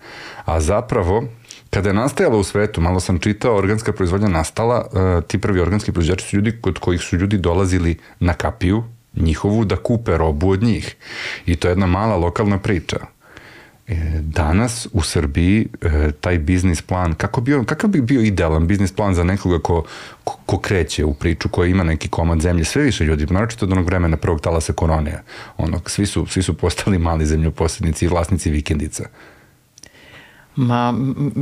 [0.45, 1.23] A zapravo,
[1.69, 5.91] kada je nastajala u svetu, malo sam čitao, organska proizvodnja nastala, uh, ti prvi organski
[5.91, 8.83] proizvođači su ljudi kod kojih su ljudi dolazili na kapiju,
[9.15, 10.95] njihovu da kupe robu od njih.
[11.45, 12.97] I to je jedna mala lokalna priča.
[13.89, 18.91] E, danas u Srbiji e, taj biznis plan, kako bio, kakav bi bio idealan biznis
[18.91, 19.83] plan za nekoga ko,
[20.23, 23.71] ko, ko kreće u priču, ko ima neki komad zemlje, sve više ljudi, naročito od
[23.71, 25.23] onog vremena prvog talasa korone,
[25.57, 29.03] onog, svi su, svi su postali mali zemljoposednici i vlasnici vikendica.
[30.55, 30.93] Ma,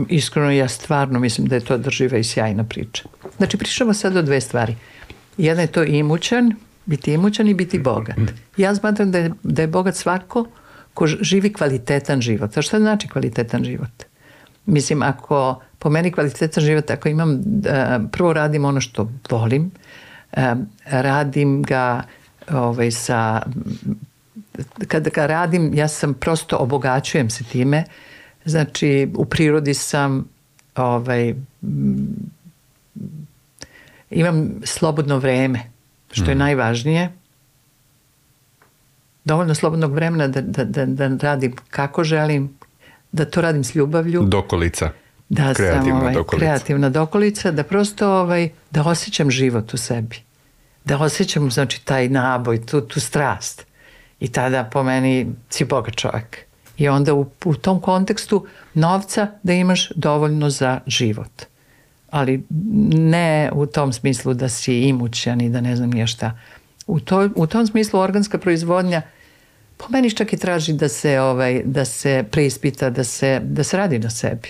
[0.09, 3.03] iskreno ja stvarno mislim da je to drživa i sjajna priča.
[3.37, 4.75] Znači, pričamo sad o dve stvari.
[5.37, 6.53] Jedna je to imućan,
[6.87, 8.17] biti imućan i biti bogat.
[8.57, 10.45] Ja smatram da je, da je bogat svako
[10.93, 12.57] ko živi kvalitetan život.
[12.57, 14.03] A šta znači kvalitetan život?
[14.65, 19.71] Mislim, ako po meni kvalitetan život, ako imam, da, prvo radim ono što volim,
[20.85, 22.03] radim ga
[22.51, 23.41] ovaj, sa,
[24.87, 27.83] kada ga radim, ja sam prosto obogaćujem se time,
[28.45, 30.25] znači u prirodi sam
[30.75, 31.35] ovaj,
[34.09, 35.59] imam slobodno vreme,
[36.11, 36.39] što je mm.
[36.39, 37.11] najvažnije.
[39.23, 42.57] Dovoljno slobodnog vremena da, da, da, da radim kako želim,
[43.11, 44.23] da to radim s ljubavlju.
[44.23, 44.89] Dokolica.
[45.29, 46.45] Da kreativna sam ovaj, dokolica.
[46.45, 50.15] kreativna dokolica, da prosto ovaj, da osjećam život u sebi.
[50.85, 53.65] Da osjećam znači taj naboj, tu, tu strast.
[54.19, 56.37] I tada po meni si bogat čovjek.
[56.77, 61.31] I onda u, u tom kontekstu novca da imaš dovoljno za život
[62.17, 62.43] ali
[62.91, 66.39] ne u tom smislu da si imućan i da ne znam nije šta.
[66.87, 69.01] U, to, u tom smislu organska proizvodnja
[69.77, 73.77] po meni čak i traži da se, ovaj, da se preispita, da se, da se
[73.77, 74.49] radi na sebi.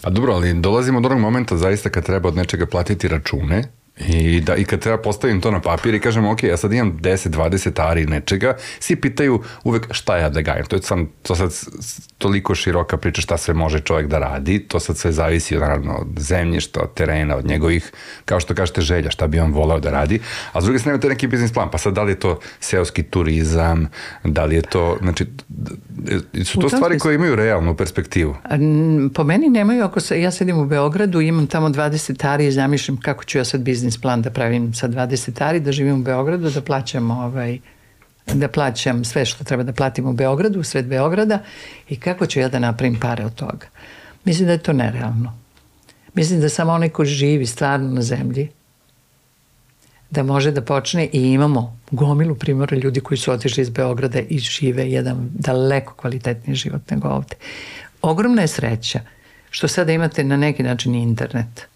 [0.00, 3.64] Pa dobro, ali dolazimo do onog momenta zaista kad treba od nečega platiti račune
[3.98, 6.98] I, da, I kad treba postavim to na papir i kažem, ok, ja sad imam
[6.98, 10.66] 10-20 ari nečega, svi pitaju uvek šta ja da gajam.
[10.66, 11.50] To je sam, to sad
[12.18, 16.08] toliko široka priča šta sve može čovjek da radi, to sad sve zavisi naravno od
[16.18, 17.92] zemljišta, od terena, od njegovih,
[18.24, 20.20] kao što kažete, želja, šta bi on voleo da radi.
[20.52, 23.02] A s druge strane imate neki biznis plan, pa sad da li je to seoski
[23.02, 23.88] turizam,
[24.24, 25.26] da li je to, znači,
[26.44, 28.36] su to stvari koje imaju realnu perspektivu?
[29.14, 33.00] Po meni nemaju, ako se, ja sedim u Beogradu, imam tamo 20 ari i zamišljam
[33.00, 36.04] kako ću ja sad biznis biznis plan da pravim sa 20 ari, da živim u
[36.04, 37.58] Beogradu, da plaćam ovaj,
[38.34, 41.42] da plaćam sve što treba da platim u Beogradu, u sred Beograda
[41.88, 43.66] i kako ću ja da napravim pare od toga.
[44.24, 45.34] Mislim da je to nerealno.
[46.14, 48.48] Mislim da samo onaj ko živi stvarno na zemlji,
[50.10, 54.38] da može da počne i imamo gomilu primora ljudi koji su otišli iz Beograda i
[54.38, 57.36] žive jedan daleko kvalitetniji život nego ovde.
[58.02, 59.00] Ogromna je sreća
[59.50, 61.73] što sada imate na neki način internet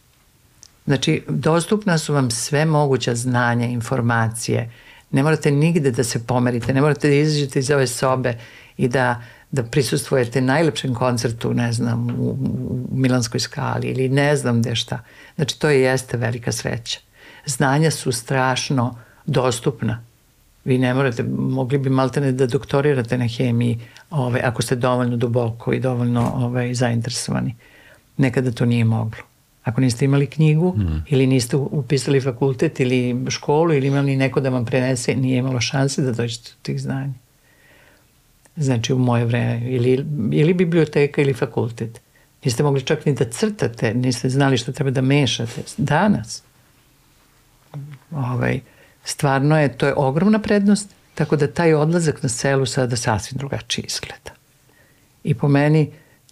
[0.88, 4.70] Znači, dostupna su vam sve moguća znanja, informacije.
[5.10, 8.34] Ne morate nigde da se pomerite, ne morate da izađete iz ove sobe
[8.76, 14.60] i da da prisustvujete najlepšem koncertu, ne znam, u, u Milanskoj skali ili ne znam
[14.60, 15.04] gde šta.
[15.36, 17.00] Znači, to je jeste velika sreća.
[17.46, 20.02] Znanja su strašno dostupna.
[20.64, 25.72] Vi ne morate, mogli bi maltene da doktorirate na hemiji ovaj, ako ste dovoljno duboko
[25.72, 27.54] i dovoljno ovaj, zainteresovani.
[28.16, 29.27] Nekada to nije moglo.
[29.68, 31.04] Ako niste imali knjigu mm.
[31.08, 36.02] ili niste upisali fakultet ili školu ili imali neko da vam prenese, nije imalo šanse
[36.02, 37.12] da dođete do tih znanja.
[38.56, 39.70] Znači u moje vreme.
[39.70, 42.00] Ili, ili biblioteka ili fakultet.
[42.44, 45.62] Niste mogli čak ni da crtate, niste znali što treba da mešate.
[45.76, 46.42] Danas.
[48.10, 48.60] Ovaj,
[49.04, 53.84] stvarno je, to je ogromna prednost, tako da taj odlazak na selu sada sasvim drugačije
[53.84, 54.32] izgleda.
[55.24, 55.90] I po meni,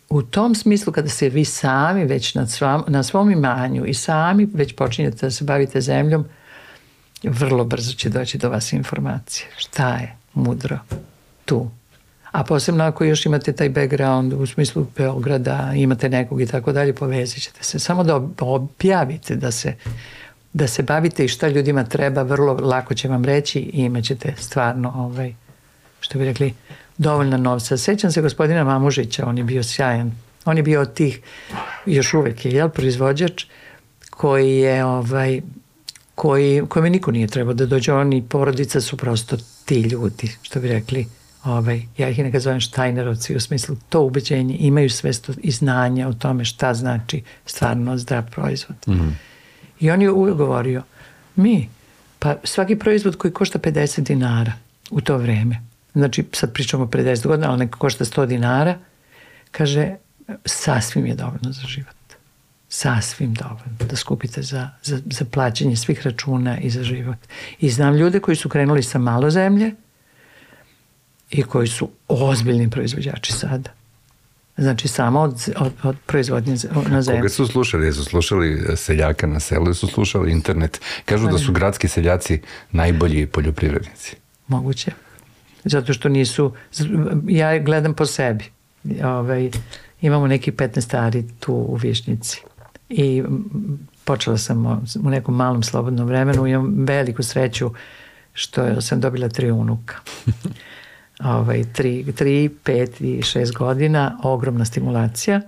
[0.09, 4.49] u tom smislu kada se vi sami već na svom, na svom imanju i sami
[4.55, 6.25] već počinjete da se bavite zemljom,
[7.23, 9.47] vrlo brzo će doći do vas informacije.
[9.57, 10.79] Šta je mudro
[11.45, 11.71] tu?
[12.33, 16.95] A posebno ako još imate taj background u smislu Beograda, imate nekog i tako dalje,
[16.95, 17.79] povezit ćete se.
[17.79, 19.75] Samo da objavite da se
[20.57, 24.35] da se bavite i šta ljudima treba, vrlo lako će vam reći i imat ćete
[24.39, 25.35] stvarno, ovaj,
[26.01, 26.55] što bi rekli,
[26.99, 27.77] dovoljno novca.
[27.77, 30.13] Sećam se gospodina Mamužića, on je bio sjajan.
[30.45, 31.21] On je bio od tih,
[31.87, 33.45] još uvek je, jel, proizvođač,
[34.11, 35.41] koji je, ovaj,
[36.15, 40.61] koji, kojima niko nije trebao da dođe, on i porodica su prosto ti ljudi, što
[40.61, 41.07] bi rekli,
[41.45, 46.09] ovaj, ja ih i nekad zovem Štajnerovci, u smislu to ubeđenje, imaju svesto i znanja
[46.09, 48.77] o tome šta znači stvarno zdrav proizvod.
[48.87, 49.13] Mm -hmm.
[49.81, 50.83] I on je uvijek govorio,
[51.37, 51.69] mi,
[52.19, 54.53] pa svaki proizvod koji košta 50 dinara
[54.91, 55.63] u to vreme,
[55.97, 58.79] znači sad pričamo pre 10 godina, ali neka košta 100 dinara,
[59.51, 59.97] kaže,
[60.45, 61.97] sasvim je dovoljno za život.
[62.69, 67.19] Sasvim dovoljno da skupite za, za, za plaćanje svih računa i za život.
[67.61, 69.75] I znam ljude koji su krenuli sa malo zemlje
[71.31, 73.71] i koji su ozbiljni proizvođači sada.
[74.57, 76.57] Znači samo od, od, od proizvodnje
[76.89, 77.21] na zemlji.
[77.21, 77.87] Koga su slušali?
[77.87, 80.81] Jesu slušali e, seljaka na selu, su slušali internet.
[81.05, 82.41] Kažu da su gradski seljaci
[82.73, 84.17] najbolji poljoprivrednici.
[84.49, 85.06] Moguće
[85.67, 86.53] zato što nisu,
[87.29, 88.45] ja gledam po sebi,
[89.05, 89.51] ovaj,
[90.01, 92.43] imamo neki 15 stari tu u Višnjici.
[92.89, 93.23] I
[94.05, 94.67] počela sam
[95.05, 97.71] u nekom malom slobodnom vremenu, imam veliku sreću
[98.33, 99.97] što sam dobila tri unuka.
[101.37, 105.41] ovaj, tri, tri, pet i šest godina, ogromna stimulacija.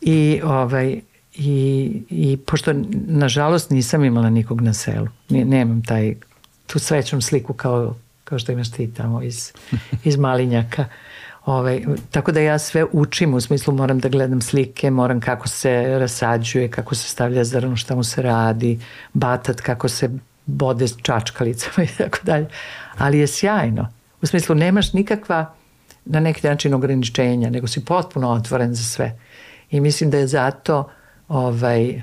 [0.00, 1.00] I ovaj,
[1.34, 2.72] i, i pošto
[3.06, 6.14] nažalost nisam imala nikog na selu, nemam taj
[6.66, 9.52] tu srećnom sliku kao kao što imaš ti tamo iz,
[10.04, 10.84] iz Malinjaka.
[11.46, 11.80] Ove,
[12.10, 16.70] tako da ja sve učim, u smislu moram da gledam slike, moram kako se rasađuje,
[16.70, 18.80] kako se stavlja zrno, šta mu se radi,
[19.12, 20.10] batat, kako se
[20.46, 22.46] bode s čačkalicama i tako dalje.
[22.98, 23.88] Ali je sjajno.
[24.22, 25.54] U smislu nemaš nikakva
[26.04, 29.18] na neki način ograničenja, nego si potpuno otvoren za sve.
[29.70, 30.90] I mislim da je zato
[31.28, 32.02] ovaj,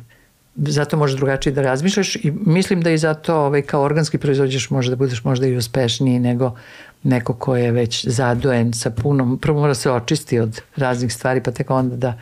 [0.56, 4.90] zato možeš drugačije da razmišljaš i mislim da i zato ovaj, kao organski proizvođač može
[4.90, 6.56] da budeš možda i uspešniji nego
[7.03, 11.52] neko ko je već zadojen sa punom, prvo mora se očisti od raznih stvari pa
[11.52, 12.19] tek onda da,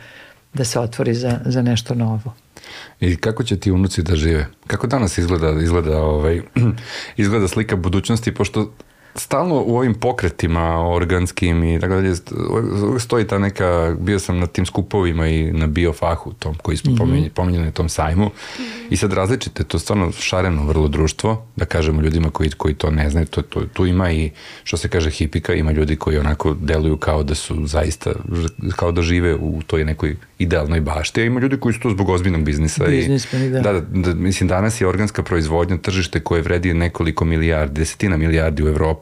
[0.54, 2.34] da se otvori za, za nešto novo.
[3.00, 4.46] I kako će ti unuci da žive?
[4.66, 6.42] Kako danas izgleda, izgleda, ovaj,
[7.16, 8.72] izgleda slika budućnosti, pošto
[9.14, 12.14] stalno u ovim pokretima organskim i tako dalje
[12.98, 16.96] stoji ta neka, bio sam na tim skupovima i na biofahu tom koji smo mm
[16.96, 17.28] -hmm.
[17.28, 18.86] pominjali na tom sajmu mm -hmm.
[18.90, 22.90] i sad različite, to je stvarno šareno vrlo društvo, da kažemo ljudima koji, koji to
[22.90, 24.30] ne znaju, to, to, tu ima i
[24.64, 28.12] što se kaže hipika, ima ljudi koji onako deluju kao da su zaista,
[28.76, 32.08] kao da žive u toj nekoj idealnoj bašti, a ima ljudi koji su to zbog
[32.08, 32.84] ozbiljnog biznisa.
[32.84, 33.60] Biznis, i, da.
[33.60, 34.14] Da, da, da.
[34.14, 38.99] Mislim, danas je organska proizvodnja tržište koje vredi nekoliko milijardi, desetina milijardi u Evropi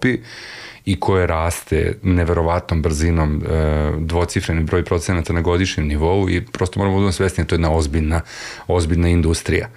[0.84, 6.94] i koje raste neverovatnom brzinom e, dvocifreni broj procenata na godišnjem nivou i prosto moramo
[6.94, 8.20] da budemo svesni da to je jedna ozbiljna,
[8.66, 9.68] ozbiljna industrija.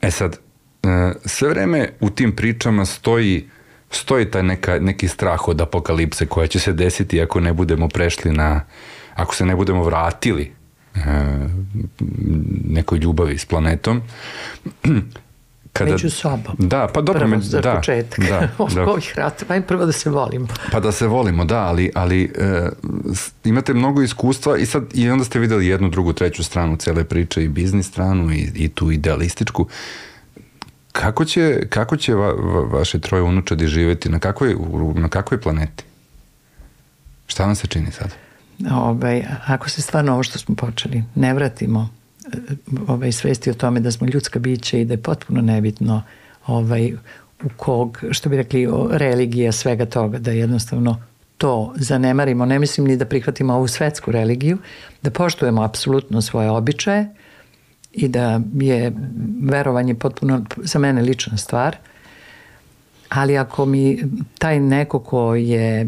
[0.00, 0.38] E sad,
[0.82, 3.48] e, sve vreme u tim pričama stoji
[3.90, 8.32] stoji taj neka, neki strah od apokalipse koja će se desiti ako ne budemo prešli
[8.32, 8.64] na
[9.14, 10.52] ako se ne budemo vratili
[12.64, 14.02] nekoj ljubavi s planetom.
[15.74, 16.56] Kada, Među sobom.
[16.58, 17.28] Da, pa dobro.
[17.28, 18.18] Prvo, za da, početak.
[18.18, 18.86] Da, da.
[18.86, 20.46] ovih rata, pa prvo da se volimo.
[20.72, 22.68] Pa da se volimo, da, ali, ali e,
[23.44, 27.44] imate mnogo iskustva i sad i onda ste videli jednu, drugu, treću stranu cele priče
[27.44, 29.66] i biznis stranu i, i tu idealističku.
[30.92, 34.08] Kako će, kako će va, va, vaše troje unučadi živeti?
[34.08, 34.56] Na kakvoj,
[34.94, 35.84] na kakvoj planeti?
[37.26, 38.14] Šta vam se čini sada?
[38.72, 41.88] ovaj, ako se stvarno ovo što smo počeli ne vratimo
[42.88, 46.02] ovaj, svesti o tome da smo ljudska bića i da je potpuno nebitno
[46.46, 46.92] ovaj,
[47.44, 51.02] u kog, što bi rekli, religija svega toga, da jednostavno
[51.36, 54.58] to zanemarimo, ne mislim ni da prihvatimo ovu svetsku religiju,
[55.02, 57.08] da poštujemo apsolutno svoje običaje
[57.92, 58.92] i da je
[59.42, 61.76] verovanje potpuno za mene lična stvar–
[63.14, 63.98] ali ako mi
[64.38, 65.86] taj neko ko je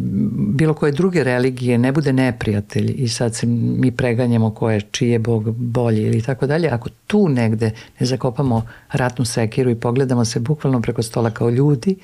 [0.56, 5.10] bilo koje druge religije ne bude neprijatelj i sad se mi preganjamo ko je čiji
[5.10, 7.70] je Bog bolji ili tako dalje, ako tu negde
[8.00, 11.96] ne zakopamo ratnu sekiru i pogledamo se bukvalno preko stola kao ljudi,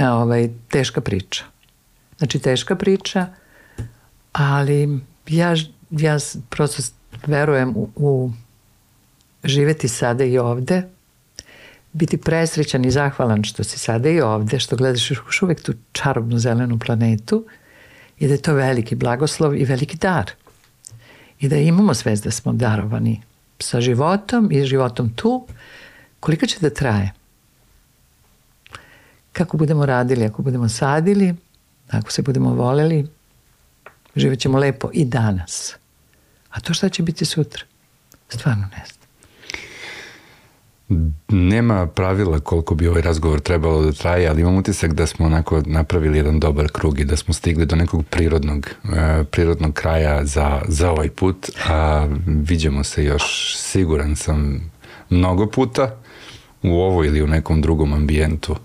[0.00, 1.44] e, ovaj, teška priča.
[2.18, 3.26] Znači teška priča,
[4.32, 5.54] ali ja,
[5.90, 6.18] ja
[6.50, 6.82] prosto
[7.26, 8.30] verujem u, u
[9.44, 10.82] živeti sada i ovde,
[11.92, 16.38] biti presrećan i zahvalan što si sada i ovde, što gledaš još uvek tu čarobnu
[16.38, 17.46] zelenu planetu
[18.18, 20.30] i da je to veliki blagoslov i veliki dar.
[21.40, 23.22] I da imamo svest da smo darovani
[23.58, 25.46] sa životom i životom tu,
[26.20, 27.12] koliko će da traje.
[29.32, 31.34] Kako budemo radili, ako budemo sadili,
[31.90, 33.06] ako se budemo voleli,
[34.16, 35.76] živet ćemo lepo i danas.
[36.50, 37.62] A to šta će biti sutra?
[38.28, 38.99] Stvarno ne znam.
[41.28, 45.62] Nema pravila koliko bi ovaj razgovor trebalo da traje, ali imam utisak da smo onako
[45.66, 48.90] napravili jedan dobar krug i da smo stigli do nekog prirodnog, uh,
[49.30, 54.70] prirodnog kraja za, za ovaj put, a vidimo se još, siguran sam,
[55.10, 55.96] mnogo puta
[56.62, 58.56] u ovo ili u nekom drugom ambijentu.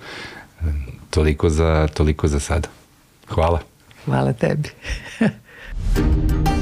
[1.09, 2.67] Toliko za, toliko za sada.
[3.27, 3.59] Hvala.
[4.05, 4.69] Hvala tebi.